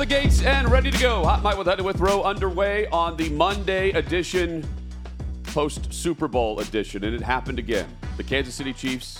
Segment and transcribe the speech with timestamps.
[0.00, 1.24] Of the gates and ready to go.
[1.24, 4.64] Hot Mic with Head to Withrow underway on the Monday edition,
[5.42, 7.88] post Super Bowl edition, and it happened again.
[8.16, 9.18] The Kansas City Chiefs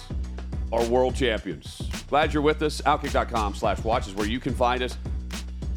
[0.73, 1.83] are world champions.
[2.09, 2.81] Glad you're with us.
[2.83, 4.97] Outkick.com slash watch is where you can find us.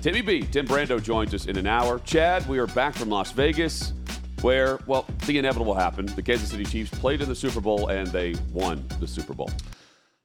[0.01, 1.97] Timmy B, Tim Brando joins us in an hour.
[1.99, 3.93] Chad, we are back from Las Vegas,
[4.41, 6.09] where, well, the inevitable happened.
[6.09, 9.49] The Kansas City Chiefs played in the Super Bowl and they won the Super Bowl.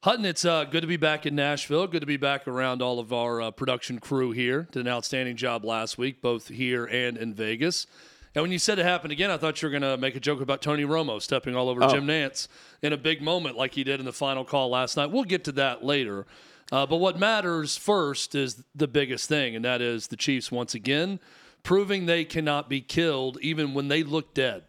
[0.07, 1.89] Hutton, it's uh, good to be back in Nashville.
[1.89, 4.69] Good to be back around all of our uh, production crew here.
[4.71, 7.89] Did an outstanding job last week, both here and in Vegas.
[8.33, 10.21] And when you said it happened again, I thought you were going to make a
[10.21, 11.89] joke about Tony Romo stepping all over Oh.
[11.89, 12.47] Jim Nantz
[12.83, 15.11] in a big moment like he did in the final call last night.
[15.11, 16.25] We'll get to that later.
[16.71, 20.73] Uh, but what matters first is the biggest thing, and that is the Chiefs once
[20.73, 21.19] again
[21.65, 24.63] proving they cannot be killed even when they look dead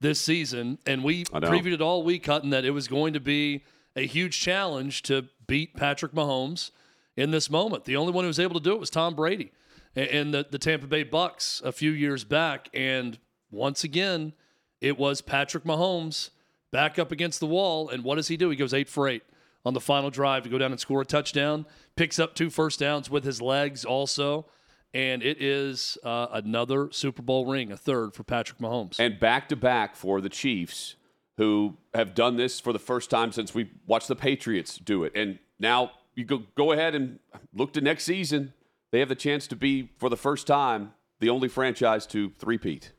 [0.00, 0.76] this season.
[0.84, 3.64] And we previewed it all week, Hutton, that it was going to be
[3.96, 6.70] a huge challenge to beat Patrick Mahomes
[7.16, 7.84] in this moment.
[7.84, 9.52] The only one who was able to do it was Tom Brady
[9.94, 12.68] and- the, the Tampa Bay Bucks a few years back.
[12.72, 13.18] And
[13.50, 14.32] once again,
[14.80, 16.30] it was Patrick Mahomes
[16.70, 17.88] back up against the wall.
[17.90, 18.48] And what does he do?
[18.50, 19.22] He goes eight for eight
[19.64, 22.80] on the final drive to go down and score a touchdown, picks up two first
[22.80, 24.46] downs with his legs also.
[24.94, 28.98] And it is uh, another Super Bowl ring, a third for Patrick Mahomes.
[28.98, 30.96] and back to back for the Chiefs,
[31.36, 35.12] who have done this for the first time since we watched the Patriots do it.
[35.14, 37.18] And now you go go ahead and
[37.54, 38.52] look to next season.
[38.90, 42.92] They have the chance to be, for the first time, the only franchise to three-peat.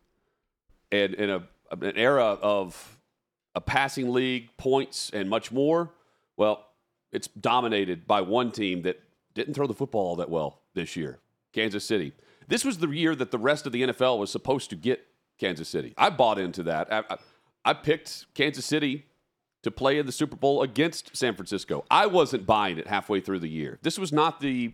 [0.91, 2.99] And in a an era of
[3.55, 5.91] a passing league, points, and much more,
[6.37, 6.67] well,
[7.11, 8.99] it's dominated by one team that
[9.33, 11.19] didn't throw the football all that well this year
[11.53, 12.13] Kansas City.
[12.47, 15.05] This was the year that the rest of the NFL was supposed to get
[15.37, 15.93] Kansas City.
[15.97, 16.91] I bought into that.
[16.91, 17.17] I, I,
[17.65, 19.05] I picked Kansas City
[19.63, 21.85] to play in the Super Bowl against San Francisco.
[21.89, 23.79] I wasn't buying it halfway through the year.
[23.81, 24.73] This was not the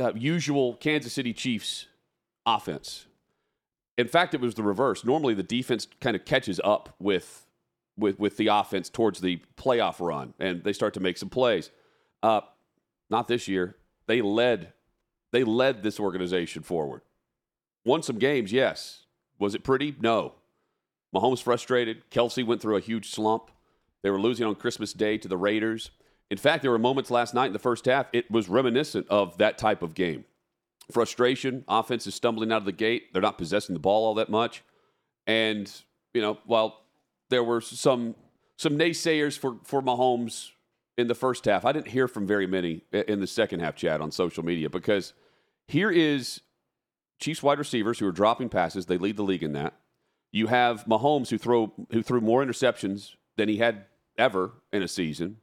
[0.00, 1.86] uh, usual Kansas City Chiefs
[2.46, 3.06] offense.
[3.98, 5.04] In fact, it was the reverse.
[5.04, 7.46] Normally, the defense kind of catches up with
[7.96, 11.70] with with the offense towards the playoff run, and they start to make some plays.
[12.22, 12.40] Uh,
[13.10, 13.76] not this year.
[14.06, 14.72] They led
[15.32, 17.02] they led this organization forward.
[17.84, 19.04] Won some games, yes.
[19.38, 19.94] Was it pretty?
[20.00, 20.34] No.
[21.14, 22.08] Mahomes frustrated.
[22.10, 23.50] Kelce went through a huge slump.
[24.02, 25.90] They were losing on Christmas Day to the Raiders.
[26.30, 29.38] In fact, there were moments last night in the first half, it was reminiscent of
[29.38, 30.24] that type of game.
[30.92, 33.12] Frustration, offense is stumbling out of the gate.
[33.12, 34.62] They're not possessing the ball all that much.
[35.26, 35.70] And,
[36.14, 36.80] you know, while
[37.30, 38.14] there were some
[38.56, 40.50] some naysayers for, for Mahomes
[40.96, 44.00] in the first half, I didn't hear from very many in the second half, Chad,
[44.00, 45.12] on social media, because
[45.68, 46.40] here is
[47.20, 48.86] Chiefs wide receivers who are dropping passes.
[48.86, 49.74] They lead the league in that.
[50.30, 54.88] You have Mahomes who throw who threw more interceptions than he had ever in a
[54.88, 55.38] season,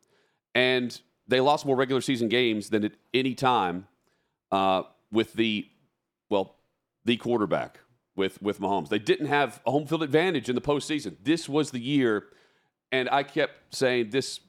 [0.54, 3.88] and they lost more regular season games than at any time
[4.52, 5.68] uh, with the
[6.30, 6.58] well
[7.04, 7.80] the quarterback
[8.16, 8.90] with with Mahomes.
[8.90, 11.16] They didn't have a home field advantage in the postseason.
[11.24, 12.26] This was the year,
[12.92, 14.40] and I kept saying this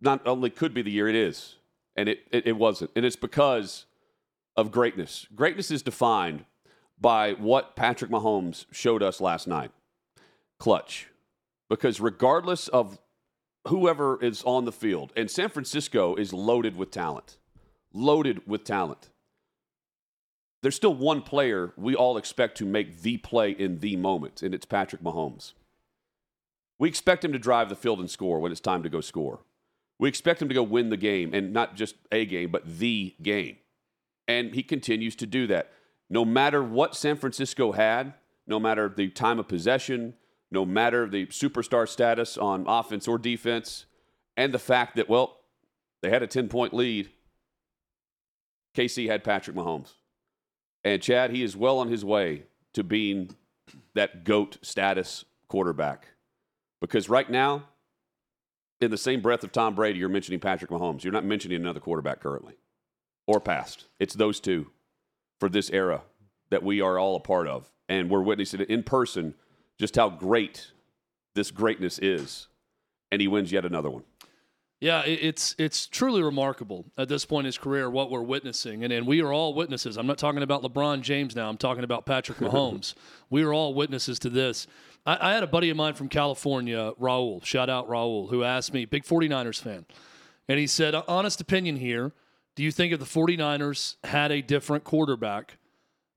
[0.00, 1.56] not only could be the year, it is,
[1.94, 3.86] and it it, it wasn't, and it's because
[4.56, 5.26] of greatness.
[5.34, 6.44] Greatness is defined
[7.00, 9.70] by what Patrick Mahomes showed us last night.
[10.58, 11.08] Clutch.
[11.68, 12.98] Because regardless of
[13.68, 17.36] whoever is on the field, and San Francisco is loaded with talent,
[17.92, 19.10] loaded with talent.
[20.62, 24.54] There's still one player we all expect to make the play in the moment, and
[24.54, 25.52] it's Patrick Mahomes.
[26.78, 29.40] We expect him to drive the field and score when it's time to go score.
[29.98, 33.14] We expect him to go win the game, and not just a game, but the
[33.22, 33.56] game.
[34.28, 35.72] And he continues to do that.
[36.08, 38.14] No matter what San Francisco had,
[38.46, 40.14] no matter the time of possession,
[40.50, 43.86] no matter the superstar status on offense or defense,
[44.36, 45.40] and the fact that, well,
[46.02, 47.10] they had a 10 point lead,
[48.76, 49.94] KC had Patrick Mahomes.
[50.84, 52.44] And Chad, he is well on his way
[52.74, 53.30] to being
[53.94, 56.08] that GOAT status quarterback.
[56.80, 57.64] Because right now,
[58.80, 61.02] in the same breath of Tom Brady, you're mentioning Patrick Mahomes.
[61.02, 62.54] You're not mentioning another quarterback currently
[63.26, 63.86] or past.
[63.98, 64.70] It's those two
[65.38, 66.02] for this era
[66.50, 67.70] that we are all a part of.
[67.88, 69.34] And we're witnessing it in person
[69.78, 70.72] just how great
[71.34, 72.48] this greatness is.
[73.12, 74.02] And he wins yet another one.
[74.78, 78.92] Yeah, it's it's truly remarkable at this point in his career what we're witnessing, and
[78.92, 79.96] and we are all witnesses.
[79.96, 81.48] I'm not talking about LeBron James now.
[81.48, 82.94] I'm talking about Patrick Mahomes.
[83.30, 84.66] we are all witnesses to this.
[85.06, 87.42] I, I, had a buddy of mine from California, Raul.
[87.42, 89.86] Shout out Raul, who asked me, big 49ers fan,
[90.46, 92.12] and he said, honest opinion here.
[92.56, 95.58] Do you think if the 49ers had a different quarterback,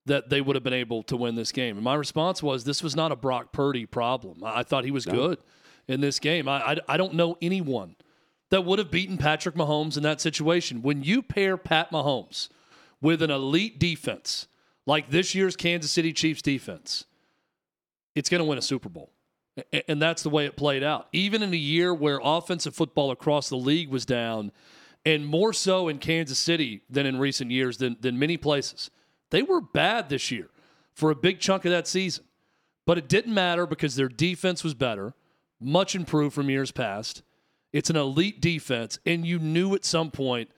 [0.05, 1.75] that they would have been able to win this game?
[1.75, 4.43] And my response was, this was not a Brock Purdy problem.
[4.43, 5.13] I, I thought he was no.
[5.13, 5.37] good
[5.87, 6.47] in this game.
[6.47, 7.95] I, I, I don't know anyone
[8.49, 10.81] that would have beaten Patrick Mahomes in that situation.
[10.81, 12.49] When you pair Pat Mahomes
[13.01, 14.47] with an elite defense
[14.85, 17.05] like this year's Kansas City Chiefs defense,
[18.15, 19.11] it's going to win a Super Bowl.
[19.87, 21.07] And that's the way it played out.
[21.11, 24.51] Even in a year where offensive football across the league was down,
[25.09, 28.91] and more so in Kansas City than in recent years, than, than many places,
[29.31, 30.49] they were bad this year
[30.93, 32.25] for a big chunk of that season.
[32.85, 35.13] But it didn't matter because their defense was better,
[35.59, 37.23] much improved from years past.
[37.73, 40.49] It's an elite defense, and you knew at some point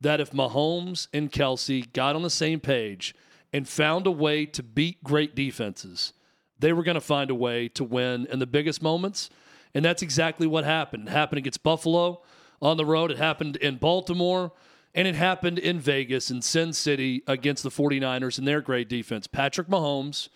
[0.00, 3.14] that if Mahomes and Kelce got on the same page
[3.52, 6.12] and found a way to beat great defenses,
[6.58, 9.30] they were going to find a way to win in the biggest moments.
[9.74, 11.08] And that's exactly what happened.
[11.08, 12.22] It happened against Buffalo
[12.62, 14.52] on the road, it happened in Baltimore,
[14.94, 19.26] and it happened in Vegas in Sin City against the 49ers and their great defense.
[19.26, 20.28] Patrick Mahomes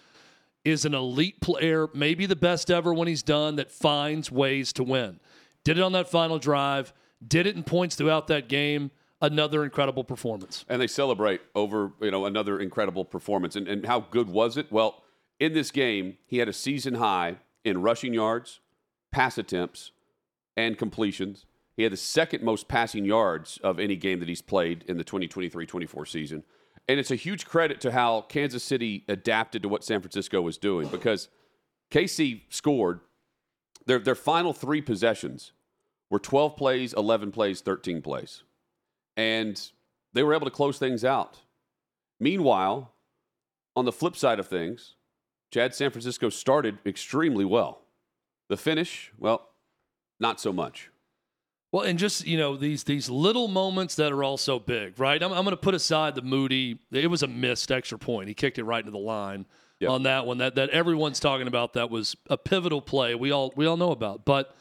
[0.65, 4.83] is an elite player, maybe the best ever when he's done, that finds ways to
[4.83, 5.21] win.
[5.63, 6.93] Did it on that final drive,
[7.27, 8.91] did it in points throughout that game.
[9.21, 10.67] Another incredible performance.
[10.69, 13.57] And they celebrate over, you know, another incredible performance.
[13.57, 14.71] And, and how good was it?
[14.71, 15.03] Well,
[15.41, 18.61] in this game, he had a season high in rushing yards,
[19.11, 19.93] pass attempts,
[20.59, 21.47] and completions.
[21.77, 25.05] He had the second most passing yards of any game that he's played in the
[25.05, 26.45] 2023 24 season.
[26.87, 30.59] And it's a huge credit to how Kansas City adapted to what San Francisco was
[30.59, 31.29] doing because
[31.91, 33.01] KC scored
[33.87, 35.53] their, their final three possessions
[36.11, 38.43] were 12 plays, 11 plays, 13 plays.
[39.17, 39.61] And
[40.13, 41.41] they were able to close things out.
[42.21, 42.93] Meanwhile,
[43.77, 44.95] on the flip side of things,
[45.53, 47.83] Chad San Francisco started extremely well.
[48.49, 49.51] The finish, well,
[50.21, 50.91] not so much.
[51.75, 55.21] Well, and just you know these these little moments that are also big, right?
[55.21, 56.79] I'm, I'm going to put aside the Moody.
[56.93, 58.29] It was a missed extra point.
[58.29, 59.45] He kicked it right into the line
[59.81, 59.91] yep.
[59.91, 60.39] on that one.
[60.39, 61.73] That that everyone's talking about.
[61.73, 63.17] That was a pivotal play.
[63.17, 64.25] We all we all know about.
[64.25, 64.55] But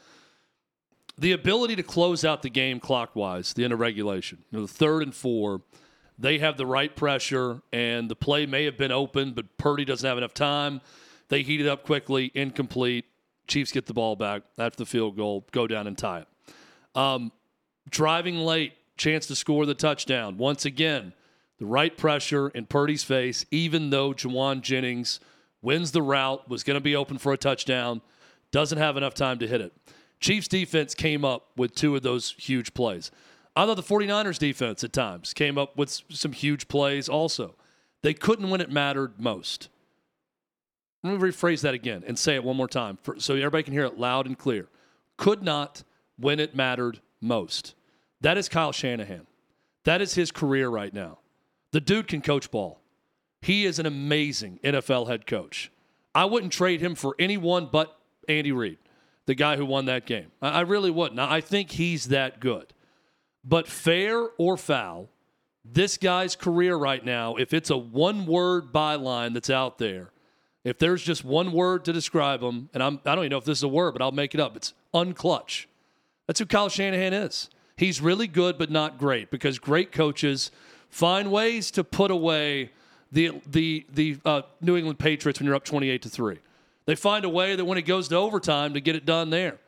[1.16, 4.72] the ability to close out the game clockwise, the end of regulation, you know, the
[4.72, 5.60] third and four,
[6.18, 10.08] they have the right pressure, and the play may have been open, but Purdy doesn't
[10.08, 10.80] have enough time.
[11.28, 13.04] They heat it up quickly, incomplete.
[13.46, 16.28] Chiefs get the ball back after the field goal, go down and tie it.
[16.94, 17.32] Um,
[17.90, 20.36] driving late, chance to score the touchdown.
[20.38, 21.12] Once again,
[21.58, 25.20] the right pressure in Purdy's face, even though Jauan Jennings
[25.62, 28.00] wins the route, was going to be open for a touchdown,
[28.50, 29.72] doesn't have enough time to hit it.
[30.20, 33.10] Chiefs defense came up with two of those huge plays.
[33.56, 37.54] I thought the 49ers defense at times came up with some huge plays also.
[38.02, 39.68] They couldn't when it mattered most.
[41.02, 43.74] Let me rephrase that again and say it one more time for, so everybody can
[43.74, 44.68] hear it loud and clear.
[45.16, 45.84] Could not
[46.18, 47.74] when it mattered most.
[48.20, 49.26] That is Kyle Shanahan.
[49.84, 51.18] That is his career right now.
[51.72, 52.80] The dude can coach ball.
[53.42, 55.70] He is an amazing NFL head coach.
[56.14, 58.78] I wouldn't trade him for anyone but Andy Reid,
[59.26, 60.30] the guy who won that game.
[60.40, 61.20] I really wouldn't.
[61.20, 62.72] I think he's that good.
[63.44, 65.10] But fair or foul,
[65.64, 70.10] this guy's career right now, if it's a one word byline that's out there,
[70.62, 73.44] if there's just one word to describe him, and I'm, I don't even know if
[73.44, 74.56] this is a word, but I'll make it up.
[74.56, 75.66] It's unclutch.
[76.26, 77.50] That's who Kyle Shanahan is.
[77.76, 80.50] He's really good, but not great because great coaches
[80.90, 82.70] find ways to put away
[83.10, 86.38] the the the uh, New England Patriots when you're up 28 to three.
[86.86, 89.58] They find a way that when it goes to overtime to get it done there.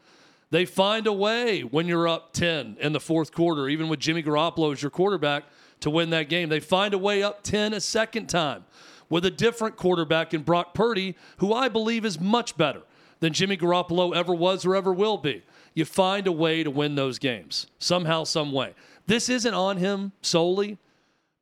[0.50, 4.22] They find a way when you're up 10 in the fourth quarter, even with Jimmy
[4.22, 5.44] Garoppolo as your quarterback,
[5.80, 6.48] to win that game.
[6.48, 8.64] They find a way up 10 a second time
[9.08, 12.82] with a different quarterback in Brock Purdy, who I believe is much better
[13.20, 15.42] than Jimmy Garoppolo ever was or ever will be.
[15.76, 18.74] You find a way to win those games somehow, some way.
[19.06, 20.78] This isn't on him solely,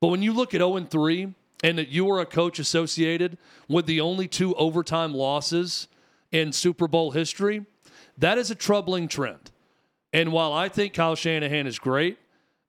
[0.00, 3.38] but when you look at 0 3 and that you are a coach associated
[3.68, 5.86] with the only two overtime losses
[6.32, 7.64] in Super Bowl history,
[8.18, 9.52] that is a troubling trend.
[10.12, 12.18] And while I think Kyle Shanahan is great,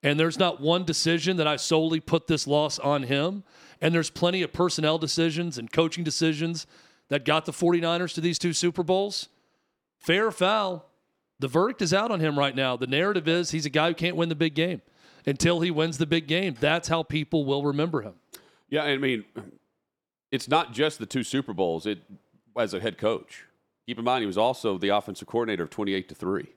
[0.03, 3.43] and there's not one decision that I solely put this loss on him,
[3.81, 6.67] and there's plenty of personnel decisions and coaching decisions
[7.10, 9.29] that got the 49ers to these two Super Bowls,
[9.98, 10.86] fair or foul,
[11.39, 12.75] the verdict is out on him right now.
[12.77, 14.82] The narrative is he's a guy who can't win the big game
[15.25, 16.56] until he wins the big game.
[16.60, 18.13] That's how people will remember him.
[18.70, 19.25] Yeah, I mean,
[20.32, 21.86] it's not just the two Super Bowls.
[21.86, 22.00] It
[22.58, 23.44] as a head coach.
[23.88, 26.48] Keep in mind, he was also the offensive coordinator of twenty-eight to three.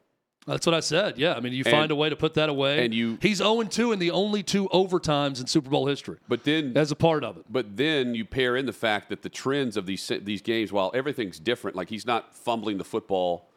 [0.46, 1.18] That's what I said.
[1.18, 2.82] Yeah, I mean, you And- find a way to put that away.
[2.82, 6.44] and you- he's 0 2 in the only two overtimes in Super Bowl history But
[6.44, 7.44] then as a part of it.
[7.50, 10.90] But then you pair in the fact that the trends of these these games, while
[10.94, 13.47] everything's different, like he's not fumbling the football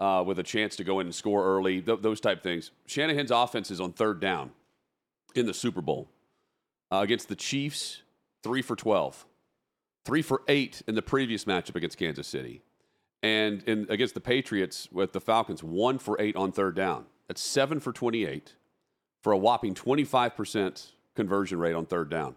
[0.00, 2.70] uh, with a chance to go in and score early, th- those type things.
[2.86, 4.50] Shanahan's offense is on third down
[5.34, 6.08] in the Super Bowl
[6.90, 8.02] uh, against the Chiefs,
[8.42, 9.26] three for twelve,
[10.04, 12.62] three for eight in the previous matchup against Kansas City,
[13.22, 17.06] and in against the Patriots with the Falcons, one for eight on third down.
[17.28, 18.54] That's seven for twenty-eight
[19.22, 22.36] for a whopping twenty-five percent conversion rate on third down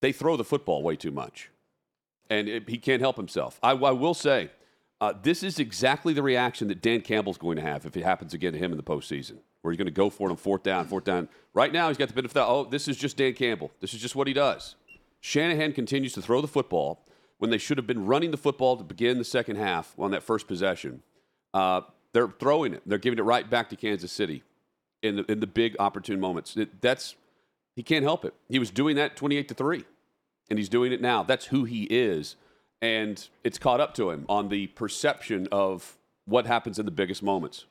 [0.00, 1.50] they throw the football way too much,
[2.28, 3.58] and it, he can't help himself.
[3.62, 4.50] I, I will say,
[5.00, 8.32] uh, this is exactly the reaction that Dan Campbell's going to have if it happens
[8.34, 10.62] again to him in the postseason, where he's going to go for it on fourth
[10.62, 11.28] down, fourth down.
[11.52, 13.70] Right now, he's got the benefit of, oh, this is just Dan Campbell.
[13.80, 14.76] This is just what he does.
[15.20, 17.04] Shanahan continues to throw the football
[17.38, 20.22] when they should have been running the football to begin the second half on that
[20.22, 21.02] first possession.
[21.52, 21.82] Uh,
[22.12, 22.82] they're throwing it.
[22.86, 24.42] They're giving it right back to Kansas City
[25.02, 26.56] in the, in the big opportune moments.
[26.56, 27.16] It, that's
[27.74, 28.34] he can't help it.
[28.48, 29.84] He was doing that 28 to 3
[30.48, 31.22] and he's doing it now.
[31.22, 32.36] That's who he is
[32.82, 37.22] and it's caught up to him on the perception of what happens in the biggest
[37.22, 37.66] moments.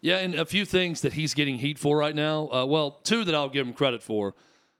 [0.00, 2.48] Yeah, and a few things that he's getting heat for right now.
[2.50, 4.34] Uh, well, two that I'll give him credit for.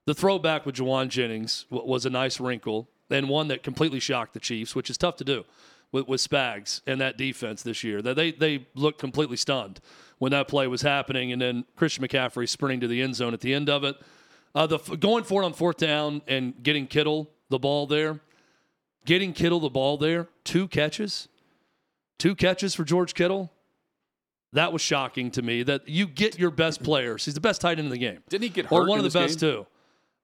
[0.04, 4.40] The throwback with Jauan Jennings was a nice wrinkle, and one that completely shocked the
[4.40, 5.44] Chiefs, which is tough to do
[5.90, 8.02] with, with Spags and that defense this year.
[8.02, 9.80] They they looked completely stunned
[10.18, 13.40] when that play was happening, and then Christian McCaffrey sprinting to the end zone at
[13.40, 13.96] the end of it.
[14.54, 18.20] Uh, the going for it on fourth down and getting Kittle the ball there,
[19.06, 21.28] getting Kittle the ball there, two catches,
[22.18, 23.50] two catches for George Kittle.
[24.52, 27.24] That was shocking to me that you get your best players.
[27.24, 28.22] He's the best tight end in the game.
[28.28, 28.76] Didn't he get hurt?
[28.84, 29.50] or one of the best game?
[29.50, 29.66] too.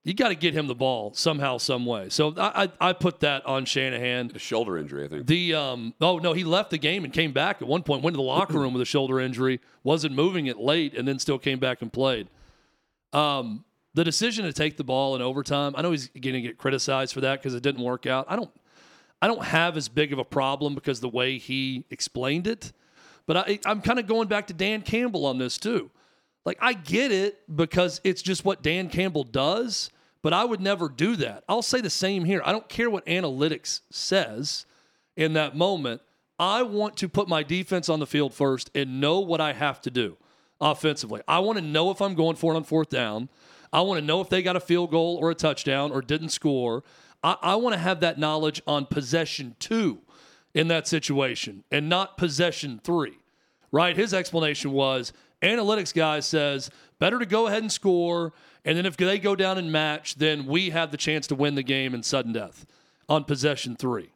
[0.04, 2.08] You got to get him the ball somehow, some way.
[2.08, 4.32] So I, I, I put that on Shanahan.
[4.34, 5.26] A shoulder injury, I think.
[5.26, 8.02] The um oh no, he left the game and came back at one point.
[8.02, 9.60] Went to the locker room with a shoulder injury.
[9.84, 12.28] Wasn't moving it late, and then still came back and played.
[13.12, 15.74] Um, the decision to take the ball in overtime.
[15.76, 18.26] I know he's going to get criticized for that because it didn't work out.
[18.28, 18.50] I don't.
[19.22, 22.72] I don't have as big of a problem because the way he explained it.
[23.24, 25.90] But I, I'm kind of going back to Dan Campbell on this too.
[26.44, 29.90] Like I get it because it's just what Dan Campbell does,
[30.22, 31.44] but I would never do that.
[31.48, 32.42] I'll say the same here.
[32.44, 34.66] I don't care what analytics says
[35.16, 36.02] in that moment.
[36.38, 39.80] I want to put my defense on the field first and know what I have
[39.82, 40.16] to do
[40.60, 41.20] offensively.
[41.28, 43.28] I want to know if I'm going for it on fourth down.
[43.72, 46.30] I want to know if they got a field goal or a touchdown or didn't
[46.30, 46.82] score.
[47.22, 50.00] I, I want to have that knowledge on possession two
[50.54, 53.18] in that situation and not possession three
[53.72, 53.96] right?
[53.96, 58.32] His explanation was analytics guy says better to go ahead and score,
[58.64, 61.56] and then if they go down and match, then we have the chance to win
[61.56, 62.64] the game in sudden death
[63.08, 64.12] on possession three.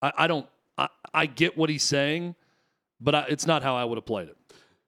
[0.00, 0.46] I, I don't.
[0.78, 2.34] I, I get what he's saying,
[2.98, 4.36] but I, it's not how I would have played it.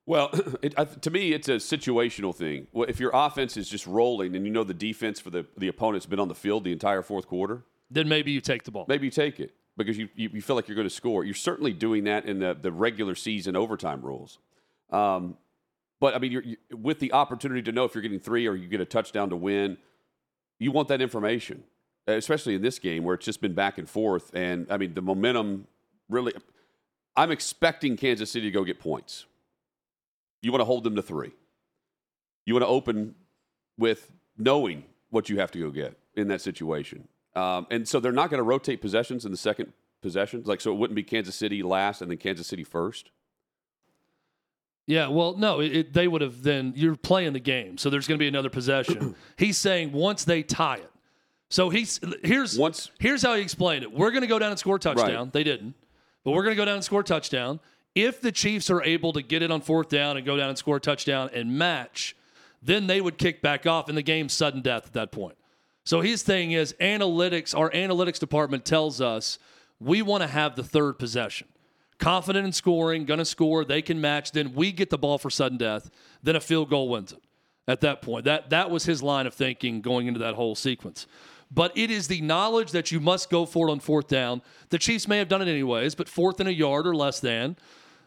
[0.06, 0.30] Well,
[0.62, 2.66] it, I, to me, it's a situational thing.
[2.72, 5.68] Well, If your offense is just rolling and you know the defense for the, the
[5.68, 8.84] opponent's been on the field the entire fourth quarter, Then maybe you take the ball.
[8.88, 11.24] maybe you take it because you, you, you feel like you're going to score.
[11.24, 14.38] You're certainly doing that in the, the regular season overtime rules.
[14.90, 15.36] Um,
[16.00, 18.54] but I mean, you're, you, with the opportunity to know if you're getting three or
[18.54, 19.78] you get a touchdown to win,
[20.58, 21.64] you want that information,
[22.06, 24.30] especially in this game where it's just been back and forth.
[24.34, 25.66] And I mean, the momentum
[26.08, 26.32] really.
[27.16, 29.26] I'm expecting Kansas City to go get points.
[30.44, 31.32] You want to hold them to three.
[32.46, 33.14] You want to open
[33.78, 37.08] with knowing what you have to go get in that situation.
[37.34, 39.72] Um, and so they're not going to rotate possessions in the second
[40.02, 40.42] possession.
[40.44, 43.10] Like, so it wouldn't be Kansas City last and then Kansas City first.
[44.86, 46.74] Yeah, well, no, it, it- they would have then.
[46.76, 49.14] You're playing the game, so there's going to be another possession.
[49.38, 50.90] he's saying once they tie it.
[51.48, 53.92] So he's here's Once- here's how he explained it.
[53.92, 55.24] We're going to go down and score a touchdown.
[55.26, 55.32] Right.
[55.32, 55.74] They didn't,
[56.22, 57.60] but we're going to go down and score a touchdown.
[57.94, 60.58] If the Chiefs are able to get it on fourth down and go down and
[60.58, 62.16] score a touchdown and match,
[62.62, 65.36] then they would kick back off, and the game's sudden death at that point.
[65.84, 67.56] So his thing is analytics.
[67.56, 69.38] Our analytics department tells us
[69.78, 71.48] we want to have the third possession.
[71.98, 73.64] Confident in scoring, going to score.
[73.64, 74.32] They can match.
[74.32, 75.90] Then we get the ball for sudden death.
[76.22, 77.20] Then a field goal wins it.
[77.66, 81.06] At that point, that that was his line of thinking going into that whole sequence.
[81.50, 84.42] But it is the knowledge that you must go for it on fourth down.
[84.68, 87.56] The Chiefs may have done it anyways, but fourth and a yard or less than.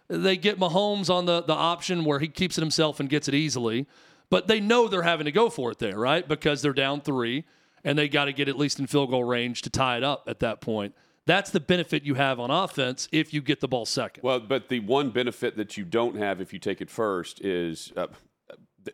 [0.09, 3.33] They get Mahomes on the, the option where he keeps it himself and gets it
[3.33, 3.87] easily.
[4.29, 6.27] But they know they're having to go for it there, right?
[6.27, 7.45] Because they're down three
[7.83, 10.25] and they got to get at least in field goal range to tie it up
[10.27, 10.93] at that point.
[11.25, 14.23] That's the benefit you have on offense if you get the ball second.
[14.23, 17.91] Well, but the one benefit that you don't have if you take it first is
[17.97, 18.07] uh,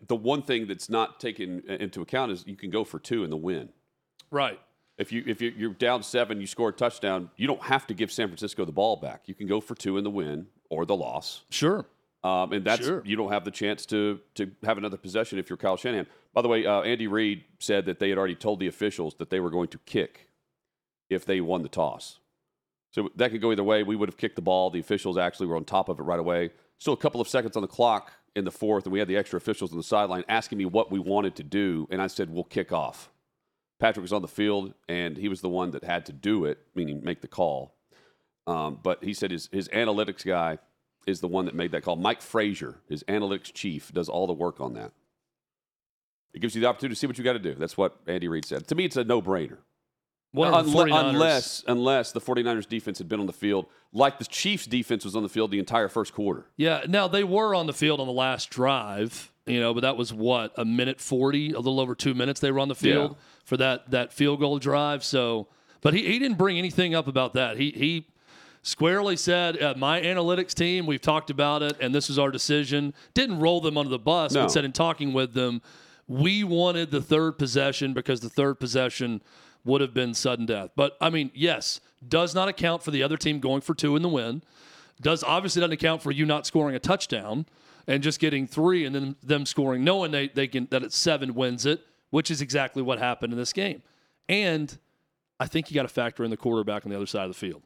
[0.08, 3.30] the one thing that's not taken into account is you can go for two in
[3.30, 3.70] the win.
[4.32, 4.60] right.
[4.96, 8.12] If you if you're down seven, you score a touchdown, you don't have to give
[8.12, 9.24] San Francisco the ball back.
[9.26, 11.44] You can go for two in the win or the loss.
[11.50, 11.86] Sure.
[12.24, 13.02] Um, and that's Sure.
[13.06, 16.08] you don't have the chance to to have another possession if you're Kyle Shanahan.
[16.34, 19.30] By the way, uh, Andy Reid said that they had already told the officials that
[19.30, 20.30] they were going to kick
[21.10, 22.20] if they won the toss.
[22.92, 23.84] So that could go either way.
[23.84, 24.70] We would have kicked the ball.
[24.70, 26.52] The officials actually were on top of it right away.
[26.78, 29.18] Still a couple of seconds on the clock in the fourth, and we had the
[29.18, 32.30] extra officials on the sideline asking me what we wanted to do, and I said
[32.30, 33.10] we'll kick off.
[33.80, 36.60] Patrick was on the field, and he was the one that had to do it,
[36.74, 37.76] meaning make the call.
[38.48, 40.58] Um, but he said his, his analytics guy
[41.08, 41.96] is the one that made that call.
[41.96, 44.92] Mike Frazier, his analytics chief, does all the work on that.
[46.34, 47.54] It gives you the opportunity to see what you got to do.
[47.56, 48.68] That's what Andy Reid said.
[48.68, 49.58] To me, it's a no brainer.
[50.34, 54.66] The Unle- unless, unless the 49ers defense had been on the field, like the Chiefs
[54.66, 56.48] defense was on the field the entire first quarter.
[56.58, 59.96] Yeah, now they were on the field on the last drive, you know, but that
[59.96, 63.12] was what a minute forty, a little over two minutes they were on the field
[63.12, 63.18] Yeah.
[63.46, 65.04] for that that field goal drive.
[65.04, 65.50] So,
[65.82, 67.58] but he, he didn't bring anything up about that.
[67.58, 68.08] He he
[68.64, 72.94] squarely said, uh, "My analytics team, we've talked about it, and this is our decision."
[73.14, 74.42] Didn't roll them under the bus, No.
[74.44, 75.62] but said in talking with them,
[76.08, 79.22] we wanted the third possession because the third possession
[79.64, 80.72] would have been sudden death.
[80.76, 84.02] But I mean, yes, does not account for the other team going for two in
[84.02, 84.42] the win
[85.02, 87.46] does obviously doesn't account for you not scoring a touchdown
[87.88, 91.34] and just getting three and then them scoring knowing they, they can that it's seven
[91.34, 93.82] wins it which is exactly what happened in this game
[94.30, 94.78] and
[95.40, 97.34] i think you got to factor in the quarterback on the other side of the
[97.34, 97.64] field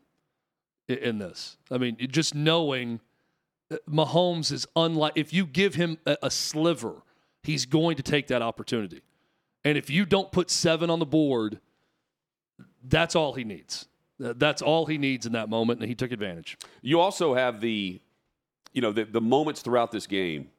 [0.88, 1.58] in this.
[1.72, 3.00] I mean just knowing
[3.70, 7.04] that mahomes is unlike if you give him a, sliver
[7.44, 9.02] he's going to take that opportunity.
[9.64, 11.60] And if you don't put seven on the board
[12.84, 13.88] that's all he needs.
[14.24, 16.58] Uh, that's all he needs in that moment and he took advantage.
[16.82, 18.02] You also have the,
[18.74, 20.50] you know, the, the moments throughout this game,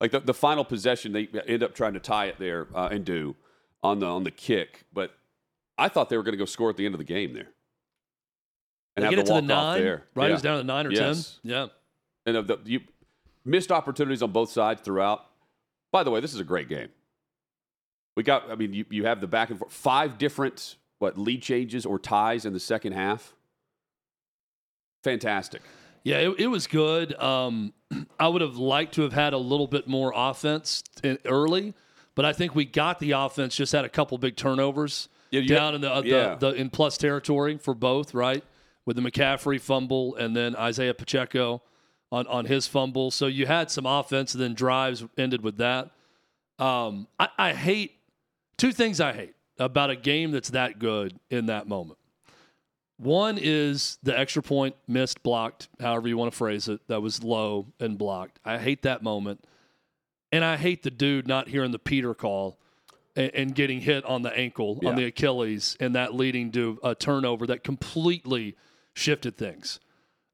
[0.00, 3.04] like the, the final possession, they end up trying to tie it there uh, and
[3.04, 3.36] do
[3.82, 5.12] on the on the kick, but
[5.78, 7.48] I thought they were going to go score at the end of the game there.
[8.96, 10.02] And They have get it to the nine, there.
[10.14, 10.30] right?
[10.30, 10.36] Yeah.
[10.38, 11.38] Down to nine or Yes.
[11.42, 11.50] ten.
[11.50, 11.66] Yeah,
[12.24, 12.80] and of the you
[13.44, 15.26] missed opportunities on both sides throughout.
[15.92, 16.88] By the way, this is a great game.
[18.16, 21.42] We got, I mean, you, you have the back and forth, five different what lead
[21.42, 23.34] changes or ties in the second half.
[25.04, 25.62] Fantastic.
[26.02, 27.14] yeah, it, it was good.
[27.20, 27.72] Um,
[28.18, 30.82] I would have liked to have had a little bit more offense
[31.24, 31.74] early,
[32.14, 33.54] but I think we got the offense.
[33.54, 36.34] Just had a couple big turnovers Yeah, down in the, uh, yeah.
[36.36, 38.42] the, the in plus territory for both, right?
[38.86, 41.62] With the McCaffrey fumble and then Isaiah Pacheco
[42.10, 43.10] on on his fumble.
[43.10, 45.90] So you had some offense, and then drives ended with that.
[46.58, 47.98] Um, I, I hate
[48.56, 49.00] two things.
[49.00, 51.98] I hate about a game that's that good in that moment.
[52.98, 57.22] One is the extra point missed, blocked, however you want to phrase it, that was
[57.22, 58.38] low and blocked.
[58.44, 59.44] I hate that moment.
[60.32, 62.58] And I hate the dude not hearing the Peter call
[63.14, 66.94] and, and getting hit on the ankle, on the Achilles, and that leading to a
[66.94, 68.56] turnover that completely
[68.96, 69.78] shifted things.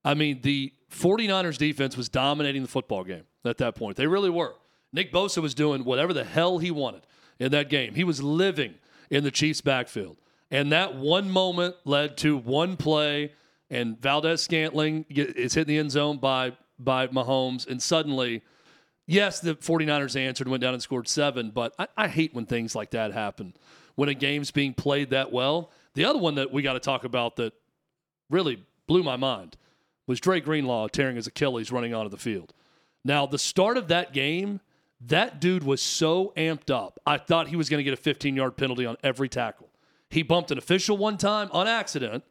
[0.04, 3.96] I mean, the 49ers defense was dominating the football game at that point.
[3.96, 4.54] They really were.
[4.92, 7.02] Nick Bosa was doing whatever the hell he wanted
[7.38, 7.94] in that game.
[7.94, 8.74] He was living
[9.10, 10.16] in the Chiefs' backfield.
[10.50, 13.32] And that one moment led to one play,
[13.70, 17.66] and Valdes-Scantling is hit in the end zone by, by Mahomes.
[17.66, 18.42] And suddenly,
[19.06, 22.74] yes, the 49ers answered, went down and scored seven, but I, I hate when things
[22.74, 23.54] like that happen,
[23.94, 25.70] when a game's being played that well.
[25.94, 27.54] The other one that we got to talk about that
[28.32, 29.56] really blew my mind
[30.06, 32.52] was Dre Greenlaw tearing his Achilles running onto the field.
[33.04, 34.60] Now, the start of that game,
[35.00, 36.98] that dude was so amped up.
[37.06, 39.68] I thought he was going to get a 15 yard penalty on every tackle.
[40.10, 42.24] He bumped an official one time on accident,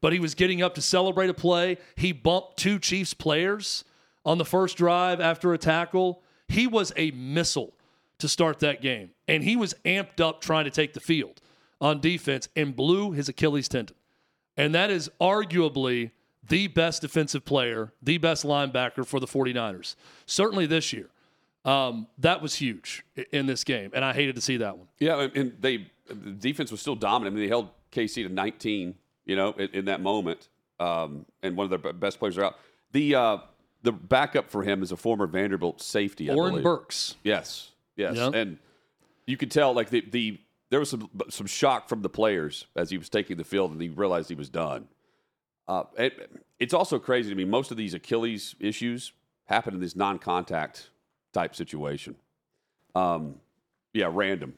[0.00, 1.78] but he was getting up to celebrate a play.
[1.96, 3.84] He bumped two Chiefs players
[4.24, 6.22] on the first drive after a tackle.
[6.48, 7.74] He was a missile
[8.18, 11.40] to start that game, and he was amped up trying to take the field
[11.80, 13.94] on defense and blew his Achilles tendon.
[14.56, 16.10] And that is arguably
[16.48, 21.08] the best defensive player, the best linebacker for the 49ers, certainly this year.
[21.64, 24.86] Um, that was huge in this game, and I hated to see that one.
[25.00, 27.34] Yeah, and- they the defense was still dominant.
[27.34, 31.56] I mean, they held KC to 19, you know, in, in that moment, um, and
[31.56, 32.58] one of their best players are out.
[32.92, 33.38] The uh,
[33.82, 36.62] the backup for him is a former Vanderbilt safety, I Oren believe.
[36.64, 37.16] Burks.
[37.24, 38.30] Yes, yes, Yeah.
[38.32, 38.58] and
[39.26, 40.38] you could tell like the the
[40.70, 43.80] there was some some shock from the players as he was taking the field and
[43.80, 44.88] he realized he was done.
[45.68, 47.44] Uh, it, it's also crazy to me.
[47.44, 49.12] Most of these Achilles issues
[49.46, 50.90] happen in this non-contact
[51.32, 52.14] type situation.
[52.94, 53.36] Um,
[53.92, 54.54] yeah, random,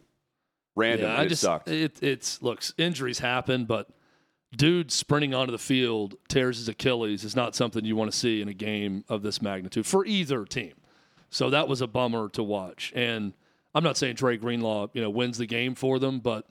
[0.76, 1.10] random.
[1.10, 1.68] Yeah, I it just sucked.
[1.68, 3.88] it it's looks injuries happen, but
[4.56, 8.40] dude sprinting onto the field tears his Achilles is not something you want to see
[8.40, 10.74] in a game of this magnitude for either team.
[11.30, 12.92] So that was a bummer to watch.
[12.94, 13.34] And
[13.74, 16.46] I'm not saying Dre Greenlaw, you know, wins the game for them, but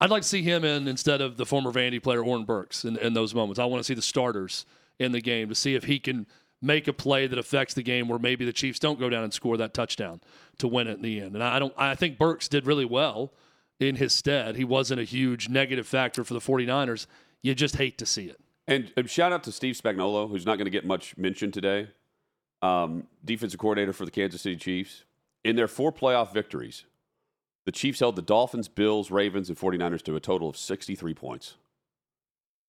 [0.00, 2.96] I'd like to see him in instead of the former Vandy player Oren Burks in,
[2.96, 3.58] in those moments.
[3.58, 4.64] I want to see the starters
[4.98, 6.26] in the game to see if he can
[6.62, 9.32] make a play that affects the game where maybe the Chiefs don't go down and
[9.32, 10.20] score that touchdown
[10.58, 11.34] to win it in the end.
[11.34, 13.32] And I don't I think Burks did really well
[13.78, 14.56] in his stead.
[14.56, 17.06] He wasn't a huge negative factor for the 49ers.
[17.42, 18.38] You just hate to see it.
[18.66, 21.88] And, shout out to Steve Spagnuolo, who's not going to get much mention today.
[22.62, 25.04] Um, defensive coordinator for the Kansas City Chiefs.
[25.44, 26.84] In their four playoff victories,
[27.66, 31.56] the Chiefs held the Dolphins, Bills, Ravens, and 49ers to a total of 63 points.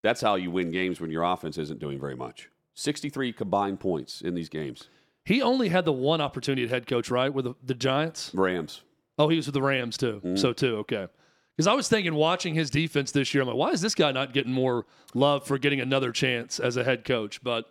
[0.03, 2.49] That's how you win games when your offense isn't doing very much.
[2.73, 4.87] 63 combined points in these games.
[5.25, 8.31] He only had the one opportunity at head coach, right, with the, the Giants?
[8.33, 8.81] Rams.
[9.19, 10.21] Oh, he was with the Rams too.
[10.23, 10.35] Mm-hmm.
[10.37, 11.07] So too, okay.
[11.55, 14.11] Because I was thinking, watching his defense this year, I'm like, why is this guy
[14.11, 17.43] not getting more love for getting another chance as a head coach?
[17.43, 17.65] But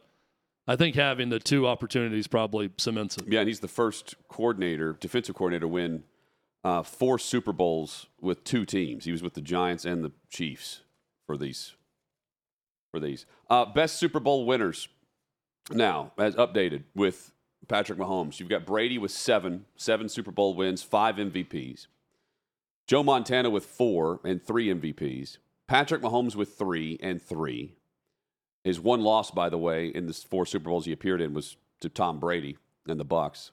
[0.70, 3.24] I think having the two opportunities probably cements it.
[3.26, 6.04] Yeah, and he's the first coordinator, defensive coordinator, to win
[6.62, 9.04] uh, four Super Bowls with two teams.
[9.04, 10.82] He was with the Giants and the Chiefs
[11.26, 11.72] for these.
[12.92, 14.86] For these uh, best Super Bowl winners
[15.72, 17.32] now, as updated with
[17.66, 18.38] Patrick Mahomes.
[18.38, 21.88] You've got Brady with seven, seven Super Bowl wins, five MVPs.
[22.86, 25.38] Joe Montana with four and three MVPs.
[25.66, 27.74] Patrick Mahomes with three and three.
[28.64, 31.56] His one loss, by the way, in the four Super Bowls he appeared in was
[31.80, 33.52] to Tom Brady and the Bucks.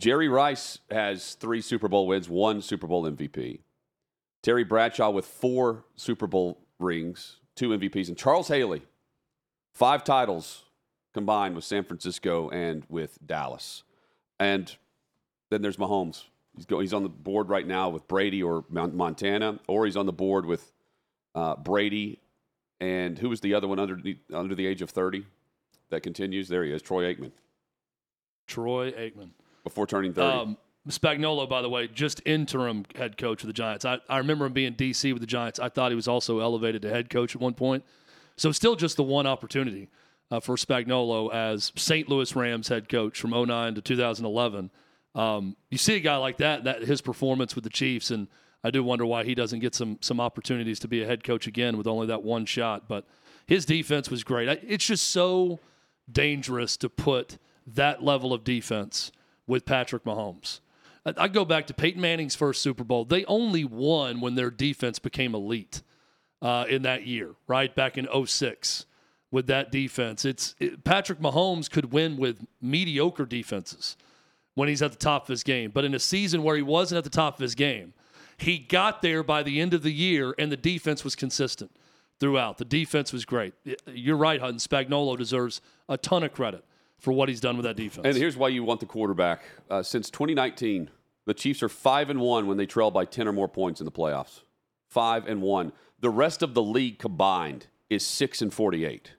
[0.00, 3.60] Jerry Rice has three Super Bowl wins, one Super Bowl MVP.
[4.42, 8.82] Terry Bradshaw with four Super Bowl rings, two MVPs, and Charles Haley,
[9.72, 10.64] five titles,
[11.14, 13.84] combined with San Francisco and with Dallas.
[14.38, 14.74] And
[15.50, 16.24] then there's Mahomes.
[16.56, 20.06] He's, go, he's on the board right now with Brady or Montana, or he's on
[20.06, 20.72] the board with
[21.34, 22.20] uh, Brady
[22.80, 25.24] and who was the other one under the, under the age of 30
[25.90, 26.48] that continues?
[26.48, 27.32] There he is, Troy Aikman.
[28.46, 29.30] Troy Aikman.
[29.62, 30.26] Before turning 30.
[30.26, 30.56] Um,
[30.88, 33.86] Spagnuolo, by the way, just interim head coach of the Giants.
[33.86, 35.58] I, I remember him being DC with the Giants.
[35.58, 37.84] I thought he was also elevated to head coach at one point.
[38.36, 39.88] So still just the one opportunity
[40.30, 42.08] uh, for Spagnuolo as St.
[42.08, 44.70] Louis Rams head coach from 09 to 2011.
[45.14, 48.28] Um, you see a guy like that, that his performance with the Chiefs, and
[48.64, 51.46] I do wonder why he doesn't get some some opportunities to be a head coach
[51.46, 52.88] again with only that one shot.
[52.88, 53.04] But
[53.46, 54.48] his defense was great.
[54.66, 55.60] It's just so
[56.10, 59.12] dangerous to put that level of defense
[59.46, 60.60] with Patrick Mahomes.
[61.04, 63.04] I go back to Peyton Manning's first Super Bowl.
[63.04, 65.82] They only won when their defense became elite
[66.40, 67.74] uh, in that year, right?
[67.74, 68.86] Back in 06
[69.30, 70.24] with that defense.
[70.24, 73.98] It's it, Patrick Mahomes could win with mediocre defenses
[74.54, 75.70] when he's at the top of his game.
[75.70, 77.92] But in a season where he wasn't at the top of his game,
[78.44, 81.70] he got there by the end of the year, and the defense was consistent
[82.20, 82.58] throughout.
[82.58, 83.54] The defense was great.
[83.86, 84.58] You're right, Hutton.
[84.58, 86.64] Spagnuolo deserves a ton of credit
[86.98, 88.06] for what he's done with that defense.
[88.06, 89.42] And here's why you want the quarterback.
[89.68, 90.90] Uh, since 2019,
[91.26, 93.84] the Chiefs are five and one when they trail by 10 or more points in
[93.84, 94.42] the playoffs.
[94.90, 95.72] Five and one.
[96.00, 99.12] The rest of the league combined is six and 48.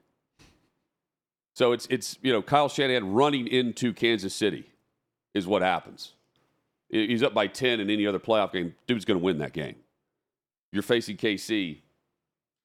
[1.54, 4.70] So it's it's you know Kyle Shanahan running into Kansas City
[5.34, 6.12] is what happens.
[6.88, 8.74] He's up by 10 in any other playoff game.
[8.86, 9.76] Dude's going to win that game.
[10.72, 11.80] You're facing KC.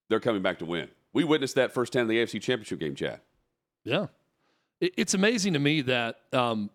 [0.08, 0.88] They're coming back to win.
[1.12, 3.20] We witnessed that first firsthand in the AFC Championship game, Chad.
[3.84, 4.06] Yeah.
[4.80, 6.70] It's amazing to me that um,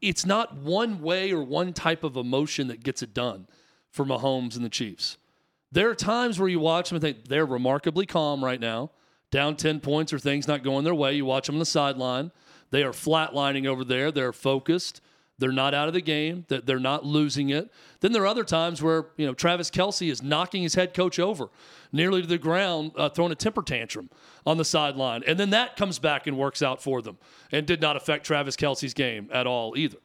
[0.00, 3.46] it's not one way or one type of emotion that gets it done
[3.90, 5.16] for Mahomes and the Chiefs.
[5.72, 8.90] There are times where you watch them and think they're remarkably calm right now
[9.30, 11.14] down 10 points or things not going their way.
[11.14, 12.30] You watch them on the sideline.
[12.70, 14.10] They are flatlining over there.
[14.10, 15.00] They're focused.
[15.38, 16.46] They're not out of the game.
[16.48, 17.70] That they're not losing it.
[18.00, 21.18] Then there are other times where you know Travis Kelce is knocking his head coach
[21.18, 21.48] over,
[21.92, 24.08] nearly to the ground, uh, throwing a temper tantrum
[24.46, 27.18] on the sideline, and then that comes back and works out for them,
[27.52, 29.98] and did not affect Travis Kelce's game at all either.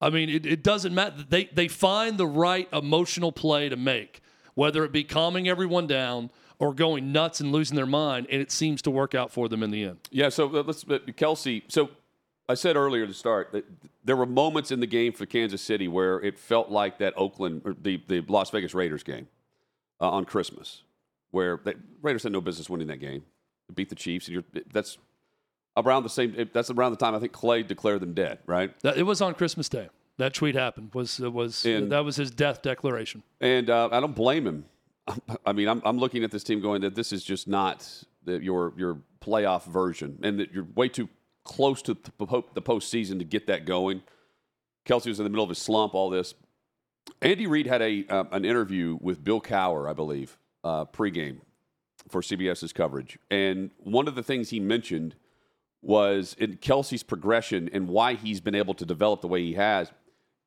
[0.00, 1.24] I mean, it, it doesn't matter.
[1.28, 4.20] They they find the right emotional play to make,
[4.54, 8.50] whether it be calming everyone down or going nuts and losing their mind, and it
[8.50, 9.98] seems to work out for them in the end.
[10.10, 10.28] Yeah.
[10.28, 11.62] So uh, let's uh, Kelce.
[11.68, 11.90] So
[12.48, 13.64] I said earlier to start that
[14.04, 17.62] there were moments in the game for Kansas City where it felt like that Oakland
[17.64, 19.28] or the the Las Vegas Raiders game
[20.00, 20.82] uh, on Christmas,
[21.30, 23.24] where the Raiders had no business winning that game.
[23.68, 24.98] They beat the Chiefs, and you're that's
[25.76, 26.48] around the same.
[26.52, 28.38] That's around the time I think Clay declared them dead.
[28.46, 28.74] Right.
[28.82, 29.88] It was on Christmas Day.
[30.16, 30.94] That tweet happened.
[30.94, 33.22] Was was and, that was his death declaration?
[33.40, 34.64] And uh, I don't blame him
[35.46, 37.86] I mean, I'm, I'm looking at this team going that this is just not
[38.24, 41.08] the, your your playoff version, and that you're way too
[41.48, 44.02] close to the postseason to get that going.
[44.86, 45.94] Kelce was in the middle of his slump.
[45.94, 46.34] All this.
[47.22, 51.40] Andy Reid had a uh, an interview with Bill Cowher, I believe, uh, pregame
[52.08, 55.14] for CBS's coverage, and one of the things he mentioned
[55.82, 59.90] was in Kelce's progression and why he's been able to develop the way he has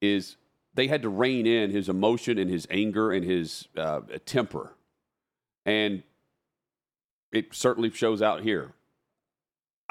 [0.02, 0.38] is
[0.74, 4.76] they had to rein in his emotion and his anger and his uh, temper.
[5.66, 6.04] And
[7.32, 8.74] it certainly shows out here.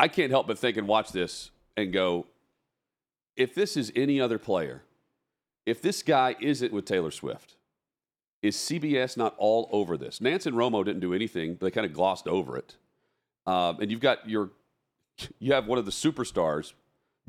[0.01, 2.27] I can't help but think and watch this and go,
[3.37, 4.83] if this is any other player,
[5.67, 7.57] if this guy isn't with Taylor Swift,
[8.43, 10.21] is CBS not all over this?
[10.21, 12.77] Nantz and Romo didn't do anything; they kind of glossed over it.
[13.47, 14.49] Um, and you've got your,
[15.39, 16.73] you have one of the superstars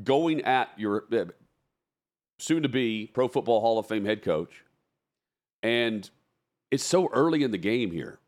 [0.01, 1.25] going at your uh,
[2.39, 4.63] soon-to-be Pro Football Hall of Fame head coach,
[5.61, 6.09] and
[6.71, 8.19] it's so early in the game here.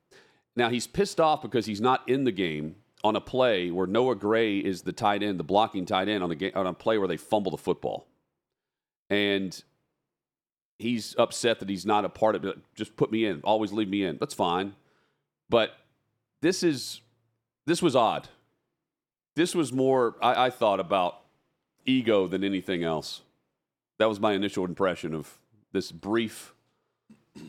[0.53, 4.15] Now he's pissed off because he's not in the game on a play where Noah
[4.15, 6.97] Gray is the tight end, the blocking tight end on a game, on a play
[6.97, 8.07] where they fumble the football,
[9.09, 9.61] and
[10.79, 12.57] he's upset that he's not a part of it.
[12.75, 13.41] Just put me in.
[13.43, 14.17] Always leave me in.
[14.19, 14.75] That's fine,
[15.49, 15.75] but
[16.41, 17.01] this is
[17.65, 18.29] this was odd.
[19.35, 21.21] This was more I, I thought about
[21.85, 23.21] ego than anything else.
[23.99, 25.37] That was my initial impression of
[25.71, 26.53] this brief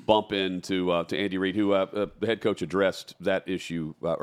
[0.07, 3.95] bump into uh, to Andy Reid, who uh, uh, the head coach addressed that issue
[4.03, 4.17] uh,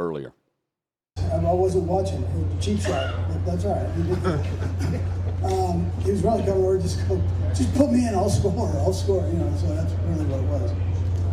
[1.41, 1.49] earlier.
[1.49, 2.25] I wasn't watching.
[2.59, 3.15] Cheap shot.
[3.27, 3.95] But That's all right.
[3.95, 5.01] He, did,
[5.43, 8.15] um, he was really coming over, just go, just put me in.
[8.15, 8.67] I'll score.
[8.77, 9.25] I'll score.
[9.27, 9.57] You know.
[9.57, 10.71] So that's really what it was.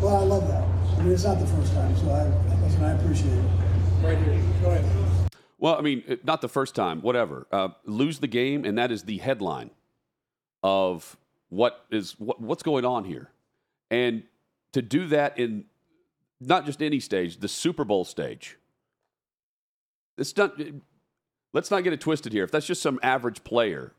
[0.02, 0.64] Well, I love that.
[0.98, 2.24] I mean, it's not the first time, so I,
[2.62, 3.44] listen, I appreciate it.
[4.02, 4.40] Right here.
[4.62, 5.30] Go ahead.
[5.58, 7.46] Well, I mean, not the first time, whatever.
[7.50, 9.70] Uh, lose the game, and that is the headline
[10.62, 11.16] of
[11.48, 13.30] what is what, what's going on here.
[13.90, 14.22] And
[14.72, 15.64] to do that in
[16.40, 18.56] not just any stage, the Super Bowl stage.
[20.18, 20.60] It's not.
[21.54, 22.44] Let's not get it twisted here.
[22.44, 23.94] If that's just some average player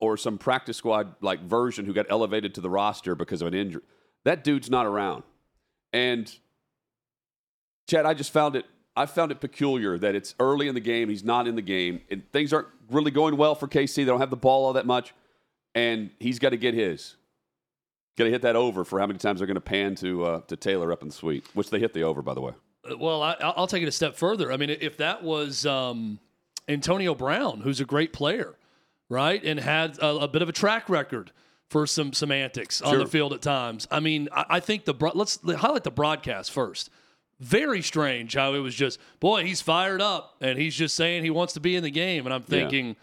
[0.00, 3.54] or some practice squad like version who got elevated to the roster because of an
[3.54, 3.82] injury,
[4.24, 5.24] that dude's not around.
[5.92, 6.32] And
[7.86, 8.64] Chad, I just found it.
[8.96, 11.10] I found it peculiar that it's early in the game.
[11.10, 13.96] He's not in the game, and things aren't really going well for KC.
[13.96, 15.12] They don't have the ball all that much,
[15.74, 17.16] and he's got to get his.
[18.16, 20.40] Got to hit that over for how many times they're going to pan to uh,
[20.42, 22.52] to Taylor up in the suite, which they hit the over by the way.
[22.98, 24.52] Well, I, I'll take it a step further.
[24.52, 26.18] I mean, if that was um,
[26.68, 28.54] Antonio Brown, who's a great player,
[29.08, 31.32] right, and had a, a bit of a track record
[31.68, 33.88] for some some antics on the field at times.
[33.90, 36.90] I mean, I, I think the bro- let's highlight the broadcast first.
[37.38, 41.28] Very strange how it was just, boy, he's fired up and he's just saying he
[41.30, 42.96] wants to be in the game, and I'm thinking.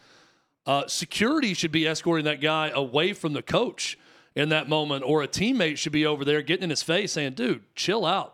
[0.65, 3.98] Uh, security should be escorting that guy away from the coach
[4.34, 7.34] in that moment, or a teammate should be over there getting in his face saying,
[7.34, 8.33] "Dude, chill out.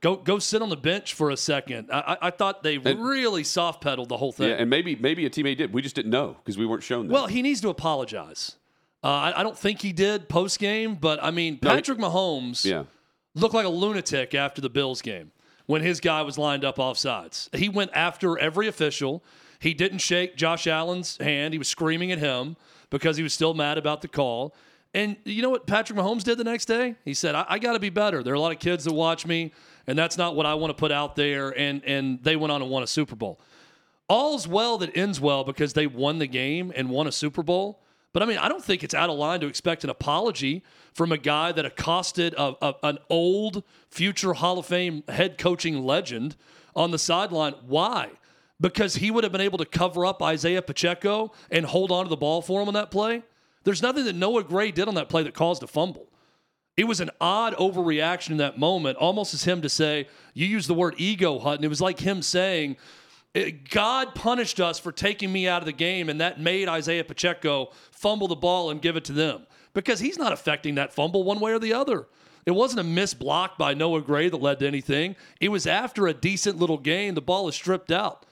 [0.00, 1.90] Go go sit on the bench for a second.
[1.92, 4.50] I, I- thought they really soft pedaled the whole thing.
[4.50, 5.72] Yeah, and maybe maybe a teammate did.
[5.72, 7.12] We just didn't know because we weren't shown that.
[7.12, 8.56] well, he needs to apologize.
[9.02, 12.64] Uh, I, I don't think he did post game, but I mean, No, Patrick Mahomes
[12.64, 12.84] yeah,
[13.34, 15.32] looked like a lunatic after the Bills game
[15.66, 17.48] when his guy was lined up off sides.
[17.52, 19.22] He went after every official.
[19.60, 21.54] He didn't shake Josh Allen's hand.
[21.54, 22.56] He was screaming at him
[22.90, 24.54] because he was still mad about the call.
[24.94, 26.94] And you know what Patrick Mahomes did the next day?
[27.04, 28.22] He said, I, I got to be better.
[28.22, 29.52] There are a lot of kids that watch me,
[29.88, 31.48] and that's not what I want to put out there.
[31.48, 33.40] And, and they went on and won a Super Bowl.
[34.06, 37.82] All's well that ends well because they won the game and won a Super Bowl.
[38.12, 41.10] But I mean, I don't think it's out of line to expect an apology from
[41.10, 46.36] a guy that accosted a, a, an old future Hall of Fame head coaching legend
[46.76, 47.54] on the sideline.
[47.66, 48.10] Why?
[48.60, 52.10] Because he would have been able to cover up Isaiah Pacheco and hold on to
[52.10, 53.22] the ball for him on that play.
[53.64, 56.07] There's nothing that Noah Gray did on that play that caused a fumble.
[56.78, 60.68] It was an odd overreaction in that moment, almost as him to say, You used
[60.68, 61.64] the word ego, Hutton.
[61.64, 62.76] It was like him saying,
[63.34, 67.02] "Eh, God punished us for taking me out of the game, and that made Isaiah
[67.02, 71.24] Pacheco fumble the ball and give it to them because he's not affecting that fumble
[71.24, 72.06] one way or the other.
[72.46, 75.16] It wasn't a missed block by Noah Gray that led to anything.
[75.40, 78.24] It was after a decent little game, the ball is stripped out.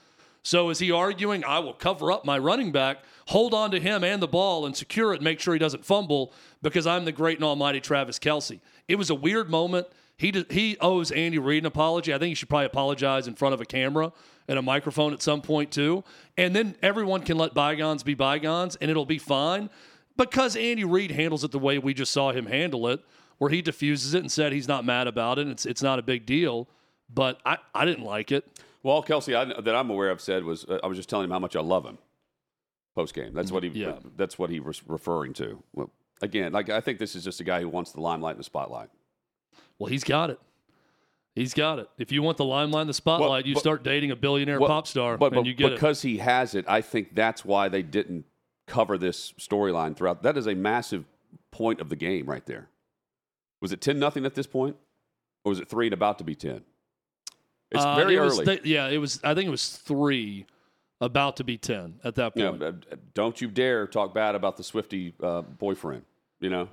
[0.47, 4.01] So is he arguing, I will cover up my running back, hold on to him
[4.05, 6.31] and the ball, and secure it, and make sure he doesn't fumble
[6.61, 8.61] because I'm the great and almighty Travis Kelce?
[8.87, 9.87] It was a weird moment.
[10.15, 12.13] He d- he owes Andy Reid an apology.
[12.13, 14.13] I think he should probably apologize in front of a camera
[14.47, 16.05] and a microphone at some point too.
[16.37, 19.69] And then everyone can let bygones be bygones, and it'll be fine
[20.15, 23.01] because Andy Reid handles it the way we just saw him handle it,
[23.37, 25.49] where he diffuses it and said he's not mad about it.
[25.49, 26.69] It's it's not a big deal.
[27.13, 28.45] But I, I didn't like it.
[28.87, 31.25] Well, all Kelce I, that I'm aware of said was uh, I was just telling
[31.25, 31.97] him how much I love him
[32.95, 33.33] post game.
[33.33, 33.69] That's what he.
[33.69, 33.97] Yeah.
[34.15, 35.61] That's what he was referring to.
[35.73, 38.39] Well, again, like I think this is just a guy who wants the limelight and
[38.39, 38.87] the spotlight.
[39.77, 40.39] Well, he's got it.
[41.35, 41.89] He's got it.
[41.97, 44.57] If you want the limelight and the spotlight, Well, you but- start dating a billionaire
[44.57, 45.75] Well, pop star, but, but and you get it.
[45.75, 48.23] because he has it, I think that's why they didn't
[48.67, 50.23] cover this storyline throughout.
[50.23, 51.03] That is a massive
[51.51, 52.69] point of the game right there.
[53.61, 54.77] Was it ten nothing at this point,
[55.43, 56.61] or was it three and about to be ten?
[57.71, 58.45] It's Uh, very it was early.
[58.45, 59.19] th- yeah, it was.
[59.23, 60.45] I think it was three,
[61.01, 62.63] about to be ten at that point.
[62.63, 62.71] uh,
[63.13, 66.03] don't you dare talk bad about the Swifty uh, boyfriend.
[66.39, 66.69] You know,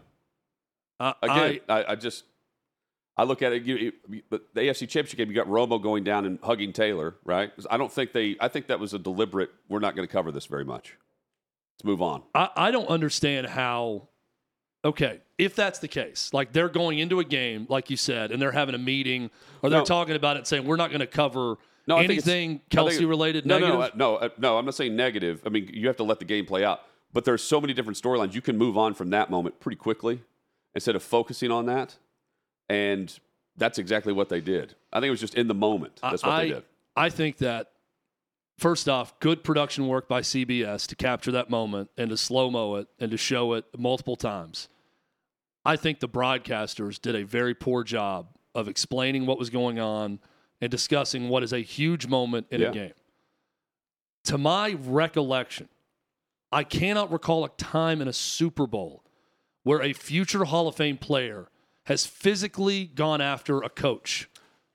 [1.01, 2.25] I- again, I, I just
[3.17, 6.05] I look at it, you, you, but the AFC Championship game, you got Romo going
[6.05, 7.53] down and hugging Taylor, right?
[7.71, 8.37] I don't think they.
[8.41, 9.51] I think that was a deliberate.
[9.69, 10.97] We're not going to cover this very much.
[11.77, 12.23] Let's move on.
[12.35, 14.09] I, I don't understand how.
[14.85, 18.41] Okay, if that's the case, like they're going into a game, like you said, and
[18.41, 19.31] they're having a meeting,
[19.63, 19.85] or they're No.
[19.85, 22.85] talking about it, saying we're not going to cover No, I think it's- anything I
[22.87, 23.47] think Kelce-related.
[23.47, 23.75] No, negative.
[23.75, 24.59] no, uh, no, uh, no.
[24.59, 25.43] I'm not saying negative.
[25.45, 26.81] I mean, you have to let the game play out.
[27.13, 28.35] But there's so many different storylines.
[28.35, 30.23] You can move on from that moment pretty quickly
[30.75, 31.97] instead of focusing on that.
[32.69, 33.17] And
[33.57, 34.75] that's exactly what they did.
[34.93, 36.01] I think it was just in the moment.
[36.03, 36.63] That's what I, they did.
[36.97, 37.71] I think that
[38.59, 42.77] first off, good production work by CBS to capture that moment and to slow mo
[42.77, 44.69] it and to show it multiple times.
[45.65, 50.21] I think the broadcasters did a very poor job of explaining what was going on
[50.61, 52.69] and discussing what is a huge moment in Yeah.
[52.69, 52.93] a game.
[54.25, 55.69] To my recollection,
[56.53, 59.03] I cannot recall a time in a Super Bowl
[59.65, 61.49] where a future Hall of Fame player
[61.87, 64.29] has physically gone after a coach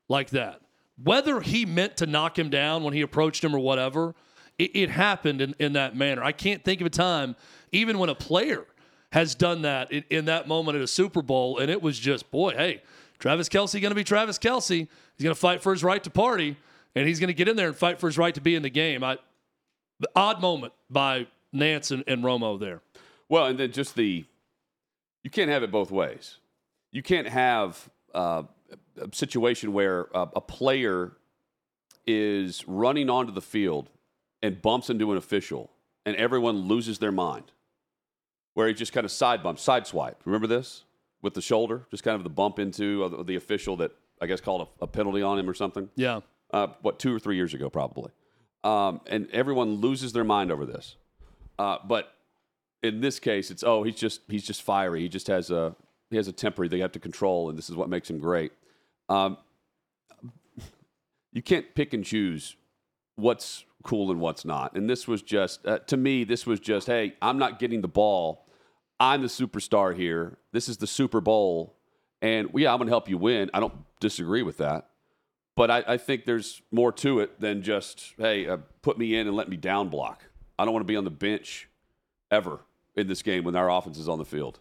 [0.07, 0.61] like that.
[1.01, 4.13] Whether he meant to knock him down when he approached him or whatever,
[4.57, 6.23] it, it happened in, in that manner.
[6.23, 7.35] I can't think of a time,
[7.71, 8.65] even when a player
[9.11, 12.29] has done that in, in that moment at a Super Bowl, and it was just,
[12.31, 12.81] boy, hey,
[13.17, 14.87] Travis Kelce going to be Travis Kelce.
[15.17, 16.57] He's going to fight for his right to party,
[16.95, 18.61] and he's going to get in there and fight for his right to be in
[18.61, 19.03] the game.
[19.03, 19.17] I,
[19.99, 22.81] the odd moment by Nantz and, and Romo there.
[23.27, 24.25] Well, and then just the
[25.23, 26.37] you can't have it both ways.
[26.91, 28.43] You can't have uh,
[28.97, 31.11] a situation where a, a player
[32.07, 33.89] is running onto the field
[34.41, 35.69] and bumps into an official,
[36.05, 37.51] and everyone loses their mind.
[38.53, 40.21] Where he just kind of side bump, side swipe.
[40.25, 40.83] Remember this?
[41.21, 44.41] With the shoulder, just kind of the bump into uh, the official that I guess
[44.41, 45.89] called a, a penalty on him or something?
[45.95, 46.21] Yeah.
[46.51, 48.11] uh, what two or three years ago probably.
[48.63, 50.95] Um, and everyone loses their mind over this.
[51.57, 52.13] Uh, but
[52.81, 55.01] in this case it's oh he's just he's just fiery.
[55.01, 55.75] He just has a
[56.09, 58.51] he has a temper they have to control and this is what makes him great.
[59.09, 59.37] Um,
[61.31, 62.55] you can't pick and choose
[63.15, 64.75] what's cool and what's not.
[64.75, 67.87] And this was just uh, to me this was just hey i'm not getting the
[67.87, 68.45] ball.
[68.99, 70.37] I'm the superstar here.
[70.51, 71.75] This is the super bowl.
[72.21, 73.49] And yeah i'm going to help you win.
[73.53, 74.89] I don't disagree with that.
[75.55, 79.27] But I, I think there's more to it than just hey uh, put me in
[79.27, 80.23] and let me down block.
[80.57, 81.69] I don't want to be on the bench
[82.31, 82.59] ever
[82.95, 84.59] in this game when our offense is on the field.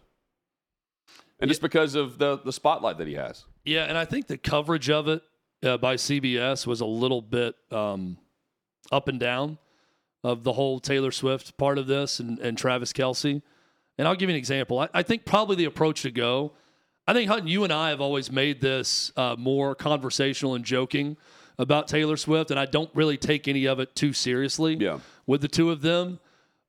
[1.41, 3.45] And just because of the the spotlight that he has.
[3.63, 5.21] Yeah, and I think the coverage of it
[5.63, 8.17] uh, by CBS was a little bit um,
[8.91, 9.57] up and down
[10.23, 13.41] of the whole Taylor Swift part of this and, and Travis Kelce.
[13.97, 14.79] And I'll give you an example.
[14.79, 16.53] I, I think probably the approach to go,
[17.07, 21.17] I think Hutton, you and I have always made this uh, more conversational and joking
[21.57, 24.99] about Taylor Swift, and I don't really take any of it too seriously Yeah.
[25.25, 26.19] with the two of them.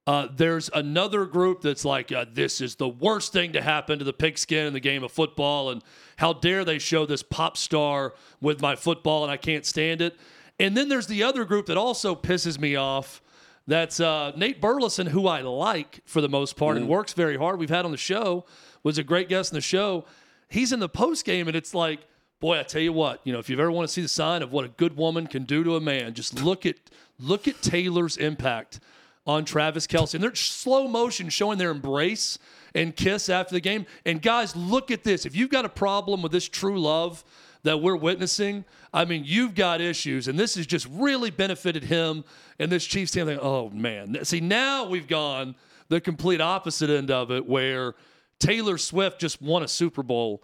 [0.07, 4.05] Uh, there's another group that's like, uh, this is the worst thing to happen to
[4.05, 5.83] the pigskin in the game of football, and
[6.17, 10.17] how dare they show this pop star with my football, and I can't stand it.
[10.61, 13.23] And then there's the other group that also pisses me off.
[13.67, 17.59] That's uh, Nate Burleson, who I like for the most part and works very hard.
[17.59, 18.45] We've had on the show,
[18.83, 20.05] was a great guest in the show.
[20.51, 22.01] He's in the post game, and it's like,
[22.41, 24.43] boy, I tell you what, you know, if you ever want to see the sign
[24.43, 26.77] of what a good woman can do to a man, just look at
[27.19, 28.81] look at Taylor's impact
[29.27, 30.15] on Travis Kelce.
[30.15, 32.39] And they're slow motion showing their embrace
[32.75, 33.87] and kiss after the game.
[34.05, 35.25] And guys, look at this.
[35.25, 37.25] If you've got a problem with this true love
[37.63, 40.29] that we're witnessing, I mean, you've got issues.
[40.29, 42.25] And this has just really benefited him
[42.59, 43.27] and this Chiefs team.
[43.27, 44.25] Like, oh, man.
[44.25, 45.55] See, now we've gone
[45.89, 47.95] the complete opposite end of it where
[48.39, 50.43] Taylor Swift just won a Super Bowl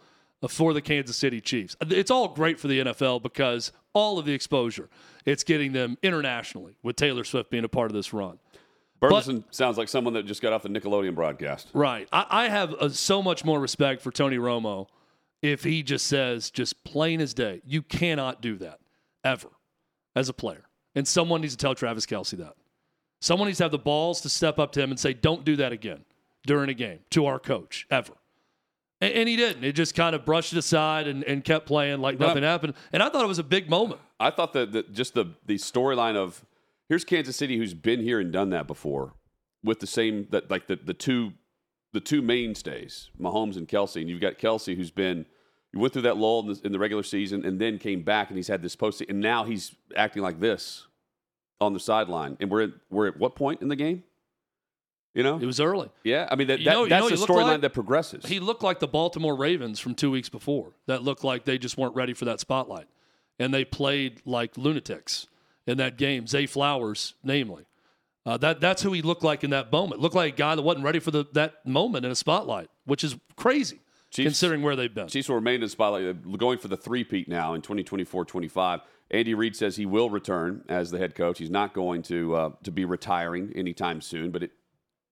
[0.49, 1.77] for the Kansas City Chiefs.
[1.81, 4.91] It's all great for the NFL because all of the exposure
[5.25, 8.39] it's getting them internationally with Taylor Swift being a part of this run.
[9.01, 12.07] burleson sounds like someone that just got off the nickelodeon broadcast Right.
[12.13, 14.87] I, I have uh so much more respect for Tony Romo
[15.43, 18.81] if he just says, just plain as day, you cannot do that
[19.25, 19.49] ever
[20.15, 20.65] as a player.
[20.95, 22.55] And someone needs to tell Travis Kelce that.
[23.21, 25.57] Someone needs to have the balls to step up to him and say, don't do
[25.57, 26.05] that again
[26.47, 28.13] during a game to our coach ever.
[29.01, 29.63] And, and he didn't.
[29.63, 32.29] He just kind of brushed it aside and, and kept playing like No.
[32.29, 32.75] nothing happened.
[32.93, 34.01] And I thought it was a big moment.
[34.19, 36.45] I thought that, that just the the storyline of
[36.89, 39.13] here's Kansas City who's been here and done that before
[39.63, 41.33] with the same that like the the two
[41.97, 45.25] the two mainstays Mahomes and Kelce and you've got Kelce who's been
[45.73, 48.29] you went through that lull in the, in the regular season and then came back
[48.29, 50.87] and he's had this post and now he's acting like this
[51.61, 54.03] on the sideline and we're at, we're at what point in the game
[55.15, 55.89] you know It was early.
[56.05, 58.27] yeah I mean that, You that know- you that's know, the storyline like- that progresses
[58.27, 61.79] He looked like the Baltimore Ravens from two weeks before that looked like they just
[61.79, 62.87] weren't ready for that spotlight.
[63.39, 65.27] And they played like lunatics
[65.67, 67.65] in that game, Zay Flowers, namely.
[68.27, 70.01] Uh, that, that's who he looked like in that moment.
[70.01, 73.05] Looked like a guy that wasn't ready for the, that moment in a spotlight, which
[73.05, 73.81] is crazy.
[74.11, 75.07] Chiefs- considering where they've been.
[75.07, 78.81] Chiefs will remain in the spotlight, going for the three-peat now in 2024-25.
[79.13, 81.39] Andy Reid says he will return as the head coach.
[81.39, 84.51] He's not going to uh, to be retiring anytime soon, but it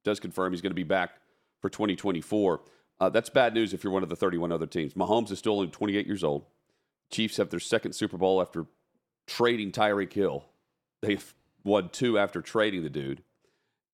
[0.03, 1.21] does confirm he's going to be back
[1.61, 2.61] for 2024.
[2.99, 4.95] Uh, that's bad news if you're one of the 31 other teams.
[4.95, 6.47] Mahomes is still only 28 years old.
[7.11, 8.67] Chiefs have their second Super Bowl after
[9.27, 10.45] trading Tyreek Hill.
[11.01, 11.35] They've
[11.65, 13.23] won two after trading the dude.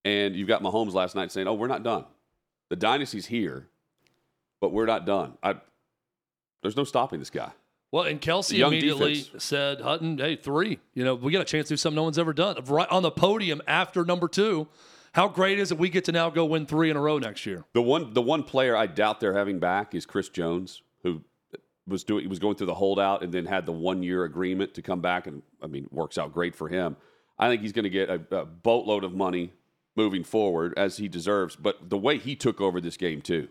[0.04, 2.04] And you've got Mahomes last night saying, "Oh, we're not done.
[2.68, 3.68] The dynasty's here,
[4.60, 5.34] but we're not done.
[5.42, 5.56] I,
[6.62, 7.52] there's no stopping this guy."
[7.92, 9.42] Well, and Kelce Young immediately defense.
[9.42, 10.78] said, Hutton, hey, three.
[10.94, 12.56] You know, we got a chance to do something no one's ever done.
[12.66, 14.68] Right on the podium after number two.
[15.12, 17.44] How great is it we get to now go win three in a row next
[17.44, 17.64] year?
[17.72, 21.22] The one the one player I doubt they're having back is Chris Jones, who
[21.88, 24.74] was doing he was going through the holdout and then had the one year agreement
[24.74, 26.96] to come back, and I mean works out great for him.
[27.40, 29.52] I think he's going to get a, a boatload of money
[29.96, 31.56] moving forward as he deserves.
[31.56, 33.48] But the way he took over this game too,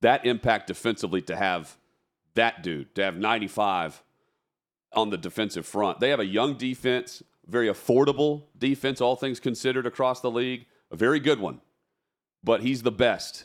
[0.00, 1.76] that impact defensively to have
[2.34, 4.04] that dude to have 95
[4.92, 5.98] on the defensive front.
[5.98, 10.96] They have a young defense, very affordable defense, all things considered across the league, a
[10.96, 11.60] very good one
[12.42, 13.44] but he's the best.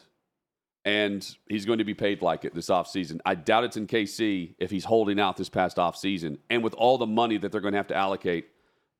[0.85, 3.21] And he's going to be paid like it this offseason.
[3.25, 6.39] I doubt it's in KC if he's holding out this past offseason.
[6.49, 8.47] And with all the money that they're going to have to allocate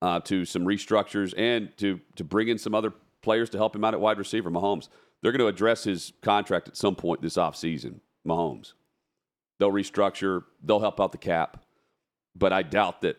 [0.04, 2.91] uh, to some restructures and to, to bring in some other
[3.22, 4.89] players to help him out at wide receiver, Mahomes,
[5.22, 8.74] they're going to address his contract at some point this offseason, Mahomes.
[9.60, 11.64] They'll restructure, they'll help out the cap.
[12.36, 13.16] But I doubt that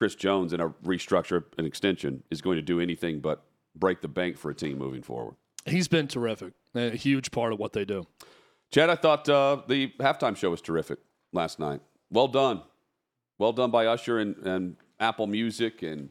[0.00, 3.44] Chris Jones in a restructure, an extension, is going to do anything but
[3.76, 5.34] break the bank for a team moving forward.
[5.66, 8.06] He's been terrific, a huge part of what they do.
[8.70, 11.00] Chad, I thought uh, the halftime show was terrific
[11.34, 11.82] last night.
[12.10, 12.62] Well done.
[13.38, 15.82] Well done by Usher and, and Apple Music.
[15.82, 16.08] And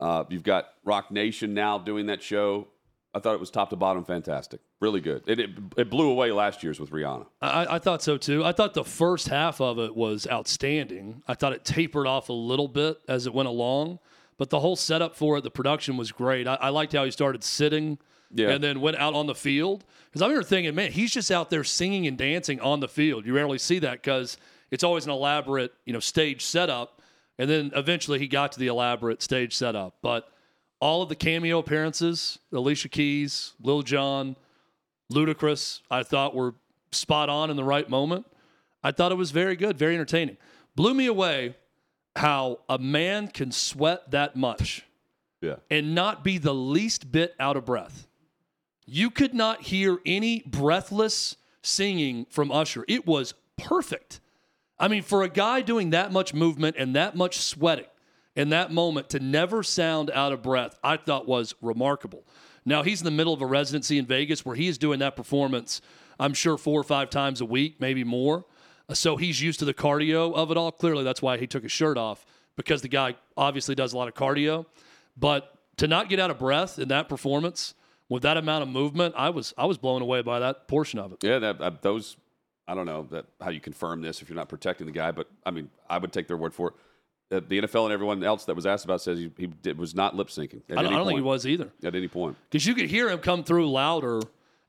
[0.00, 2.68] uh, you've got Roc Nation now doing that show.
[3.12, 4.60] I thought it was top to bottom fantastic.
[4.80, 5.24] Really good.
[5.26, 7.26] It, it, it blew away last year's with Rihanna.
[7.42, 8.44] I, I thought so too.
[8.44, 11.22] I thought the first half of it was outstanding.
[11.26, 13.98] I thought it tapered off a little bit as it went along,
[14.38, 16.46] but the whole setup for it, the production was great.
[16.46, 17.98] I, I liked how he started sitting
[18.32, 18.50] Yeah.
[18.50, 19.84] and then went out on the field.
[20.06, 23.26] Because I remember thinking, man, he's just out there singing and dancing on the field.
[23.26, 24.36] You rarely see that because
[24.70, 26.99] it's always an elaborate, you know, stage setup.
[27.40, 29.96] And then eventually he got to the elaborate stage setup.
[30.02, 30.28] But
[30.78, 34.36] all of the cameo appearances, Alicia Keys, Lil Jon,
[35.10, 36.54] Ludacris, I thought were
[36.92, 38.26] spot on in the right moment.
[38.84, 40.36] I thought it was very good, very entertaining.
[40.76, 41.56] Blew me away
[42.14, 44.84] how a man can sweat that much
[45.40, 45.56] Yeah.
[45.70, 48.06] and not be the least bit out of breath.
[48.84, 52.84] You could not hear any breathless singing from Usher.
[52.86, 54.20] It was perfect.
[54.80, 57.84] I mean, for a guy doing that much movement and that much sweating
[58.34, 62.24] in that moment to never sound out of breath, I thought was remarkable.
[62.64, 65.16] Now, he's in the middle of a residency in Vegas where he is doing that
[65.16, 65.80] performance,
[66.18, 68.46] I'm sure, four or five times a week, maybe more.
[68.88, 70.72] Uh, So he's used to the cardio of it all.
[70.72, 72.24] Clearly, that's why he took his shirt off
[72.56, 74.66] because the guy obviously does a lot of cardio.
[75.16, 77.74] But to not get out of breath in that performance
[78.08, 81.12] with that amount of movement, I was I was blown away by that portion of
[81.12, 81.18] it.
[81.22, 82.16] Yeah, that, those,
[82.70, 85.28] I don't know that how you confirm this if you're not protecting the guy, but
[85.44, 86.74] I mean, I would take their word for it.
[87.36, 89.92] Uh, the NFL and everyone else that was asked about says he, he did, was
[89.92, 90.62] not lip syncing.
[90.70, 92.36] I don't, I don't think he was either At any point.
[92.48, 94.20] because you could hear him come through louder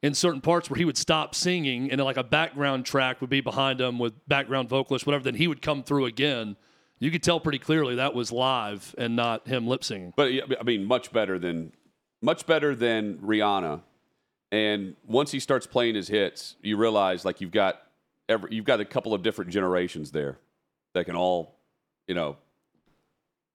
[0.02, 3.42] in certain parts where he would stop singing and like a background track would be
[3.42, 5.24] behind him with background vocalist whatever.
[5.24, 6.56] Then he would come through again.
[6.98, 10.14] You could tell pretty clearly that was live and not him lip singing.
[10.16, 11.72] But I mean, much better than
[12.20, 13.82] much better than Rihanna.
[14.52, 17.82] And once he starts playing his hits, you realize like you've got
[18.32, 20.38] every, you've got a couple of different generations there
[20.94, 21.56] that can all,
[22.08, 22.38] you know,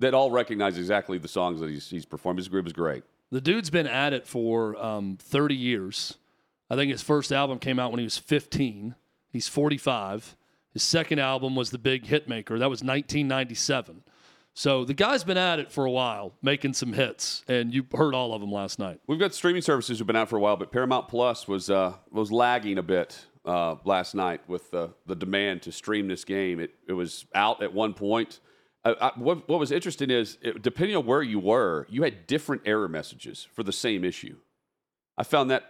[0.01, 2.39] that all recognize exactly the songs that he's he's performed.
[2.39, 3.03] His group is great.
[3.31, 6.19] The dude's been at it for um, 30 years.
[6.71, 8.95] I think his first album came out when he was 15.
[9.31, 10.37] He's 45.
[10.73, 12.59] His second album was The Big Hitmaker.
[12.59, 14.03] That was 1997.
[14.55, 18.15] So the guy's been at it for a while, making some hits, and you heard
[18.15, 19.01] all of them last night.
[19.07, 21.95] We've got streaming services who've been out for a while, but Paramount Plus was uh,
[22.11, 26.61] was lagging a bit uh, last night with the the demand to stream this game.
[26.61, 28.41] It it was out at one point.
[28.85, 32.27] Uh, I, what what was interesting is it, depending on where you were, you had
[32.27, 34.37] different error messages for the same issue.
[35.17, 35.65] I found that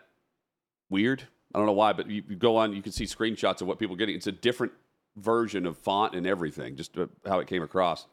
[0.90, 1.24] weird.
[1.54, 3.78] I don't know why, but you, you go on, you can see screenshots of what
[3.78, 4.16] people are getting.
[4.16, 4.72] It's a different
[5.16, 8.06] version of font and everything, just uh, how it came across.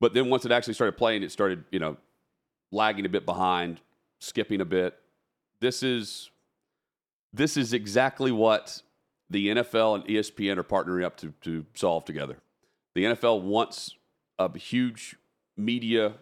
[0.00, 1.96] But then once it actually started playing, it started, you know,
[2.70, 3.80] lagging a bit behind,
[4.20, 4.96] skipping a bit.
[5.60, 6.30] This is
[7.32, 8.80] this is exactly what
[9.30, 12.38] the NFL and ESPN are partnering up to, to solve together.
[12.94, 13.96] The NFL wants
[14.38, 15.16] a huge
[15.56, 16.14] media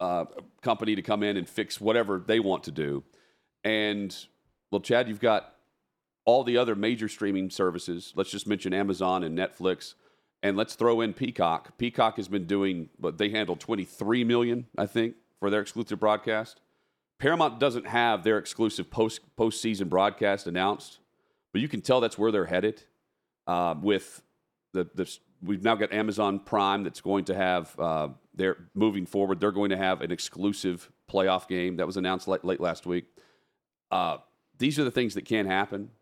[0.00, 0.24] uh,
[0.62, 3.04] company to come in and fix whatever they want to do.
[3.64, 4.16] And
[4.70, 5.54] well, Chad, you've got
[6.24, 8.12] all the other major streaming services.
[8.16, 9.94] Let's just mention Amazon and Netflix,
[10.42, 11.78] and let's throw in Peacock.
[11.78, 16.60] Peacock has been doing, but they handle 23 million, I think, for their exclusive broadcast.
[17.18, 20.98] Paramount doesn't have their exclusive post postseason broadcast announced,
[21.56, 22.82] but you can tell that's where they're headed.
[23.46, 24.20] Uh, with
[24.74, 25.10] the, the
[25.42, 29.40] we've now got Amazon Prime that's going to have uh, they're moving forward.
[29.40, 33.06] They're going to have an exclusive playoff game that was announced late, late last week.
[33.90, 34.18] Uh,
[34.58, 35.92] these are the things that can happen.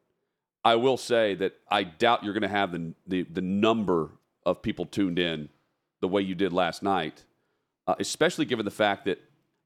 [0.64, 4.10] I will say that I doubt you're going to have the, the, the number
[4.44, 5.50] of people tuned in
[6.00, 7.22] the way you did last night,
[7.86, 9.20] uh, especially given the fact that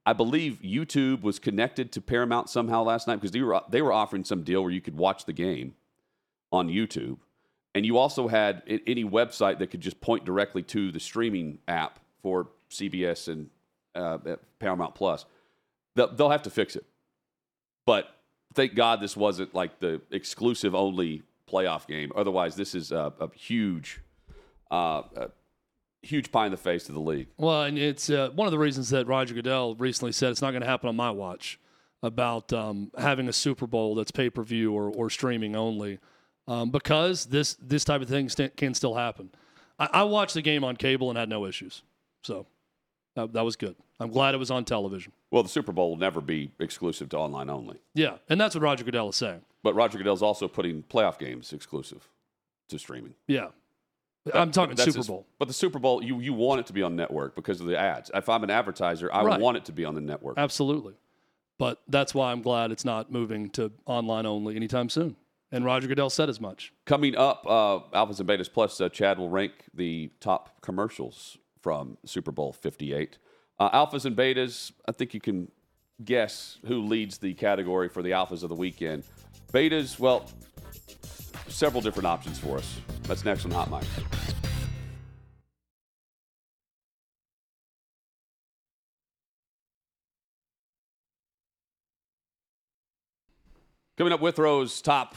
[0.08, 3.92] I believe YouTube was connected to Paramount somehow last night because they were they were
[3.92, 5.74] offering some deal where you could watch the game
[6.52, 7.18] on YouTube,
[7.74, 12.00] and you also had any website that could just point directly to the streaming app
[12.22, 13.50] for CBS and
[13.94, 14.18] uh,
[14.58, 15.24] Paramount Plus.
[15.94, 16.84] They'll, have to fix it,
[17.84, 18.08] but
[18.54, 22.12] thank God this wasn't like the exclusive only playoff game.
[22.14, 24.00] Otherwise, this is a, a huge,
[24.70, 25.30] uh, a
[26.02, 27.28] huge pie in the face of the league.
[27.36, 30.52] Well, and it's uh, one of the reasons that Roger Goodell recently said it's not
[30.52, 31.58] going to happen on my watch
[32.02, 35.98] about um, having a Super Bowl that's pay per view or, or streaming only,
[36.48, 39.30] um, because this this type of thing st- can still happen.
[39.78, 41.82] I, I watched the game on cable and had no issues,
[42.22, 42.46] so
[43.14, 43.76] that, that was good.
[44.00, 45.12] I'm glad it was on television.
[45.30, 47.76] Well, the Super Bowl will never be exclusive to online only.
[47.94, 49.42] Yeah, and that's what Roger Goodell is saying.
[49.62, 52.08] But Roger Goodell's also putting playoff games exclusive
[52.68, 53.14] to streaming.
[53.26, 53.48] Yeah.
[54.34, 55.26] I'm talking Super his- Bowl.
[55.38, 57.78] but the Super Bowl, you, you want it to be on network because of the
[57.78, 58.10] ads.
[58.14, 59.40] If I'm an advertiser, I Right.
[59.40, 60.36] want it to be on the network.
[60.38, 60.94] Absolutely.
[61.58, 65.16] But that's why I'm glad it's not moving to online only anytime soon.
[65.50, 66.72] And Roger Goodell said as much.
[66.84, 71.96] Coming up, uh, Alphas and Betas Plus, uh, Chad will rank the top commercials from
[72.04, 73.18] Super Bowl 58.
[73.58, 75.50] Uh, alphas and Betas, I think you can
[76.04, 79.02] guess who leads the category for the Alphas of the weekend.
[79.52, 80.30] Betas, well,
[81.48, 82.80] several different options for us.
[83.04, 83.84] That's next on Hot Mic.
[93.96, 95.16] Coming up, Withrow's top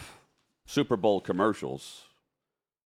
[0.72, 2.04] Super Bowl commercials.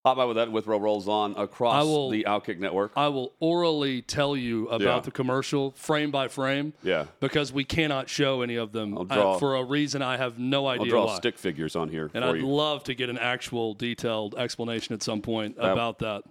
[0.03, 2.91] Hot Mic with that Withrow rolls on across will- the Outkick Network.
[2.95, 4.99] I will orally tell you about Yeah.
[4.99, 6.73] the commercial frame by frame.
[6.83, 7.05] Yeah.
[7.19, 10.85] Because we cannot show any of them draw- for a reason I have no idea.
[10.85, 11.15] I'll draw why.
[11.15, 12.47] stick figures on here and I'd you.
[12.47, 16.23] love to get an actual detailed explanation at some point about that.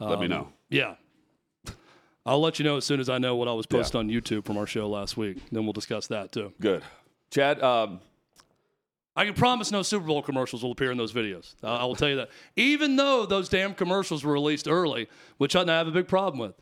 [0.00, 0.48] Let me Um, know.
[0.68, 0.94] Yeah.
[2.26, 4.44] I'll let you know as soon as I know what I was posted on YouTube
[4.44, 5.38] from our show last week.
[5.50, 6.52] Then we'll discuss that too.
[6.60, 6.82] Good.
[7.30, 8.00] Chad, um,
[9.18, 11.54] I can promise no Super Bowl commercials will appear in those videos.
[11.62, 12.30] I I will tell you that.
[12.54, 15.08] Even though those damn commercials were released early,
[15.38, 16.54] which I have a big problem with.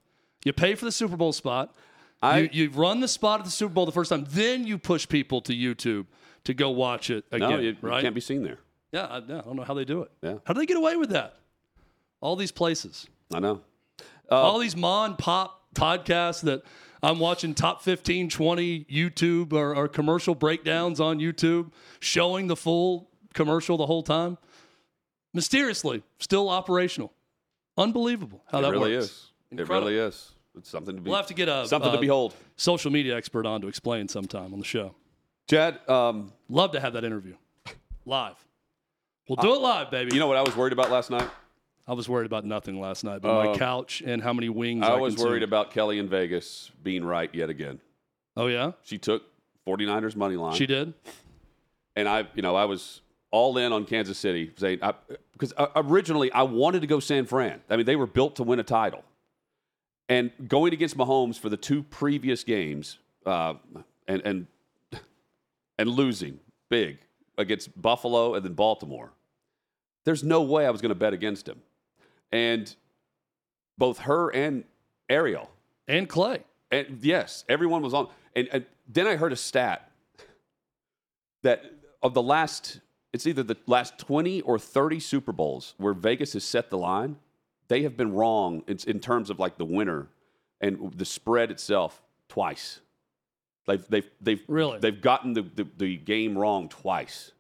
[0.45, 1.75] You pay for the Super Bowl spot.
[2.23, 4.79] I- you, you run the spot at the Super Bowl the first time, then you
[4.79, 6.07] push people to YouTube
[6.45, 7.51] to go watch it again.
[7.51, 8.01] no, you right?
[8.01, 8.59] can't be seen there.
[8.91, 10.11] yeah, I, yeah, I don't know how they do it.
[10.23, 10.37] Yeah.
[10.45, 11.37] How do they get away with that?
[12.23, 13.61] All these places, I know.
[14.31, 16.63] all uh, these mon pop podcasts that
[17.07, 23.09] I'm watching top 15, 20 YouTube or, or commercial breakdowns on YouTube, showing the full
[23.33, 24.39] commercial the whole time.
[25.33, 27.13] Mysteriously, still operational.
[27.79, 29.05] Unbelievable how It that really works.
[29.05, 29.33] is.
[29.53, 30.33] It really is.
[30.57, 31.09] It's something to be.
[31.11, 32.35] We'll have to get a something to behold.
[32.57, 34.95] social media expert on to explain sometime on the show.
[35.49, 37.35] Chad, um, Love to have that interview
[38.05, 38.35] live.
[39.29, 40.15] We'll do it live, baby.
[40.15, 41.29] you know what I was worried about last night?
[41.89, 44.85] I was worried about nothing last night, but my Uh, couch and how many wings
[44.85, 45.31] I, I was consumed.
[45.31, 47.81] worried about Kelly in Vegas being right yet again.
[48.37, 49.23] Oh yeah, She took
[49.67, 50.55] 49ers money line.
[50.55, 50.95] she did.
[51.95, 54.81] and I, you know, I was all in on Kansas City saying
[55.33, 57.61] because uh, originally I wanted to go San Fran.
[57.71, 59.05] I mean, they were built to win a title,
[60.09, 63.55] and going against Mahomes for the two previous games, uh,
[64.09, 64.47] and and
[65.79, 66.99] and losing big
[67.39, 69.13] against Buffalo and then Baltimore.
[70.05, 71.61] There's no way I was going to bet against him,
[72.37, 72.77] and
[73.79, 74.65] both her and
[75.09, 75.51] Ariel
[75.89, 76.43] And Clay.
[76.71, 78.09] and yes, everyone was on.
[78.35, 79.91] And, and then I heard a stat
[81.43, 81.65] that
[82.03, 82.81] of the last,
[83.13, 87.17] it's either the last 20 or 30 Super Bowls where Vegas has set the line,
[87.69, 90.09] they have been wrong in, in terms of like the winner
[90.61, 92.81] and the spread itself twice.
[93.67, 94.79] They've, they've, they've, Really?
[94.79, 97.33] they've gotten the, the, the game wrong twice.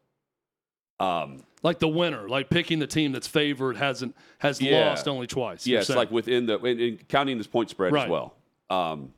[1.00, 4.88] Um, Like the winner, like picking the team that's favored hasn't has Yeah.
[4.90, 5.66] lost only twice.
[5.88, 5.96] saying.
[5.98, 8.04] like within the and, and counting this point spread Right.
[8.04, 8.34] as well.
[8.70, 9.12] Um,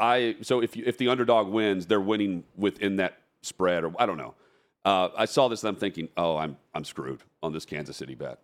[0.00, 4.06] I so if you, if the underdog wins, they're winning within that spread, or I
[4.06, 4.34] don't know.
[4.84, 8.14] Uh, I saw this and I'm thinking, oh, I'm I'm screwed on this Kansas City
[8.14, 8.38] bet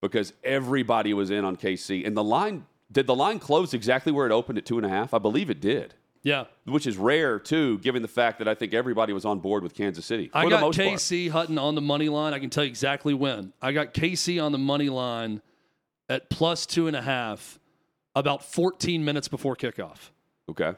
[0.00, 4.26] because everybody was in on KC, and the line did the line close exactly where
[4.26, 5.14] it opened at two and a half?
[5.14, 5.94] I believe it did.
[6.24, 6.44] Yeah.
[6.66, 9.74] which is rare too, given the fact that I think everybody was on board with
[9.74, 10.74] Kansas City for I got part.
[10.76, 12.32] KC Hutton on the money line.
[12.32, 13.52] I can tell you exactly when.
[13.60, 15.42] I got KC on the money line
[16.08, 17.58] at plus two and a half
[18.14, 20.10] about 14 minutes before kickoff.
[20.50, 20.74] Okay,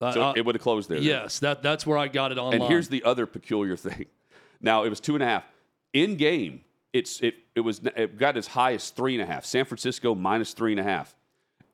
[0.00, 0.98] Uh, so uh, it would have closed there.
[0.98, 1.06] then.
[1.06, 2.60] yes, that, that's where I got it online.
[2.62, 4.06] And here's the other peculiar thing.
[4.60, 5.44] Now it was two and a half
[5.92, 6.62] in game.
[6.94, 9.44] It's it it was it got as high as three and a half.
[9.44, 11.14] San Francisco minus three and a half.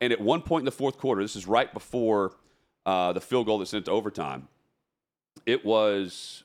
[0.01, 2.33] And at one point in the fourth quarter, this is right before
[2.85, 4.47] uh, the field goal that sent to overtime.
[5.45, 6.43] It was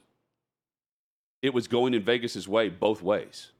[1.43, 3.53] it was going in Vegas's way both ways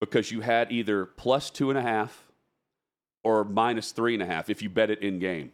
[0.00, 2.24] because you had either plus two and a half
[3.24, 5.52] or minus three and a half if you bet it in game.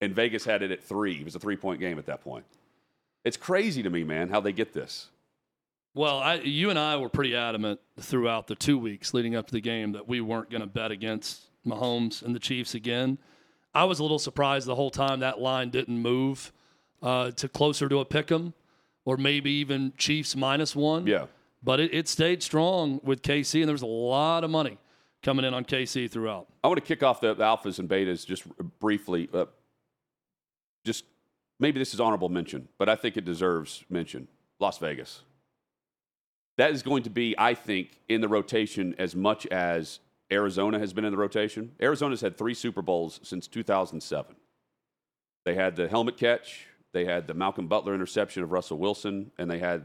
[0.00, 1.16] And Vegas had it at three.
[1.20, 2.44] It was a three point game at that point.
[3.24, 5.08] It's crazy to me, man, how they get this.
[5.94, 9.52] Well, I, you and I were pretty adamant throughout the two weeks leading up to
[9.52, 13.18] the game that we weren't going to bet against Mahomes and the Chiefs again.
[13.74, 16.52] I was a little surprised the whole time that line didn't move
[17.02, 18.54] uh, to closer to a pick 'em
[19.04, 21.06] or maybe even Chiefs minus one.
[21.06, 21.26] Yeah.
[21.62, 24.78] But it, it stayed strong with KC, and there was a lot of money
[25.22, 26.48] coming in on KC throughout.
[26.64, 28.44] I want to kick off the, the alphas and betas just
[28.80, 29.28] briefly.
[29.32, 29.46] Uh,
[30.84, 31.04] just
[31.60, 34.28] maybe this is honorable mention, but I think it deserves mention.
[34.58, 35.22] Las Vegas.
[36.58, 40.00] That is going to be, I think, in the rotation as much as
[40.32, 41.72] Arizona has been in the rotation.
[41.80, 44.34] Arizona's had three Super Bowls since 2007.
[45.44, 49.50] They had the helmet catch, they had the Malcolm Butler interception of Russell Wilson, and
[49.50, 49.84] they had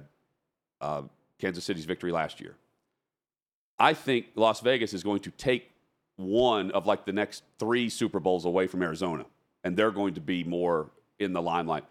[0.82, 1.04] uh,
[1.40, 2.56] Kansas City's victory last year.
[3.80, 5.72] I think Las Vegas is going to take
[6.16, 9.26] one of like the next three Super Bowls away from Arizona,
[9.64, 10.90] and they're going to be more
[11.20, 11.86] in the limelight.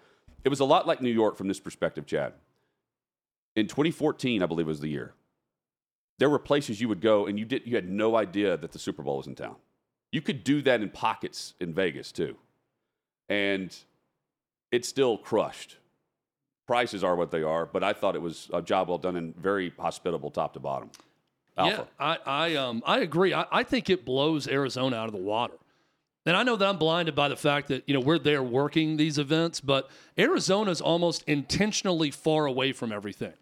[0.45, 2.33] It was a lot like New York from this perspective, Chad.
[3.55, 5.15] In 2014, I believe was the year.
[6.19, 8.79] There were places you would go and you did you had no idea that the
[8.79, 9.57] Super Bowl was in town.
[10.13, 12.37] You could do that in pockets in Vegas too.
[13.29, 13.77] And
[14.73, 15.77] it still crushed.
[16.67, 19.37] Prices are what they are, but I thought it was a job well done and
[19.37, 20.91] very hospitable top to bottom.
[21.57, 21.87] Alpha.
[22.01, 23.33] Yeah, I, I, um, I agree.
[23.33, 25.55] I, I think it blows Arizona out of the water.
[26.27, 28.97] And I know that I'm blinded by the fact that, you know, we're there working
[28.97, 29.89] these events, but
[30.19, 33.33] Arizona's almost intentionally far away from everything,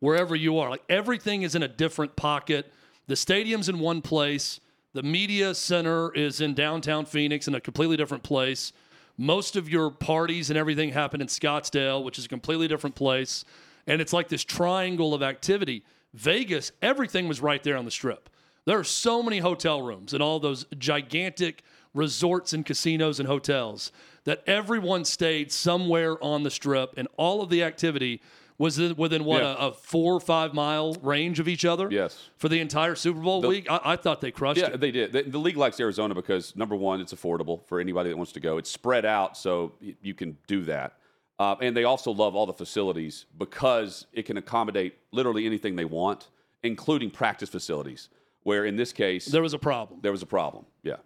[0.00, 0.70] wherever you are.
[0.70, 2.72] Like everything is in a different pocket.
[3.06, 4.60] The stadium's in one place.
[4.92, 8.72] The media center is in downtown Phoenix in a completely different place.
[9.16, 13.44] Most of your parties and everything happen in Scottsdale, which is a completely different place.
[13.86, 15.84] And it's like this triangle of activity.
[16.14, 18.28] Vegas, everything was right there on the strip.
[18.64, 21.62] There are so many hotel rooms and all those gigantic
[21.94, 23.92] resorts and casinos and hotels
[24.24, 28.20] that everyone stayed somewhere on the strip, and all of the activity
[28.60, 29.54] was in- within what Yeah.
[29.58, 31.88] a, a four or five mile range of each other.
[31.90, 32.28] Yes.
[32.36, 34.70] for the entire Super Bowl week, I, I thought they crushed Yeah, it.
[34.72, 35.12] Yeah, they did.
[35.12, 38.40] The, the league likes Arizona because number one, it's affordable for anybody that wants to
[38.40, 38.58] go.
[38.58, 40.98] It's spread out, so you can do that.
[41.38, 45.86] Uh, and they also love all the facilities because it can accommodate literally anything they
[45.86, 46.28] want,
[46.62, 48.10] including practice facilities.
[48.42, 50.00] Where in this case, There was a problem.
[50.02, 50.66] there was a problem.
[50.82, 50.96] Yeah.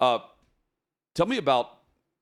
[0.00, 0.18] Uh,
[1.14, 1.70] tell me about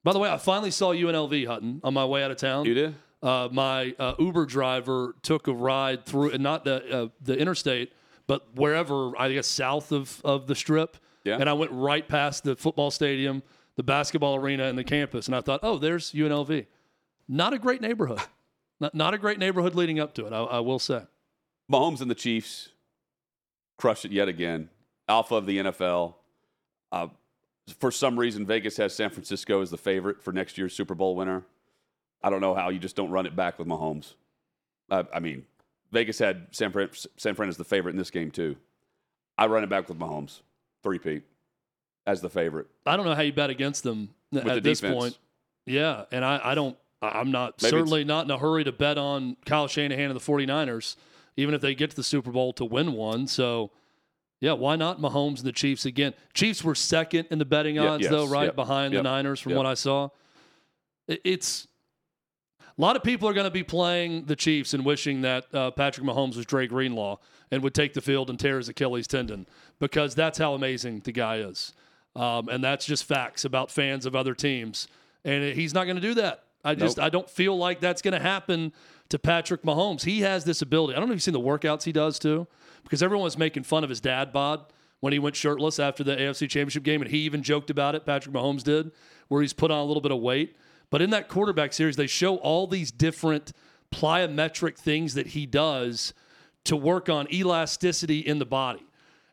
[0.05, 2.66] By the way, I finally saw UNLV Hutton on my way out of town.
[2.66, 2.95] you did.
[3.25, 7.93] Uh, my uh, Uber driver took a ride through, and not the uh, the interstate,
[8.27, 10.99] but wherever I guess south of of the strip.
[11.25, 11.39] Yeah.
[11.41, 13.43] And I went right past the football stadium,
[13.77, 16.66] the basketball arena, and the campus, and I thought, oh, there's UNLV.
[17.27, 18.20] Not a great neighborhood.
[18.81, 20.33] Not, not a great neighborhood leading up to it.
[20.33, 21.03] I, I will say.
[21.70, 22.70] Mahomes and the Chiefs
[23.79, 24.68] crushed it yet again.
[25.09, 26.14] Alpha of the NFL.
[26.91, 27.07] Uh,
[27.79, 31.14] for some reason, Vegas has San Francisco as the favorite for next year's Super Bowl
[31.14, 31.45] winner.
[32.25, 34.14] I don't know how you just don't run it back with Mahomes.
[34.91, 35.45] Uh, I mean,
[35.93, 38.57] Vegas had San Fran, San Fran as the favorite in this game too.
[39.37, 40.41] I run it back with Mahomes,
[40.83, 41.22] three Pete,
[42.07, 42.66] as the favorite.
[42.87, 44.97] I don't know how you bet against them at the this defense.
[44.99, 45.18] point.
[45.66, 46.77] Yeah, and I, I don't.
[47.03, 50.16] I- I'm not Maybe certainly not in a hurry to bet on Kyle Shanahan and
[50.18, 50.97] the 49ers,
[51.37, 53.27] even if they get to the Super Bowl to win one.
[53.27, 53.70] So,
[54.41, 56.14] yeah, why not Mahomes and the Chiefs again?
[56.33, 59.11] Chiefs were second in the betting Yeah, odds, yes, though, right yep, behind yep, the
[59.11, 59.57] Niners, from yep.
[59.59, 60.09] what I saw.
[61.09, 61.66] It- It's
[62.77, 65.70] a lot of people are going to be playing the Chiefs and wishing that uh,
[65.70, 67.18] Patrick Mahomes was Dre Greenlaw
[67.51, 69.47] and would take the field and tear his Achilles tendon
[69.79, 71.72] because that's how amazing the guy is.
[72.16, 74.89] Um, and that's just facts about fans of other teams.
[75.25, 76.45] And he's not going to do that.
[76.64, 77.07] I just Nope.
[77.07, 78.72] I don't feel like that's going to happen
[79.11, 80.05] to Patrick Mahomes.
[80.05, 80.95] He has this ability.
[80.95, 82.47] I don't know if you've seen the workouts he does too,
[82.83, 84.64] because everyone was making fun of his dad bod
[85.01, 88.07] when he went shirtless after the AFC Championship game, and he even joked about it.
[88.07, 88.91] Patrick Mahomes did,
[89.29, 90.57] where he's put on a little bit of weight.
[90.95, 93.51] But in that quarterback series, they show all these different
[93.93, 96.15] plyometric things that he does
[96.67, 98.87] to work on elasticity in the body.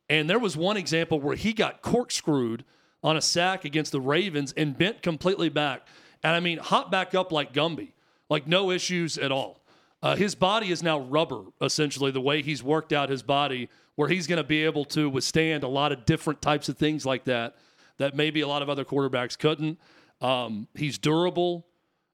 [0.09, 2.65] And there was one example where he got corkscrewed
[3.03, 5.85] on a sack against the Ravens and bent completely back
[6.23, 7.91] And I mean, hop back up like Gumby,
[8.27, 9.61] like no issues at all.
[10.01, 14.09] Uh, his body is now rubber, essentially, the way he's worked out his body, where
[14.09, 17.25] he's going to be able to withstand a lot of different types of things like
[17.25, 17.55] that,
[17.99, 19.77] that maybe a lot of other quarterbacks couldn't.
[20.21, 21.65] Um, he's durable,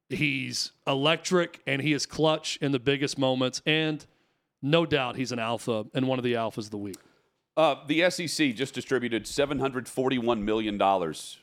[0.10, 3.62] he's electric, and he is clutch in the biggest moments.
[3.66, 4.06] And
[4.62, 6.98] no doubt he's an alpha and one of the alphas of the week.
[7.56, 10.80] Uh, the SEC just distributed $741 million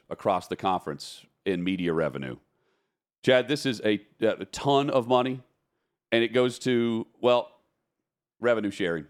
[0.08, 2.36] across the conference in media revenue.
[3.24, 5.40] Chad, this is a, a ton of money,
[6.12, 7.50] and it goes to, well,
[8.38, 9.06] revenue sharing.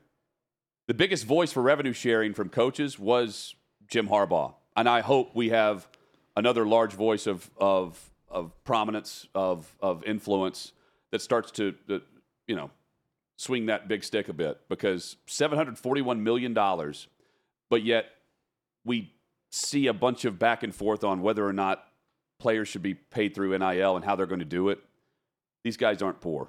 [0.87, 3.55] The biggest voice for revenue sharing from coaches was
[3.89, 4.55] Jim Harbaugh.
[4.77, 5.89] And I hope we have
[6.37, 10.73] another large voice of, of, of prominence, of, of influence
[11.11, 11.75] that starts to,
[12.47, 12.71] you know,
[13.37, 18.07] swing that big stick a bit because $741 million, but yet
[18.85, 19.13] we
[19.51, 21.85] see a bunch of back and forth on whether or not
[22.39, 24.81] players should be paid through NIL and how they're going to do it.
[25.63, 26.49] These guys aren't poor.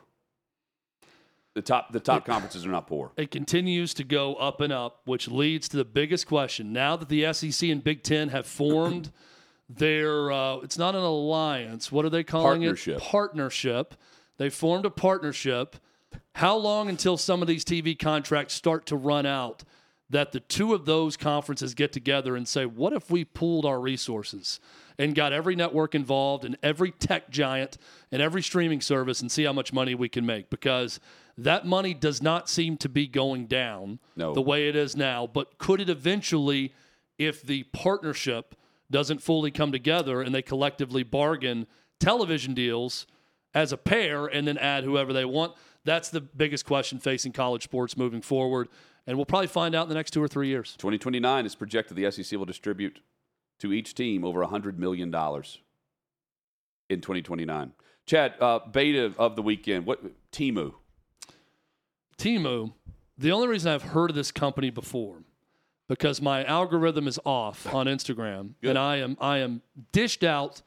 [1.53, 3.11] The top, the top conferences are not poor.
[3.15, 6.73] It continues to go up and up, which leads to the biggest question.
[6.73, 9.11] Now that the SEC and Big Ten have formed
[9.69, 11.91] their, uh, it's not an alliance.
[11.91, 12.97] What are they calling Partnership.
[12.97, 13.01] it?
[13.03, 13.95] Partnership.
[14.37, 15.77] They formed a partnership.
[16.33, 19.63] How long until some of these TV contracts start to run out
[20.09, 23.79] that the two of those conferences get together and say, what if we pooled our
[23.79, 24.59] resources
[24.99, 27.77] and got every network involved and every tech giant
[28.11, 30.49] and every streaming service and see how much money we can make?
[30.51, 30.99] Because
[31.37, 34.33] that money does not seem to be going down No.
[34.33, 35.25] the way it is now.
[35.25, 36.71] But could it eventually,
[37.17, 38.53] if the partnership
[38.91, 41.67] doesn't fully come together and they collectively bargain
[41.99, 43.07] television deals
[43.53, 45.53] as a pair and then add whoever they want?
[45.83, 48.69] That's the biggest question facing college sports moving forward.
[49.07, 50.75] And we'll probably find out in the next two or three years.
[50.77, 53.01] 2029 is projected the SEC will distribute
[53.59, 55.11] to each team over $100 million in
[57.01, 57.73] 2029.
[58.05, 60.73] Chad, uh, beta of the weekend, what Temu?
[62.17, 62.73] Temu,
[63.17, 65.23] the only reason I've heard of this company before
[65.87, 69.61] because my algorithm is off on Instagram and I am I am
[69.91, 70.61] dished out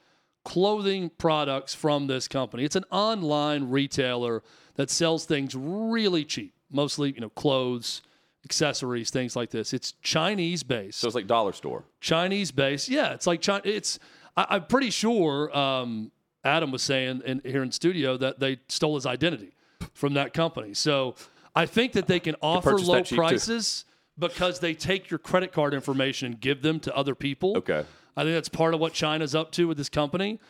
[0.44, 2.64] clothing products from this company.
[2.64, 4.42] It's an online retailer
[4.76, 8.02] that sells things really cheap, mostly, you know, clothes,
[8.44, 9.74] accessories, things like this.
[9.74, 11.00] It's Chinese based.
[11.00, 11.84] So it's like dollar store.
[12.00, 12.88] Chinese based.
[12.88, 13.62] Yeah, it's like China.
[13.64, 13.98] It's
[14.36, 16.12] I, I'm pretty sure um,
[16.44, 19.54] Adam was saying in, here in studio that they stole his identity
[19.92, 20.74] from that company.
[20.74, 21.16] So
[21.54, 23.82] I think that they can offer low prices.
[23.82, 23.87] too.
[24.18, 27.56] Because they take your credit card information and give them to other people.
[27.58, 27.84] Okay.
[28.16, 30.40] I think that's part of what China's up to with this company.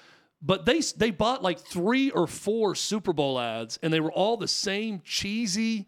[0.40, 4.36] But they they bought like three or four Super Bowl ads, and they were all
[4.36, 5.86] the same cheesy,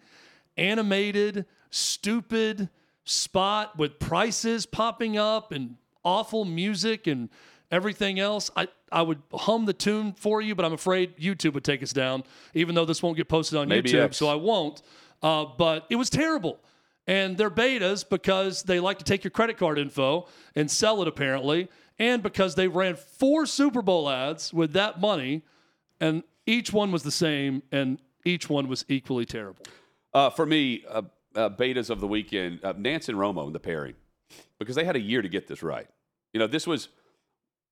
[0.57, 2.69] animated, stupid
[3.05, 7.29] spot with prices popping up and awful music and
[7.71, 8.51] everything else.
[8.57, 11.93] I, I would hum the tune for you, but I'm afraid YouTube would take us
[11.93, 12.25] down,
[12.55, 14.17] even though this won't get posted on Maybe YouTube, X.
[14.17, 14.83] so I won't.
[15.23, 16.59] Uh, but it was terrible.
[17.07, 21.09] And they're betas because they like to take your credit card info and sell it,
[21.09, 25.43] apparently, and because they ran four Super Bowl ads with that money,
[26.01, 29.65] and each one was the same, and each one was equally terrible.
[30.13, 31.03] Uh, for me, uh,
[31.35, 33.95] uh, betas of the weekend, uh, Nantz and Romo in the pairing,
[34.59, 35.89] because they had a year to get this right.
[36.33, 36.89] You know, this was.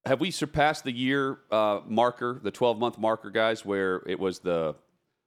[0.04, 4.38] Have we surpassed the year uh, marker, the 12 month marker, guys, where it was
[4.38, 4.76] the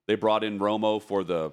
[0.07, 1.51] they brought in Romo for the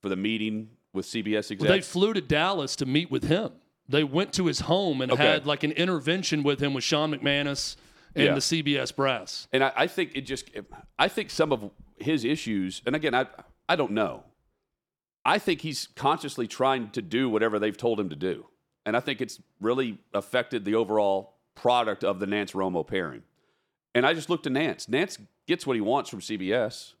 [0.00, 1.62] for the meeting with CBS execs?
[1.62, 3.52] They flew to Dallas to meet with him.
[3.88, 5.22] They went to his home and Okay.
[5.24, 7.76] had like an intervention with him with Sean McManus
[8.14, 8.34] and Yeah.
[8.34, 9.48] the CBS brass.
[9.52, 10.50] And I, I think it just,
[10.98, 13.26] I think some of his issues, and again, I,
[13.68, 14.24] I don't know.
[15.24, 18.46] I think he's consciously trying to do whatever they've told him to do.
[18.84, 23.22] And I think it's really affected the overall product of the Nantz Romo pairing.
[23.94, 24.88] And I just looked at Nantz.
[24.88, 26.94] Nantz gets what he wants from CBS.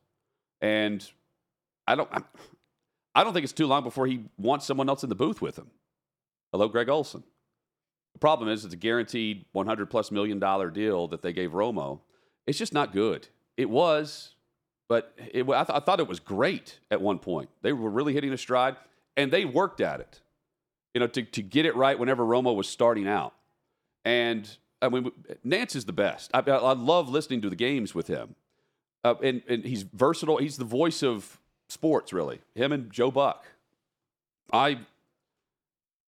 [0.60, 1.08] And
[1.88, 2.24] I don't, I'm,
[3.14, 5.56] I don't think it's too long before he wants someone else in the booth with
[5.56, 5.70] him.
[6.50, 7.22] Hello, Greg Olsen.
[8.14, 12.00] The problem is it's a guaranteed 100 plus million dollar deal that they gave Romo.
[12.46, 13.28] It's just not good.
[13.56, 14.34] It was,
[14.88, 17.48] but it, I, th- I thought it was great at one point.
[17.62, 18.76] They were really hitting a stride,
[19.16, 20.20] and they worked at it,
[20.94, 23.34] you know, to, to get it right whenever Romo was starting out.
[24.04, 24.48] And
[24.80, 25.12] I mean,
[25.46, 26.30] Nantz is the best.
[26.34, 28.34] I, I love listening to the games with him,
[29.04, 30.38] uh, and and he's versatile.
[30.38, 31.38] He's the voice of
[31.72, 32.40] sports, really.
[32.54, 33.46] Him and Joe Buck.
[34.52, 34.80] I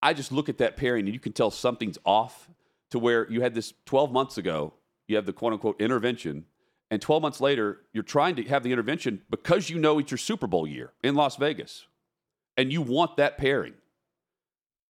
[0.03, 2.51] I just look at that pairing and you can tell something's off
[2.91, 4.75] to where you had this 12 months ago,
[5.09, 6.45] you have the quote unquote intervention,
[6.91, 10.19] and 12 months later, you're trying to have the intervention because you know it's your
[10.19, 11.87] Super Bowl year in Las Vegas
[12.57, 13.75] and you want that pairing.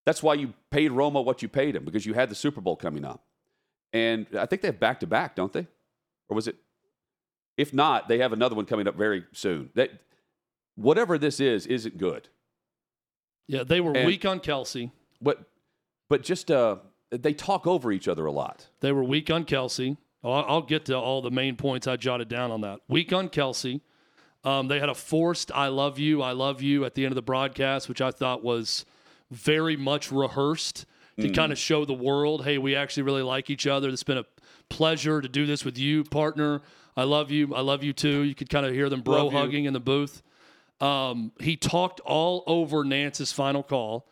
[0.05, 2.77] That's why you paid Romo what you paid him because you had the Super Bowl
[2.77, 3.25] coming up.
[3.93, 5.67] And I think they have back to back, don't they?
[6.29, 6.57] Or was it
[7.57, 9.71] If not, they have another one coming up very soon.
[9.75, 9.93] That
[10.77, 12.29] whatever this is isn't good.
[13.47, 14.91] Yeah, they were And- weak on Kelce.
[15.21, 15.45] But
[16.09, 16.77] but just uh,
[17.11, 18.69] they talk over each other a lot.
[18.81, 19.97] They were weak on Kelce.
[20.23, 22.81] I'll I'll get to all the main points I jotted down on that.
[22.89, 23.81] Weak on Kelce.
[24.43, 27.17] Um, they had a forced "I love you, I love you" at the end of
[27.17, 28.85] the broadcast, which I thought was
[29.31, 30.85] very much rehearsed
[31.19, 33.89] to kind of show the world, "Hey, we actually really like each other.
[33.89, 34.27] It's been a
[34.69, 36.61] pleasure to do this with you, partner.
[36.97, 37.55] I love you.
[37.55, 39.39] I love you too." You could kind of hear them bro Love you.
[39.39, 40.23] hugging in the booth.
[40.81, 44.07] Um, he talked all over Nantz's final call.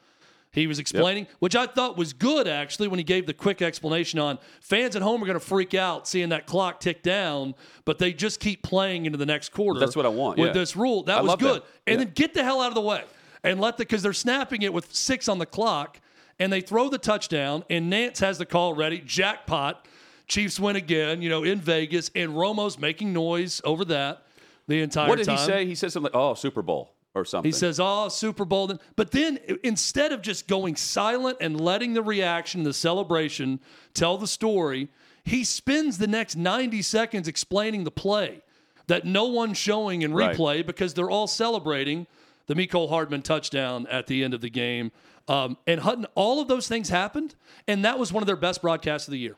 [0.53, 4.19] He was explaining, which I thought was good actually, when he gave the quick explanation
[4.19, 7.55] on fans at home are going to freak out seeing that clock tick down,
[7.87, 9.81] but they just keep playing into the next quarter.
[9.81, 10.53] That's what I want, with yeah.
[10.53, 11.05] this rule.
[11.05, 11.63] That I was good.
[11.63, 11.69] that.
[11.87, 12.05] And Yeah.
[12.05, 13.03] then get the hell out of the way
[13.43, 15.99] and let the because they're snapping it with six on the clock,
[16.39, 19.01] and they throw the touchdown, and Nantz has the call ready.
[19.01, 19.87] Jackpot.
[20.29, 24.23] Chiefs win again, you know, in Vegas, and Romo's making noise over that
[24.69, 25.39] the entire What did time.
[25.39, 25.67] he say?
[25.67, 27.49] He said something like, "Oh, Super Bowl" or something.
[27.51, 31.95] He says, "Oh, Super Bowl." Then- But then instead of just going silent and letting
[31.95, 33.61] the reaction, the celebration
[33.95, 34.89] tell the story,
[35.25, 38.43] he spends the next 90 seconds explaining the play
[38.89, 40.37] that no one's showing in Right.
[40.37, 42.07] replay because they're all celebrating
[42.47, 44.91] the Mecole Hardman touchdown at the end of the game.
[45.29, 47.37] Um, and Hutton, all of those things happened,
[47.69, 49.37] and that was one of their best broadcasts of the year.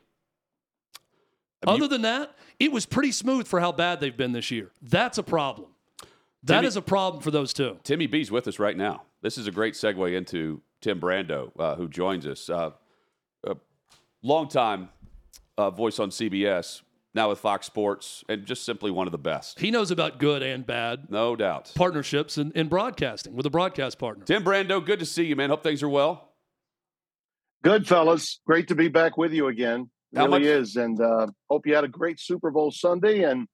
[1.67, 4.71] Other than that, it was pretty smooth for how bad they've been this year.
[4.81, 5.69] That's a problem.
[6.43, 7.79] That Timmy- is a problem for those two.
[7.83, 9.03] Timmy B's with us right now.
[9.21, 12.49] This is a great segue into Tim Brando, uh, who joins us.
[12.49, 12.71] Uh,
[13.45, 13.55] a
[14.21, 14.89] longtime
[15.57, 16.81] uh, voice on CBS,
[17.15, 19.59] now with Fox Sports, and just simply one of the best.
[19.59, 21.71] He knows about good and bad No doubt.
[21.75, 24.25] partnerships in, in broadcasting with a broadcast partner.
[24.25, 25.49] Tim Brando, good to see you, man.
[25.49, 26.29] Hope things are well.
[27.63, 28.39] Good, fellas.
[28.45, 29.89] Great to be back with you again.
[30.15, 30.75] How really much- is.
[30.75, 33.23] And uh, hope you had a great Super Bowl Sunday.
[33.23, 33.47] And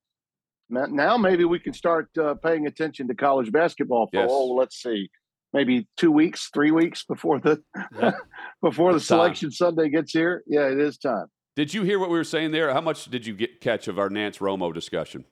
[0.69, 4.29] now maybe we can start uh, paying attention to college basketball for, Yes.
[4.31, 5.09] oh, let's see,
[5.53, 7.61] maybe two weeks, three weeks before the
[8.61, 9.17] before the It's time.
[9.17, 10.43] selection Sunday gets here.
[10.47, 11.27] Yeah, it is time.
[11.55, 12.73] Did you hear what we were saying there?
[12.73, 15.25] How much did you get catch of our Nantz Romo discussion?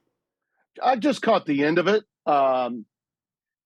[0.83, 2.03] I just caught the end of it.
[2.25, 2.85] Um,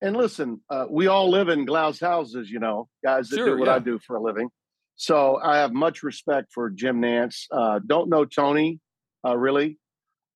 [0.02, 3.58] and listen, uh, we all live in glass houses, you know, guys that Sure, do
[3.60, 3.76] what yeah.
[3.76, 4.50] I do for a living.
[4.96, 7.46] So I have much respect for Jim Nantz.
[7.52, 8.80] Uh, don't know Tony,
[9.26, 9.80] uh, really.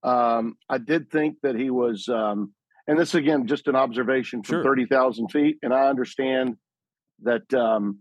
[0.03, 2.53] Um, I did think that he was, um,
[2.87, 4.63] and this again, just an observation from Sure.
[4.63, 5.57] 30,000 feet.
[5.61, 6.55] And I understand
[7.23, 7.99] that um,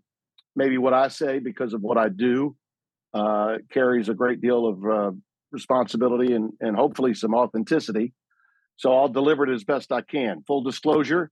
[0.54, 2.56] maybe what I say, because of what I do,
[3.14, 5.10] uh, carries a great deal of uh,
[5.52, 8.12] responsibility and, and hopefully some authenticity.
[8.76, 10.42] So I'll deliver it as best I can.
[10.46, 11.30] Full disclosure,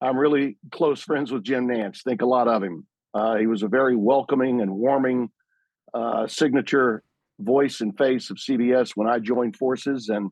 [0.00, 2.02] I'm really close friends with Jim Nantz.
[2.02, 2.86] Think a lot of him.
[3.14, 5.30] Uh, he was a very welcoming and warming
[5.92, 7.02] uh, signature
[7.40, 10.08] voice and face of CBS when I joined forces.
[10.08, 10.30] And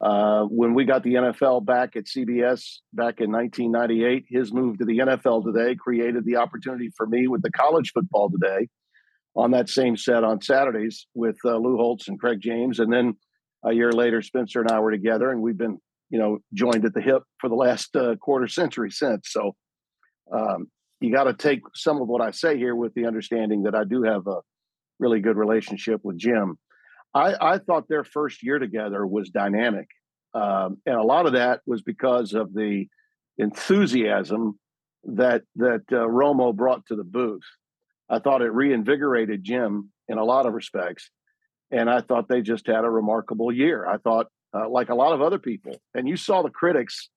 [0.00, 4.84] uh, when we got the NFL back at CBS back in 1998, his move to
[4.84, 8.68] the NFL today created the opportunity for me with the college football today
[9.34, 12.80] on that same set on Saturdays with uh, Lou Holtz and Craig James.
[12.80, 13.14] And then
[13.64, 15.78] a year later, Spencer and I were together, and we've been,
[16.10, 19.28] you know, joined at the hip for the last uh, quarter century since.
[19.30, 19.54] So
[20.32, 20.66] um,
[21.02, 23.84] you got to take some of what I say here with the understanding that I
[23.84, 24.38] do have a
[25.00, 26.58] really good relationship with Jim.
[27.12, 29.88] I, I thought their first year together was dynamic,
[30.32, 32.86] um, and a lot of that was because of the
[33.36, 34.58] enthusiasm
[35.04, 37.42] that that uh, Romo brought to the booth.
[38.08, 41.10] I thought it reinvigorated Jim in a lot of respects,
[41.70, 43.86] and I thought they just had a remarkable year.
[43.86, 47.10] I thought, uh, like a lot of other people, and you saw the critics,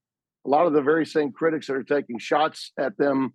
[0.46, 3.34] a lot of the very same critics that are taking shots at them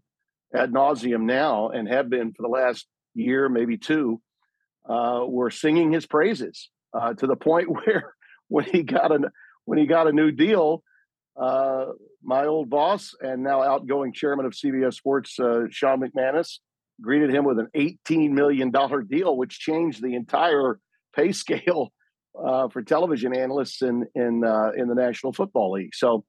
[0.55, 4.21] ad nauseum now and have been for the last year, maybe two,
[4.89, 8.15] uh, were singing his praises uh, to the point where
[8.49, 9.31] when he got a
[9.65, 10.83] when he got a new deal,
[11.41, 11.87] uh,
[12.23, 16.59] my old boss and now outgoing chairman of CBS Sports, uh, Sean McManus,
[17.01, 18.73] greeted him with an $18 million
[19.09, 20.79] deal, which changed the entire
[21.15, 21.93] pay scale
[22.39, 25.95] uh, for television analysts in in uh, in the National Football League.
[25.95, 26.25] So,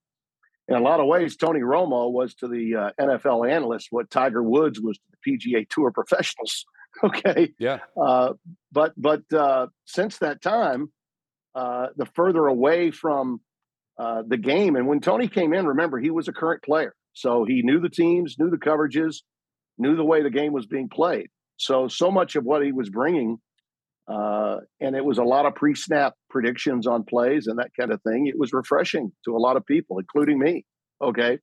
[0.72, 4.41] in a lot of ways, Tony Romo was to the uh, NFL analysts what Tiger
[4.41, 6.65] Woods was to the PGA Tour professionals.
[7.05, 7.80] Okay, Yeah.
[7.99, 8.34] uh,
[8.72, 10.91] but but uh, since that time,
[11.55, 13.39] uh, the further away from
[13.97, 17.45] uh, the game, and when Tony came in, remember he was a current player, so
[17.45, 19.22] he knew the teams, knew the coverages,
[19.78, 21.30] knew the way the game was being played.
[21.55, 23.38] So so much of what he was bringing,
[24.12, 27.99] uh, and it was a lot of pre-snap predictions on plays and that kind of
[28.07, 28.22] thing.
[28.32, 30.53] It was refreshing to a lot of people, including me.
[31.09, 31.34] Okay,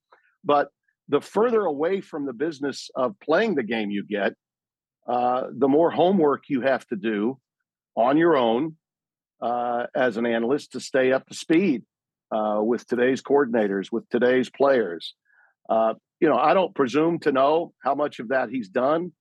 [0.53, 0.66] but
[1.14, 4.33] the further away from the business of playing the game you get,
[5.14, 7.39] uh, the more homework you have to do
[7.95, 8.62] on your own
[9.49, 11.81] uh, as an analyst to stay up to speed.
[12.31, 15.14] uh, with today's coordinators, with today's players.
[15.69, 19.12] Uh, you know, I don't presume to know how much of that he's done.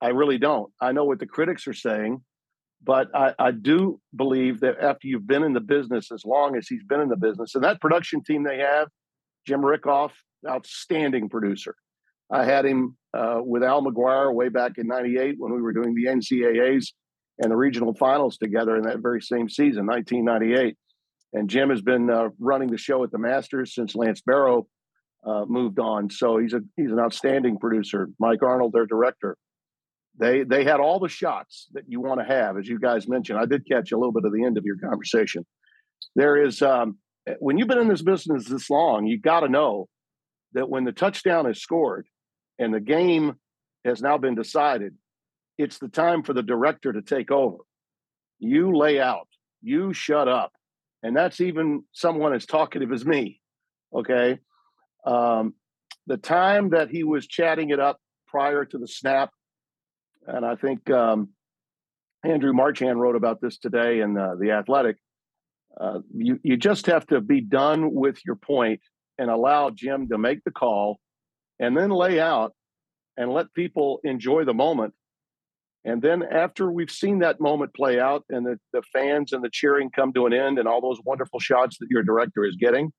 [0.00, 0.72] I really don't.
[0.80, 2.22] I know what the critics are saying,
[2.84, 6.66] but I, I do believe that after you've been in the business as long as
[6.68, 8.88] he's been in the business, and that production team they have,
[9.46, 10.10] Jim Rikhoff,
[10.48, 11.74] outstanding producer.
[12.30, 15.94] I had him uh, with Al McGuire way back in '98 when we were doing
[15.94, 16.92] the NCAA's
[17.38, 20.76] and the regional finals together in that very same season, 1998.
[21.32, 24.66] And Jim has been uh, running the show at the Masters since Lance Barrow
[25.26, 26.10] uh, moved on.
[26.10, 28.08] So he's a he's an outstanding producer.
[28.18, 29.36] Mike Arnold, their director.
[30.18, 33.38] They they had all the shots that you want to have, as you guys mentioned.
[33.38, 35.46] I did catch a little bit of the end of your conversation.
[36.14, 36.98] There is um,
[37.38, 39.88] when you've been in this business this long, you got to know
[40.52, 42.06] that when the touchdown is scored
[42.58, 43.34] and the game
[43.84, 44.94] has now been decided,
[45.58, 47.58] it's the time for the director to take over.
[48.38, 49.28] You lay out,
[49.62, 50.52] you shut up,
[51.02, 53.40] and that's even someone as talkative as me.
[53.94, 54.38] Okay,
[55.06, 55.54] um,
[56.06, 59.30] the time that he was chatting it up prior to the snap,
[60.26, 61.30] and I think um,
[62.24, 64.96] Andrew Marchand wrote about this today in uh, the Athletic.
[65.80, 68.80] Uh, you you just have to be done with your point
[69.18, 70.98] and allow Jim to make the call,
[71.58, 72.52] and then lay out
[73.16, 74.94] and let people enjoy the moment.
[75.84, 79.50] And then after we've seen that moment play out and the, the fans and the
[79.50, 82.92] cheering come to an end and all those wonderful shots that your director is getting,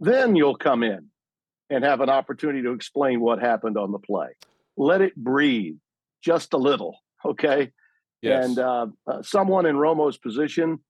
[0.00, 1.06] then you'll come in
[1.70, 4.28] and have an opportunity to explain what happened on the play.
[4.76, 5.76] Let it breathe
[6.22, 7.70] just a little, okay?
[8.22, 8.44] Yes.
[8.46, 10.80] And uh, uh, someone in Romo's position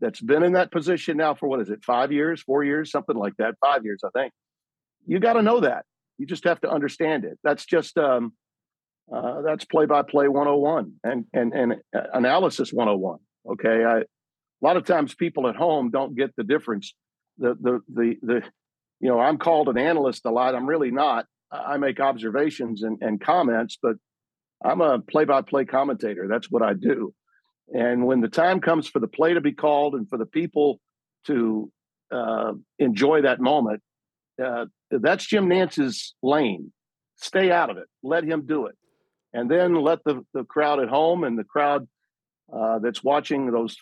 [0.00, 3.16] that's been in that position now for what is it, five years, four years, something
[3.16, 4.32] like that, five years, I think.
[5.06, 5.84] You got to know that.
[6.18, 7.38] You just have to understand it.
[7.44, 8.32] That's just um,
[9.14, 13.18] uh, that's play by play 101 and and and uh, analysis 101.
[13.52, 14.04] Okay, I, a
[14.60, 16.94] lot of times people at home don't get the difference.
[17.38, 18.42] The the the the
[19.00, 20.54] you know, I'm called an analyst a lot.
[20.54, 21.24] I'm really not.
[21.50, 23.96] I make observations and, and comments, but
[24.64, 26.26] I'm a play by play commentator.
[26.28, 27.14] That's what I do.
[27.72, 30.80] And when the time comes for the play to be called and for the people
[31.26, 31.70] to
[32.10, 33.82] uh, enjoy that moment,
[34.42, 36.72] uh, that's Jim Nantz's lane.
[37.16, 37.86] Stay out of it.
[38.02, 38.76] Let him do it.
[39.32, 41.86] And then let the, the crowd at home and the crowd
[42.52, 43.76] uh, that's watching those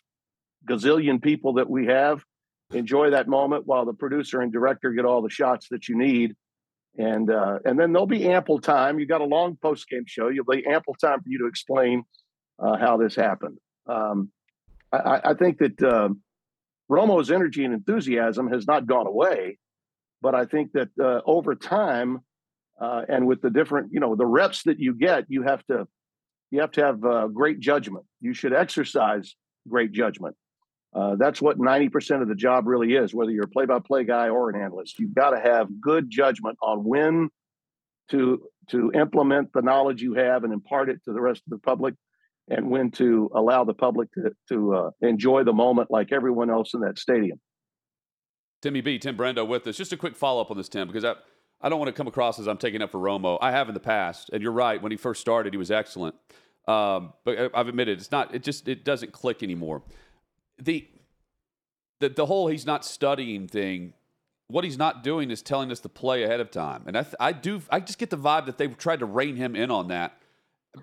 [0.68, 2.22] gazillion people that we have
[2.72, 6.35] enjoy that moment while the producer and director get all the shots that you need
[6.99, 8.99] and uh, and then there'll be ample time.
[8.99, 10.28] You got a long post game show.
[10.28, 12.05] You'll be ample time for you to explain
[12.59, 13.59] uh, how this happened.
[13.86, 14.30] Um,
[14.92, 16.11] I, I, think that uh,
[16.88, 19.59] romo's energy and enthusiasm has not gone away
[20.20, 22.20] but i think that uh, over time
[22.80, 25.86] uh, and with the different you know the reps that you get you have to
[26.51, 28.05] you have to have uh, great judgment.
[28.20, 29.34] You should exercise
[29.68, 30.36] great judgment
[30.95, 34.05] uh, that's what 90% of the job really is, whether you're a play by play
[34.05, 34.99] guy or an analyst.
[34.99, 37.28] You've got to have good judgment on when
[38.11, 41.59] to, to implement the knowledge you have and impart it to the rest of the
[41.59, 41.95] public
[42.49, 46.72] and when to allow the public to, to uh, enjoy the moment like everyone else
[46.72, 47.39] in that stadium.
[48.62, 49.76] Timmy B, Tim Brando with us.
[49.76, 51.14] Just a quick follow up on this, Tim, because I,
[51.61, 53.39] I don't want to come across as I'm taking up for Romo.
[53.41, 54.82] I have in the past, and you're right.
[54.82, 56.16] When he first started, he was excellent.
[56.66, 58.34] Um, but I've admitted it's not.
[58.34, 59.82] It just it doesn't click anymore
[60.59, 60.86] the
[62.00, 63.94] the the whole he's not studying thing.
[64.48, 67.32] What he's not doing is telling us to play ahead of time, and I I
[67.32, 70.18] do I just get the vibe that they've tried to rein him in on that.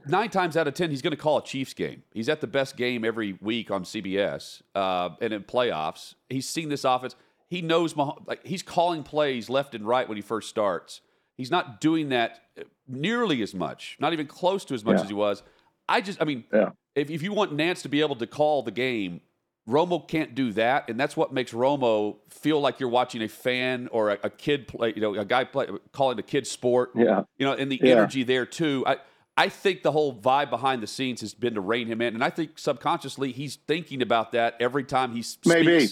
[0.07, 2.03] Nine times out of ten, he's going to call a Chiefs game.
[2.13, 6.15] He's at the best game every week on CBS uh, and in playoffs.
[6.29, 7.15] He's seen this offense.
[7.47, 11.01] He knows like he's calling plays left and right when he first starts.
[11.37, 12.41] He's not doing that
[12.87, 15.03] nearly as much, not even close to as much yeah.
[15.03, 15.43] as he was.
[15.87, 16.69] I just, I mean, yeah.
[16.95, 19.21] if, if you want Nantz to be able to call the game,
[19.67, 23.87] Romo can't do that, and that's what makes Romo feel like you're watching a fan
[23.91, 24.93] or a, a kid play.
[24.95, 26.91] You know, a guy play, calling a kid sport.
[26.93, 27.93] Yeah, you know, and the yeah.
[27.93, 28.83] energy there too.
[28.85, 28.97] I
[29.35, 32.23] I think the whole vibe behind the scenes has been to rein him in, and
[32.23, 35.47] I think subconsciously he's thinking about that every time he speaks.
[35.47, 35.87] Maybe.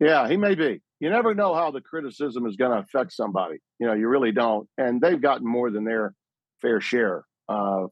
[0.00, 0.80] Yeah, he may be.
[1.00, 3.58] You never know how the criticism is going to affect somebody.
[3.78, 4.68] You know, you really don't.
[4.78, 6.14] And they've gotten more than their
[6.60, 7.24] fair share.
[7.48, 7.86] Uh,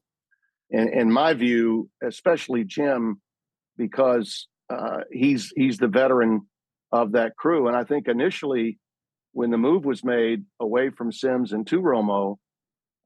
[0.70, 3.20] in, in my view, especially Jim,
[3.76, 6.46] because uh, he's he's the veteran
[6.92, 7.68] of that crew.
[7.68, 8.78] And I think initially,
[9.32, 12.36] when the move was made away from Simms and to Romo,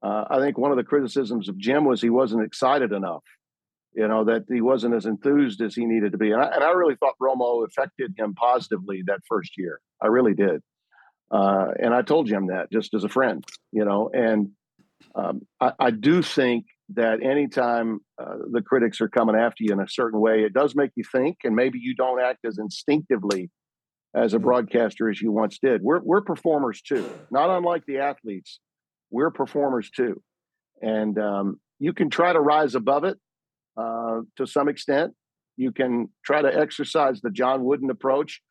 [0.01, 3.23] uh, I think one of the criticisms of Jim was he wasn't excited enough.
[3.93, 6.63] You know that he wasn't as enthused as he needed to be, and I, and
[6.63, 9.81] I really thought Romo affected him positively that first year.
[10.01, 10.61] I really did,
[11.29, 13.43] uh, and I told Jim that just as a friend,
[13.73, 14.09] you know.
[14.13, 14.51] And
[15.13, 19.79] um, I, I do think that anytime uh, the critics are coming after you in
[19.79, 23.49] a certain way, it does make you think, and maybe you don't act as instinctively
[24.13, 25.81] as a broadcaster as you once did.
[25.81, 28.59] We're we're performers too, not unlike the athletes.
[29.09, 30.21] We're performers too,
[30.81, 33.17] and um, you can try to rise above it
[33.77, 35.13] uh, to some extent.
[35.57, 38.41] You can try to exercise the John Wooden approach.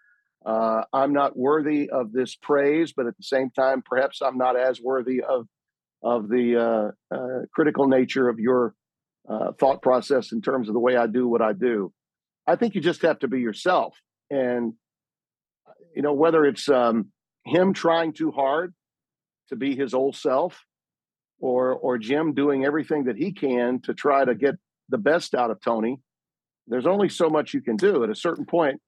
[0.45, 4.59] Uh, I'm not worthy of this praise, but at the same time, perhaps I'm not
[4.59, 5.47] as worthy of
[6.03, 8.75] of the uh, uh critical nature of your
[9.29, 11.93] uh, thought process in terms of the way I do what I do.
[12.47, 13.97] I think you just have to be yourself,
[14.31, 14.75] and
[15.95, 17.13] you know, whether it's um,
[17.45, 18.75] him trying too hard
[19.49, 20.65] to be his old self,
[21.39, 24.57] or or Jim doing everything that he can to try to get
[24.89, 26.01] the best out of Tony.
[26.67, 28.05] There's only so much you can do.
[28.05, 28.81] At a certain point,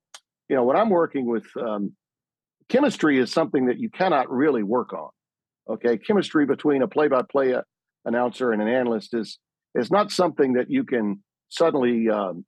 [0.49, 1.93] you know, when I'm working with um,
[2.69, 5.09] chemistry is something that you cannot really work on.
[5.69, 7.61] Okay, chemistry between a play-by-play uh,
[8.05, 9.39] announcer and an analyst is
[9.75, 12.45] is not something that you can suddenly um,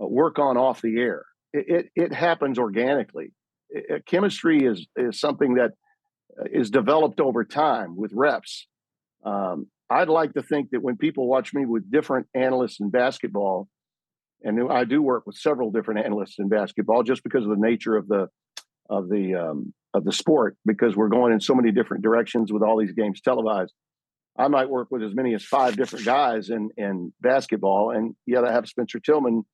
[0.00, 1.24] uh, work on off the air.
[1.52, 3.32] It, it, it happens organically
[4.06, 5.72] chemistry is is something that
[6.40, 8.66] uh, developed over time with reps.
[9.24, 13.68] Um, I'd like to think that when people watch me with different analysts in basketball,
[14.42, 17.96] and I do work with several different analysts in basketball, just because of the nature
[17.96, 18.28] of the
[18.92, 22.62] of the um, of the sport, because we're going in so many different directions with
[22.62, 23.72] all these games televised.
[24.38, 28.44] I might work with as many as five different guys in in basketball, and yet
[28.44, 29.44] I have Spencer Tillman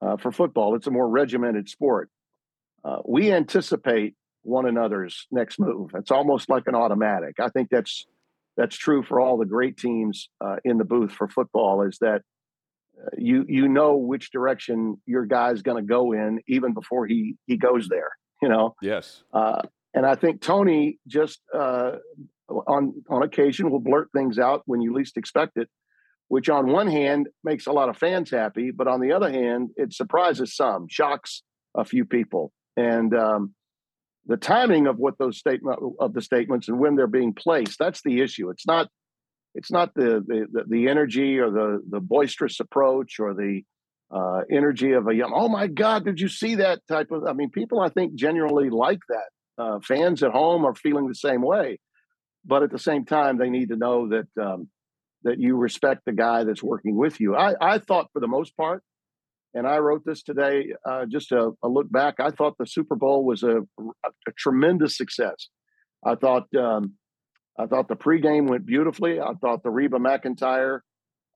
[0.00, 0.74] uh, for football.
[0.76, 2.10] It's a more regimented sport
[2.84, 5.92] uh, we anticipate one another's next move.
[5.94, 7.40] It's almost like an automatic.
[7.40, 8.06] I think that's
[8.56, 11.82] that's true for all the great teams uh, in the booth for football.
[11.82, 12.20] Is that
[13.00, 17.36] uh, you you know which direction your guy's going to go in even before he
[17.46, 18.10] he goes there.
[18.44, 18.74] You know.
[18.82, 19.22] Yes.
[19.32, 19.62] Uh,
[19.94, 21.92] and I think Tony just uh,
[22.48, 25.70] on on occasion will blurt things out when you least expect it,
[26.28, 29.70] which on one hand makes a lot of fans happy, but on the other hand,
[29.76, 31.42] it surprises some, shocks
[31.74, 33.54] a few people and um,
[34.26, 38.02] the timing of what those statement of the statements and when they're being placed that's
[38.02, 38.88] the issue it's not
[39.54, 43.62] it's not the the, the energy or the the boisterous approach or the
[44.14, 47.32] uh, energy of a young oh my god did you see that type of i
[47.32, 51.42] mean people i think genuinely like that uh, fans at home are feeling the same
[51.42, 51.78] way
[52.44, 54.68] but at the same time they need to know that um,
[55.22, 58.56] that you respect the guy that's working with you i i thought for the most
[58.56, 58.82] part
[59.56, 62.16] and I wrote this today, uh, just a, a, look back.
[62.18, 65.48] I thought the Super Bowl was a, a tremendous success.
[66.04, 66.94] I thought um,
[67.58, 69.20] I thought the pregame went beautifully.
[69.20, 70.80] I thought the Reba McEntire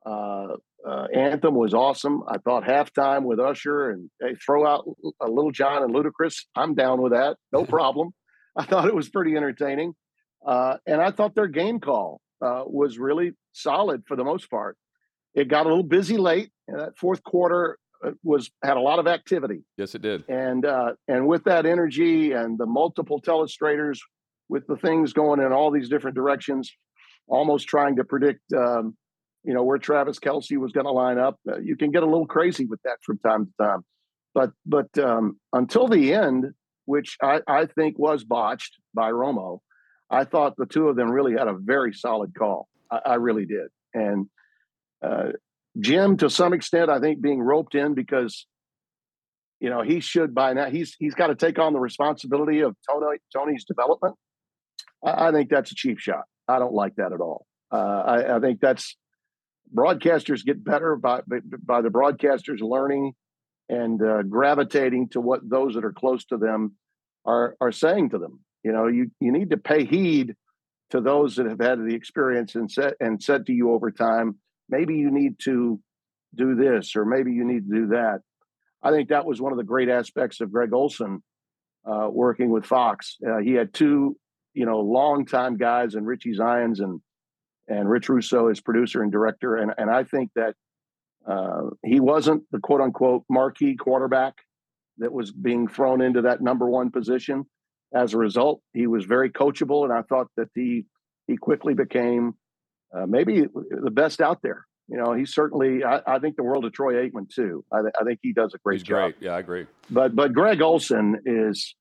[0.05, 0.57] uh,
[0.87, 2.23] uh, anthem was awesome.
[2.29, 4.85] I thought halftime with Usher and they throw out
[5.21, 6.45] a Lil Jon and Ludacris.
[6.55, 8.11] I'm down with that, no problem.
[8.57, 9.95] I thought it was pretty entertaining,
[10.47, 14.77] uh, and I thought their game call uh, was really solid for the most part.
[15.35, 16.51] It got a little busy late.
[16.67, 19.65] In that fourth quarter, uh, was had a lot of activity.
[19.77, 20.25] Yes, it did.
[20.29, 23.99] And uh, and with that energy and the multiple telestrators,
[24.49, 26.73] with the things going in all these different directions,
[27.27, 28.97] almost trying to predict, um,
[29.45, 31.39] you know, where Travis Kelce was going to line up.
[31.49, 33.85] Uh, you can get a little crazy with that from time to time.
[34.35, 36.47] But but um, until the end,
[36.85, 39.61] which I, I think was botched by Romo,
[40.11, 42.69] I thought the two of them really had a very solid call.
[42.91, 43.69] I, I really did.
[43.95, 44.27] And
[45.03, 45.33] uh,
[45.81, 48.47] Jim, to some extent, I think being roped in because
[49.61, 52.77] you know he should by now he's he's got to take on the responsibility of
[52.89, 54.15] Tony Tony's development.
[55.05, 56.25] I, I think that's a cheap shot.
[56.47, 57.47] I don't like that at all.
[57.71, 58.97] Uh, I, I, think that's
[59.75, 61.21] broadcasters get better by
[61.65, 63.13] by the broadcasters learning
[63.69, 66.75] and uh, gravitating to what those that are close to them
[67.25, 68.41] are are saying to them.
[68.65, 70.35] You know, you you need to pay heed
[70.91, 74.37] to those that have had the experience and said and said to you over time
[74.69, 75.81] maybe you need to
[76.35, 78.21] do this or maybe you need to do that.
[78.83, 81.23] I think that was one of the great aspects of Greg Olsen
[81.87, 83.17] uh, working with Fox.
[83.27, 84.17] Uh, he had two,
[84.55, 87.01] you know, longtime guys and Richie Zyontz and
[87.69, 90.55] and Rich Russo is producer and director, and and I think that
[91.29, 94.35] uh, he wasn't the quote unquote marquee quarterback
[94.99, 97.45] that was being thrown into that number one position.
[97.95, 100.87] As a result, he was very coachable, and I thought that he
[101.27, 102.35] he quickly became
[102.95, 104.67] uh, maybe the best out there.
[104.89, 105.85] You know, he's certainly.
[105.85, 107.65] I, I think the world of Troy Aikman too.
[107.73, 109.13] I, th- I think he does a great he's job.
[109.13, 109.17] Great.
[109.21, 109.67] Yeah, I agree.
[109.91, 111.75] But but Greg Olsen is,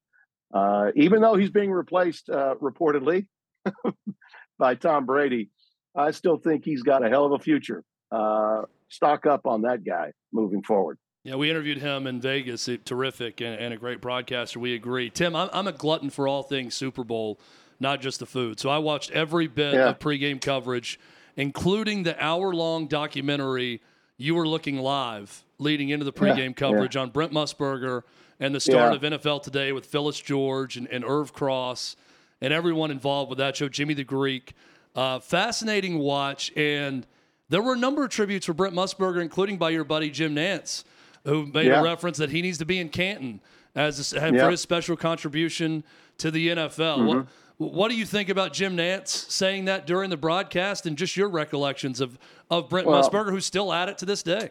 [0.53, 3.27] uh, even though he's being replaced uh, reportedly
[4.59, 5.49] by Tom Brady,
[5.97, 7.83] I still think he's got a hell of a future.
[8.11, 10.97] Uh, stock up on that guy moving forward.
[11.23, 12.69] Yeah, we interviewed him in Vegas.
[12.85, 14.59] Terrific and, and a great broadcaster.
[14.59, 15.09] We agree.
[15.09, 17.39] Tim, I'm, I'm a glutton for all things Super Bowl
[17.79, 18.59] not just the food.
[18.59, 19.89] So I watched every bit yeah.
[19.89, 20.99] of pregame coverage,
[21.35, 23.81] including the hour long documentary
[24.17, 27.01] you were looking live leading into the pregame yeah, coverage yeah.
[27.01, 28.03] on Brent Musburger
[28.39, 31.95] and the start of NFL Today with Phyllis George and, and Irv Cross
[32.41, 34.53] and everyone involved with that show, Jimmy the Greek.
[34.97, 36.51] Uh, fascinating watch.
[36.57, 37.05] And
[37.49, 40.83] there were a number of tributes for Brent Musburger, including by your buddy Jim Nantz,
[41.23, 43.39] who made a reference that he needs to be in Canton
[43.75, 45.83] as a, for his special contribution
[46.17, 46.97] to the NFL.
[46.97, 47.17] Mm-hmm.
[47.57, 51.15] What, what do you think about Jim Nantz saying that during the broadcast and just
[51.15, 52.17] your recollections of,
[52.49, 54.49] of Brent well, Musburger, who's still at it to this day?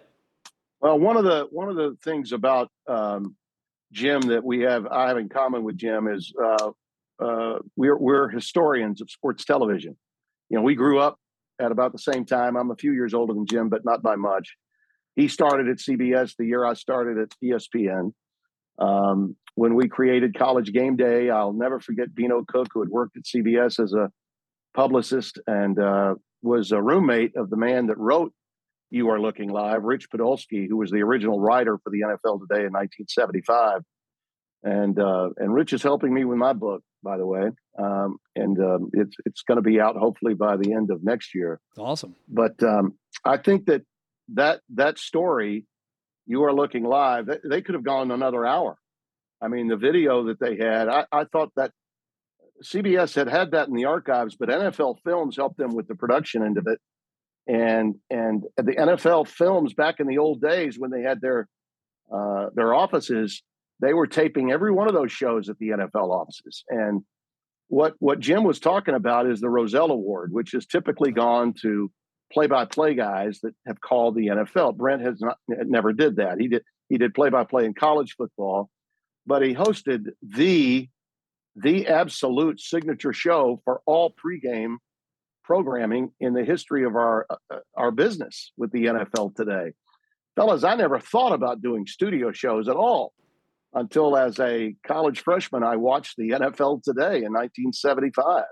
[0.80, 3.34] Well, one of the one of the things about um,
[3.90, 6.70] Jim that we have I have in common with Jim is uh,
[7.18, 9.96] uh, we're we're historians of sports television.
[10.48, 11.18] You know, we grew up
[11.60, 12.56] at about the same time.
[12.56, 14.56] I'm a few years older than Jim, but not by much.
[15.14, 18.12] He started at CBS the year I started at ESPN.
[18.78, 23.16] Um, when we created College Game Day, I'll never forget Beano Cook, who had worked
[23.16, 24.10] at CBS as a
[24.74, 28.32] publicist and uh, was a roommate of the man that wrote
[28.90, 32.66] You Are Looking Live, Rich Podolsky, who was the original writer for the NFL Today
[32.66, 33.80] in 1975.
[34.62, 38.58] And uh, and Rich is helping me with my book, by the way, um, and
[38.58, 41.60] um, it's it's going to be out hopefully by the end of next year.
[41.78, 42.16] Awesome.
[42.28, 43.82] But um, I think that
[44.34, 45.66] that that story,
[46.26, 47.26] you are looking live.
[47.26, 48.76] They, they could have gone another hour.
[49.40, 51.70] I mean, the video that they had, I, I thought that
[52.64, 56.42] CBS had had that in the archives, but NFL Films helped them with the production
[56.42, 56.80] end of it.
[57.46, 61.46] And and the NFL Films back in the old days when they had their
[62.12, 63.42] uh, their offices,
[63.80, 66.64] they were taping every one of those shows at the NFL offices.
[66.68, 67.02] And
[67.68, 71.90] what what Jim was talking about is the Rozelle Award, which has typically gone to
[72.32, 74.76] play-by-play guys that have called the NFL.
[74.76, 76.40] Brent has not never did that.
[76.40, 78.70] He did he did play-by-play in college football,
[79.26, 80.88] but he hosted the
[81.56, 84.76] the absolute signature show for all pregame
[85.42, 89.72] programming in the history of our uh, our business with the NFL today.
[90.36, 93.12] Fellas, I never thought about doing studio shows at all
[93.76, 98.44] until as a college freshman I watched the NFL today in 1975.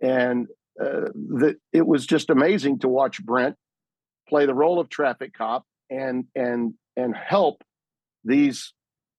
[0.00, 0.46] And
[0.80, 3.56] uh, the, it was just amazing to watch Brent
[4.28, 7.62] play the role of traffic cop and and and help
[8.24, 8.72] these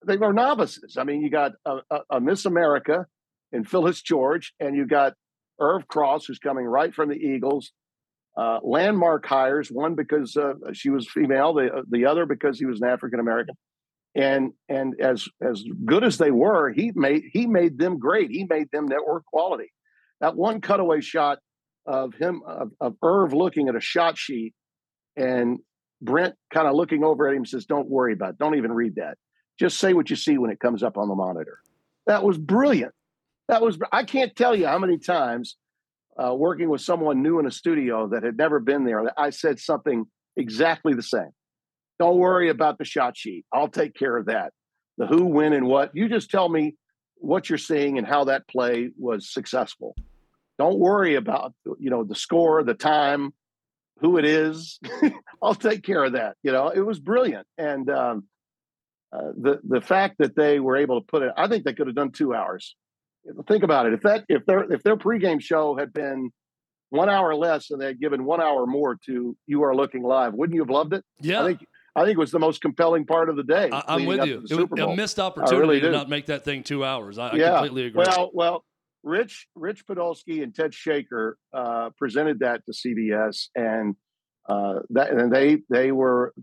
[0.06, 0.96] they were novices.
[0.96, 3.06] I mean, you got a, a, a Miss America
[3.52, 5.14] and Phyllis George, and you got
[5.60, 7.72] Irv Cross, who's coming right from the Eagles.
[8.36, 12.80] Uh, landmark hires, one because uh, she was female, the the other because he was
[12.80, 13.56] an African American,
[14.18, 18.30] and and as as good as they were, he made he made them great.
[18.30, 19.72] He made them network quality.
[20.20, 21.38] That one cutaway shot
[21.86, 24.54] of him of, of Irv looking at a shot sheet,
[25.16, 25.60] and
[26.02, 28.38] Brent kind of looking over at him says, "Don't worry about it.
[28.38, 29.16] Don't even read that."
[29.58, 31.60] Just say what you see when it comes up on the monitor.
[32.06, 32.94] That was brilliant.
[33.48, 35.56] That was, I can't tell you how many times
[36.16, 39.58] uh, working with someone new in a studio that had never been there, I said
[39.58, 40.04] something
[40.36, 41.30] exactly the same.
[41.98, 43.44] Don't worry about the shot sheet.
[43.52, 44.52] I'll take care of that.
[44.98, 45.90] The who, when, and what.
[45.94, 46.76] You just tell me
[47.16, 49.96] what you're seeing and how that play was successful.
[50.58, 53.32] Don't worry about you know the score, the time,
[54.00, 54.80] who it is.
[55.42, 56.36] I'll take care of that.
[56.42, 58.24] You know, it was brilliant, and um,
[59.12, 61.86] uh, the the fact that they were able to put it, I think they could
[61.86, 62.74] have done two hours.
[63.46, 63.92] Think about it.
[63.92, 66.30] If that if their if their pregame show had been
[66.90, 70.34] one hour less and they had given one hour more to You Are Looking Live,
[70.34, 71.04] wouldn't you have loved it?
[71.20, 71.42] Yeah.
[71.42, 71.66] I think
[71.96, 73.70] I think it was the most compelling part of the day.
[73.72, 74.44] I, am with you.
[74.48, 77.18] It was a missed opportunity really to not make that thing two hours.
[77.18, 77.54] I, yeah.
[77.54, 78.04] I completely agree.
[78.06, 78.64] Well, well,
[79.02, 83.96] Rich Rich Podolsky and Ted Shaker uh, presented that to CBS, and
[84.48, 86.34] uh, that and they they were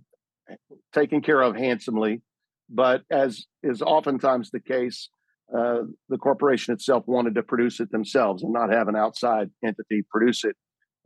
[0.94, 2.22] taken care of handsomely.
[2.70, 5.10] But as is oftentimes the case,
[5.56, 10.04] uh, the corporation itself wanted to produce it themselves and not have an outside entity
[10.10, 10.56] produce it.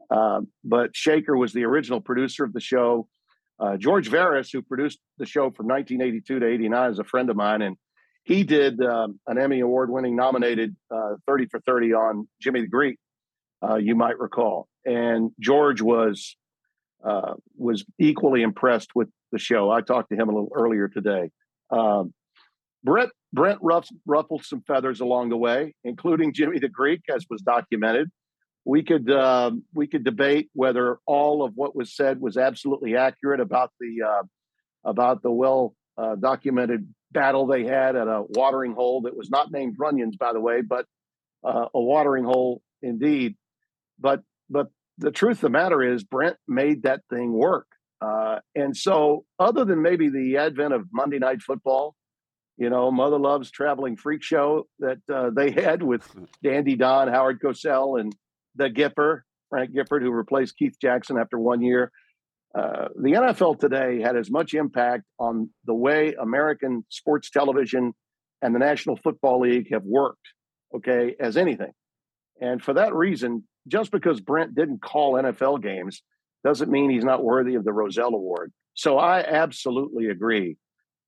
[0.10, 3.08] Uh, but Shaker was the original producer of the show.
[3.60, 7.36] Uh, George Veras, who produced the show from 1982 to 89, is a friend of
[7.36, 7.76] mine, and
[8.24, 12.98] he did um, an Emmy Award-winning nominated uh, 30 for 30 on Jimmy the Greek.
[13.62, 16.38] Uh, you might recall, and George was
[17.04, 19.70] uh, was equally impressed with the show.
[19.70, 21.32] I talked to him a little earlier today.
[21.70, 22.14] Um,
[22.84, 27.42] Brent Brent ruff, ruffled some feathers along the way, including Jimmy the Greek, as was
[27.42, 28.10] documented.
[28.70, 33.40] We could um, we could debate whether all of what was said was absolutely accurate
[33.40, 34.24] about the uh,
[34.86, 39.52] about the well uh, documented battle they had at a watering hole that was not
[39.52, 40.86] named Runyon's, by the way, but
[41.44, 43.36] uh, a watering hole indeed.
[44.00, 44.22] But
[44.52, 44.68] but
[45.00, 47.66] the truth of the matter is, Brent made that thing work.
[48.00, 51.96] Uh, and so, other than maybe the advent of Monday Night Football,
[52.56, 56.08] you know, Mother Love's traveling freak show that uh, they had with
[56.44, 58.14] Dandy Don, Howard Cosell, and
[58.56, 61.92] the Gipper, Frank Gifford, who replaced Keith Jackson after one year.
[62.56, 67.94] uh, the NFL today had as much impact on the way American sports television
[68.42, 70.28] and the National Football League have worked,
[70.76, 71.72] okay, as anything.
[72.42, 76.02] And for that reason, just because Brent didn't call NFL games
[76.44, 78.52] doesn't mean he's not worthy of the Rozelle Award.
[78.74, 80.58] So I absolutely agree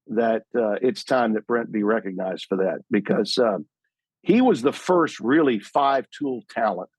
[0.08, 3.60] that uh, it's time that Brent be recognized for that because uh,
[4.22, 6.90] he was the first really five tool talent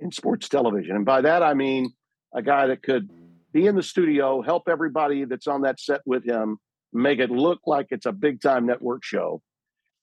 [0.00, 0.96] in sports television.
[0.96, 1.92] And by that, I mean
[2.34, 3.10] a guy that could
[3.52, 6.58] be in the studio, help everybody that's on that set with him,
[6.92, 9.42] make it look like it's a big time network show.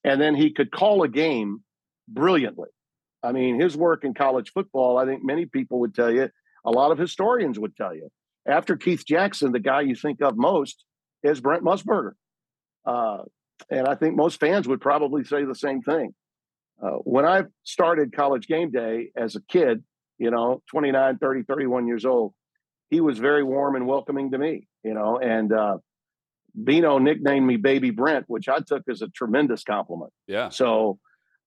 [0.04, 1.64] And then he could call a game
[2.08, 2.70] brilliantly.
[3.24, 6.30] I mean, his work in college football, I think many people would tell you,
[6.66, 8.10] a lot of historians would tell you.
[8.48, 10.86] After Keith Jackson, the guy you think of most
[11.24, 12.12] is Brent Musburger.
[12.86, 13.24] Uh,
[13.70, 16.14] and I think most fans would probably say the same thing.
[16.82, 19.84] Uh, when I started college game day as a kid,
[20.18, 22.34] you know, 29, 30, 31 years old,
[22.90, 25.78] he was very warm and welcoming to me, you know, and uh,
[26.64, 30.12] Beano nicknamed me Baby Brent, which I took as a tremendous compliment.
[30.28, 30.50] Yeah.
[30.50, 31.00] So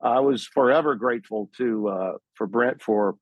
[0.02, 3.16] I was forever grateful to uh, for Brent for,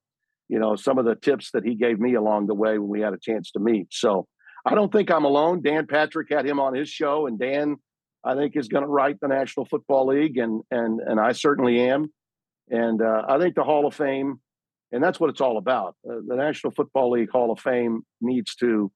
[0.48, 3.00] you know, some of the tips that he gave me along the way when we
[3.00, 3.88] had a chance to meet.
[3.90, 4.26] So
[4.66, 5.62] I don't think I'm alone.
[5.62, 7.76] Dan Patrick had him on his show, and Dan,
[8.24, 11.80] I think, is going to write the National Football League, and and and I certainly
[11.80, 12.12] am.
[12.70, 14.40] And uh, I think the Hall of Fame
[14.92, 15.96] and that's what it's all about.
[16.08, 18.90] Uh, the National Football League Hall of Fame needs to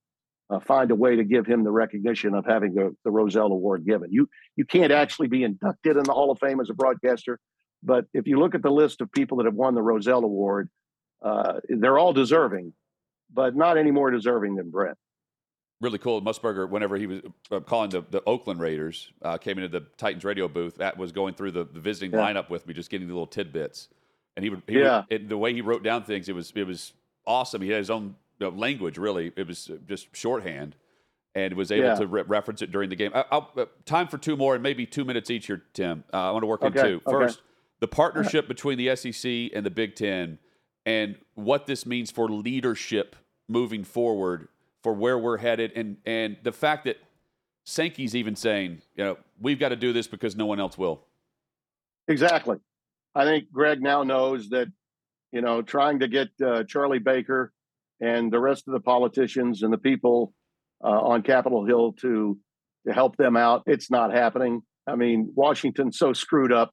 [0.50, 3.84] uh, find a way to give him the recognition of having the, the Rozelle Award
[3.84, 4.10] given.
[4.10, 7.38] You you can't actually be inducted in the Hall of Fame as a broadcaster,
[7.82, 10.68] but if you look at the list of people that have won the Rozelle Award,
[11.22, 12.72] uh, they're all deserving,
[13.32, 14.96] but not any more deserving than Brent.
[15.82, 16.22] Really cool.
[16.22, 20.24] Musburger, whenever he was uh, calling the, the Oakland Raiders, uh, came into the Titans
[20.24, 20.76] radio booth.
[20.76, 22.18] That was going through the, the visiting yeah.
[22.18, 23.88] lineup with me, just getting the little tidbits
[24.36, 25.04] and he would, he yeah.
[25.10, 26.92] Would, the way he wrote down things, it was it was
[27.26, 27.62] awesome.
[27.62, 29.32] He had his own you know, language, really.
[29.36, 30.76] It was just shorthand,
[31.34, 31.94] and was able yeah.
[31.96, 33.12] to re- reference it during the game.
[33.14, 36.04] I, uh, time for two more, and maybe two minutes each here, Tim.
[36.12, 36.80] Uh, I want to work okay.
[36.80, 37.00] in two.
[37.08, 37.46] First, okay.
[37.80, 40.38] the partnership between the SEC and the Big Ten,
[40.86, 43.16] and what this means for leadership
[43.48, 44.48] moving forward,
[44.82, 46.96] for where we're headed, and and the fact that
[47.64, 51.04] Sankey's even saying, you know, we've got to do this because no one else will.
[52.08, 52.56] Exactly.
[53.14, 54.68] I think Greg now knows that,
[55.30, 57.52] you know, trying to get uh, Charlie Baker
[58.00, 60.34] and the rest of the politicians and the people
[60.82, 62.38] uh, on Capitol Hill to
[62.86, 64.62] to help them out, it's not happening.
[64.88, 66.72] I mean, Washington's so screwed up.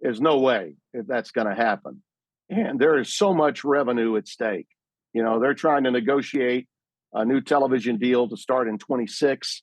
[0.00, 2.02] There's no way that's going to happen.
[2.50, 4.66] And there is so much revenue at stake.
[5.14, 6.68] You know, they're trying to negotiate
[7.16, 9.62] a new television deal to start in 26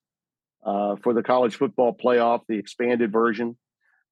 [0.65, 3.57] uh, for the college football playoff, the expanded version.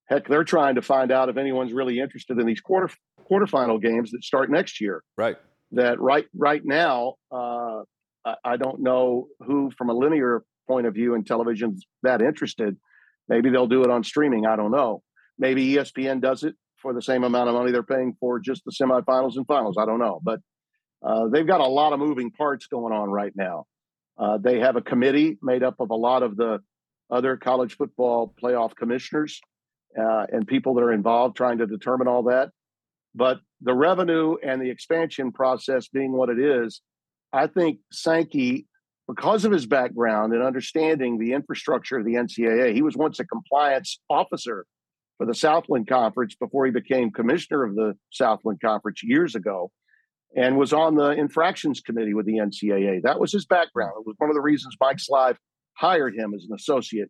[0.05, 2.89] Heck, they're trying to find out if anyone's really interested in these quarter
[3.29, 5.03] quarterfinal games that start next year.
[5.17, 5.37] Right.
[5.71, 7.83] That right right now, uh,
[8.25, 12.77] I, I don't know who, from a linear point of view in television's that interested.
[13.27, 14.45] Maybe they'll do it on streaming.
[14.45, 15.01] I don't know.
[15.39, 18.71] Maybe ESPN does it for the same amount of money they're paying for just the
[18.71, 19.77] semifinals and finals.
[19.79, 20.41] I don't know, but
[21.03, 23.65] uh, they've got a lot of moving parts going on right now.
[24.17, 26.59] Uh, they have a committee made up of a lot of the
[27.09, 29.41] other college football playoff commissioners
[29.99, 32.49] uh, and people that are involved trying to determine all that.
[33.15, 36.81] But the revenue and the expansion process being what it is,
[37.33, 38.67] I think Sankey,
[39.07, 43.25] because of his background and understanding the infrastructure of the NCAA, he was once a
[43.25, 44.65] compliance officer
[45.17, 49.71] for the Southland Conference before he became commissioner of the Southland Conference years ago
[50.35, 53.01] and was on the infractions committee with the NCAA.
[53.03, 53.93] That was his background.
[53.99, 55.37] It was one of the reasons Mike Slive
[55.73, 57.09] hired him as an associate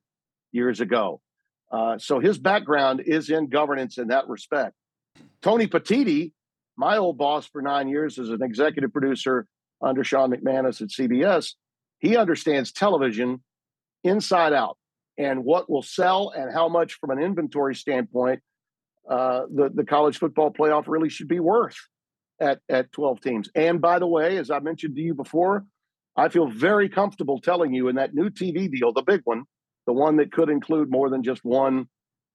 [0.51, 1.21] years ago.
[1.71, 4.73] Uh, so his background is in governance in that respect.
[5.41, 6.33] Tony Petitti,
[6.77, 9.45] my old boss for nine years as an executive producer
[9.81, 11.53] under Sean McManus at CBS,
[11.99, 13.43] he understands television
[14.03, 14.77] inside out
[15.17, 18.41] and what will sell and how much from an inventory standpoint
[19.09, 21.77] uh, the, the college football playoff really should be worth
[22.41, 23.49] at, at 12 teams.
[23.55, 25.65] And by the way, as I mentioned to you before,
[26.17, 29.43] I feel very comfortable telling you in that new TV deal, the big one,
[29.87, 31.87] the one that could include more than just one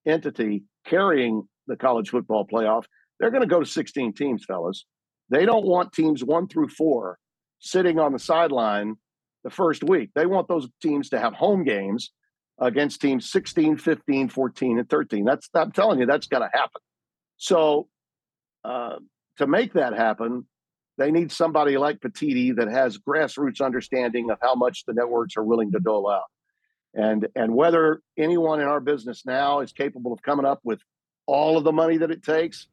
[0.07, 2.85] entity carrying the college football playoff,
[3.19, 4.87] they're going to go to 16 teams, fellas.
[5.29, 7.19] They don't want teams one through four
[7.59, 8.97] sitting on the sideline
[9.45, 10.11] the first week.
[10.15, 12.13] They want those teams to have home games
[12.61, 15.25] against teams 16, 15, 14, and 13.
[15.25, 16.81] That's I'm telling you, that's going to happen.
[17.37, 17.89] So
[18.65, 18.97] uh,
[19.39, 20.47] to make that happen,
[20.99, 25.45] they need somebody like Petitti that has grassroots understanding of how much the networks are
[25.45, 26.25] willing to dole out
[26.95, 30.81] and and whether anyone in our business now is capable of coming up with
[31.27, 32.69] all of the money that it takes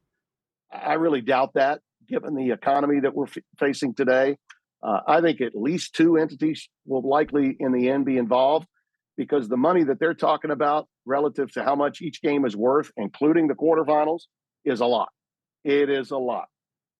[0.71, 4.37] i really doubt that given the economy that we're f- facing today
[4.83, 8.67] Uh, I think at least two entities will likely in the end be involved
[9.15, 12.91] because the money that they're talking about relative to how much each game is worth,
[12.97, 14.23] including the quarterfinals,
[14.65, 15.09] is a lot.
[15.63, 16.47] It is a lot.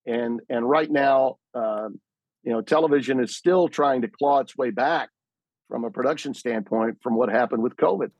[0.05, 1.99] And and right now, um,
[2.43, 5.09] you know, television is still trying to claw its way back
[5.69, 8.11] from a production standpoint from what happened with COVID.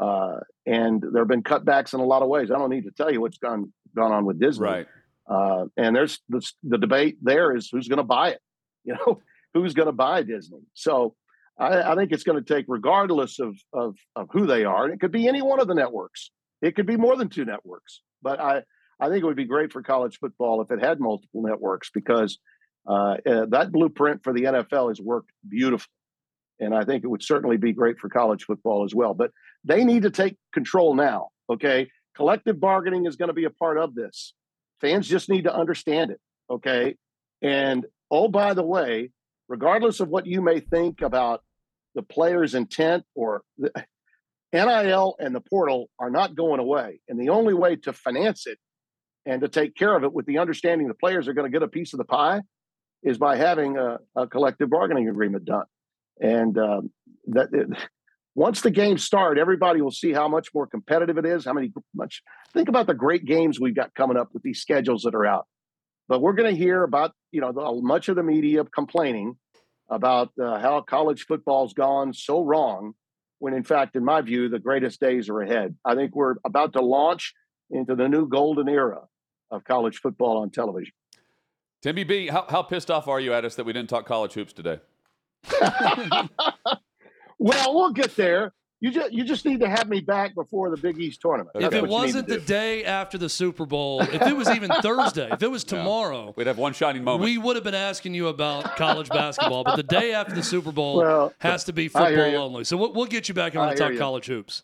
[0.00, 2.50] Uh, and there have been cutbacks in a lot of ways.
[2.50, 4.64] I don't need to tell you what's gone gone on with Disney.
[4.64, 4.86] Right.
[5.28, 8.40] Uh, and there's the, the debate there is who's going to buy it.
[8.82, 9.20] You know,
[9.52, 10.60] who's going to buy Disney?
[10.72, 11.14] So
[11.58, 14.94] I, I think it's going to take, regardless of, of of who they are, and
[14.94, 16.30] it could be any one of the networks.
[16.62, 18.00] It could be more than two networks.
[18.22, 18.62] But I
[19.00, 22.38] I think it would be great for college football if it had multiple networks because
[22.88, 25.90] uh, uh, that blueprint for the NFL has worked beautifully.
[26.58, 29.14] And I think it would certainly be great for college football as well.
[29.14, 29.30] But
[29.64, 31.28] they need to take control now.
[31.50, 31.88] Okay.
[32.16, 34.34] Collective bargaining is going to be a part of this.
[34.80, 36.20] Fans just need to understand it.
[36.50, 36.96] Okay.
[37.40, 39.10] And oh, by the way,
[39.48, 41.42] regardless of what you may think about
[41.94, 43.72] the player's intent or the,
[44.52, 47.00] NIL and the portal are not going away.
[47.08, 48.58] And the only way to finance it
[49.26, 51.62] and to take care of it with the understanding the players are going to get
[51.62, 52.40] a piece of the pie
[53.02, 55.64] is by having a, a collective bargaining agreement done.
[56.20, 56.90] And um,
[57.28, 57.68] that it,
[58.34, 61.44] once the games start, everybody will see how much more competitive it is.
[61.44, 62.22] How many much
[62.52, 65.46] think about the great games we've got coming up with these schedules that are out.
[66.08, 69.36] But we're going to hear about you know the, much of the media complaining
[69.88, 72.92] about uh, how college football's gone so wrong,
[73.38, 75.74] when in fact, in my view, the greatest days are ahead.
[75.84, 77.34] I think we're about to launch
[77.70, 79.02] into the new golden era
[79.50, 80.92] of college football on television.
[81.82, 84.34] Timmy B, how, how pissed off are you at us that we didn't talk college
[84.34, 84.80] hoops today?
[87.38, 88.52] well, we'll get there.
[88.82, 91.54] You just you just need to have me back before the Big East tournament.
[91.54, 95.42] If it wasn't the day after the Super Bowl, if it was even Thursday, if
[95.42, 96.32] it was tomorrow, yeah.
[96.34, 97.24] we'd have one shining moment.
[97.24, 100.72] We would have been asking you about college basketball, but the day after the Super
[100.72, 102.64] Bowl well, has to be football only.
[102.64, 103.98] So we'll, we'll, get you back on to talk you.
[103.98, 104.62] college hoops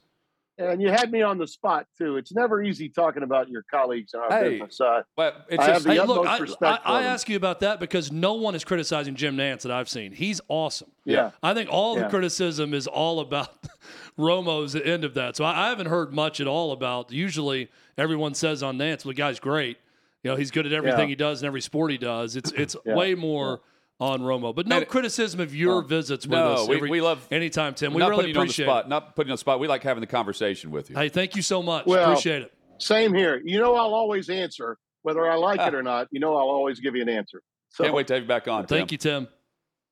[0.59, 2.17] and you had me on the spot too.
[2.17, 4.81] It's never easy talking about your colleagues in our hey, business.
[4.81, 8.11] Uh, but it's I just, hey, look, I, I, I ask you about that because
[8.11, 10.13] no one is criticizing Jim Nantz that I've seen.
[10.13, 10.91] He's awesome.
[11.05, 12.05] Yeah, I think all yeah.
[12.05, 13.67] the criticism is all about
[14.19, 15.37] Romo's end of that.
[15.37, 17.13] So I, I, haven't heard much at all about.
[17.13, 19.79] Usually, everyone says on Nance, "Well, the guy's great.
[20.23, 21.07] You know, he's good at everything yeah.
[21.09, 22.95] he does and every sport he does." It's it's yeah.
[22.95, 23.61] way more
[24.01, 24.55] on Romo.
[24.55, 26.69] But no and criticism of your oh, visits with no, us.
[26.69, 27.95] We, we love anytime, Tim.
[27.95, 28.89] We really appreciate it.
[28.89, 29.61] Not putting you on the spot.
[29.61, 30.97] We like having the conversation with you.
[30.97, 31.87] Hey, thank you so much.
[31.87, 32.53] Well, appreciate it.
[32.79, 33.41] Same here.
[33.45, 36.09] You know, I'll always answer whether I like it or not.
[36.11, 37.43] You know, I'll always give you an answer.
[37.71, 38.67] So, Can't wait to have you back on.
[38.67, 39.29] Thank you, Tim.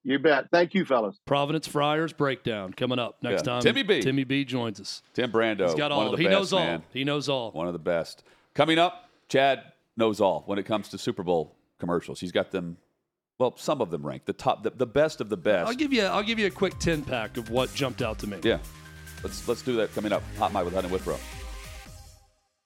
[0.06, 0.48] You bet.
[0.52, 1.18] Thank you, fellas.
[1.24, 3.54] Providence Friars breakdown coming up next yeah.
[3.54, 3.62] time.
[3.62, 4.02] Timmy B.
[4.02, 5.02] Timmy B joins us.
[5.14, 5.64] Tim Brando.
[5.64, 6.14] He's got all.
[6.14, 6.80] he best, knows man.
[6.80, 6.84] all.
[6.92, 7.52] He knows all.
[7.52, 8.22] One of the best.
[8.54, 9.62] Coming up, Chad
[9.96, 12.20] knows all when it comes to Super Bowl commercials.
[12.20, 12.76] He's got them
[13.38, 15.68] well, some of them rank the top, the, the best of the best.
[15.68, 16.02] I'll give you.
[16.02, 18.38] I'll give you a quick ten pack of what jumped out to me.
[18.42, 18.58] Yeah,
[19.22, 20.22] let's let's do that coming up.
[20.38, 21.18] Hot Mic with Hutton Withrow.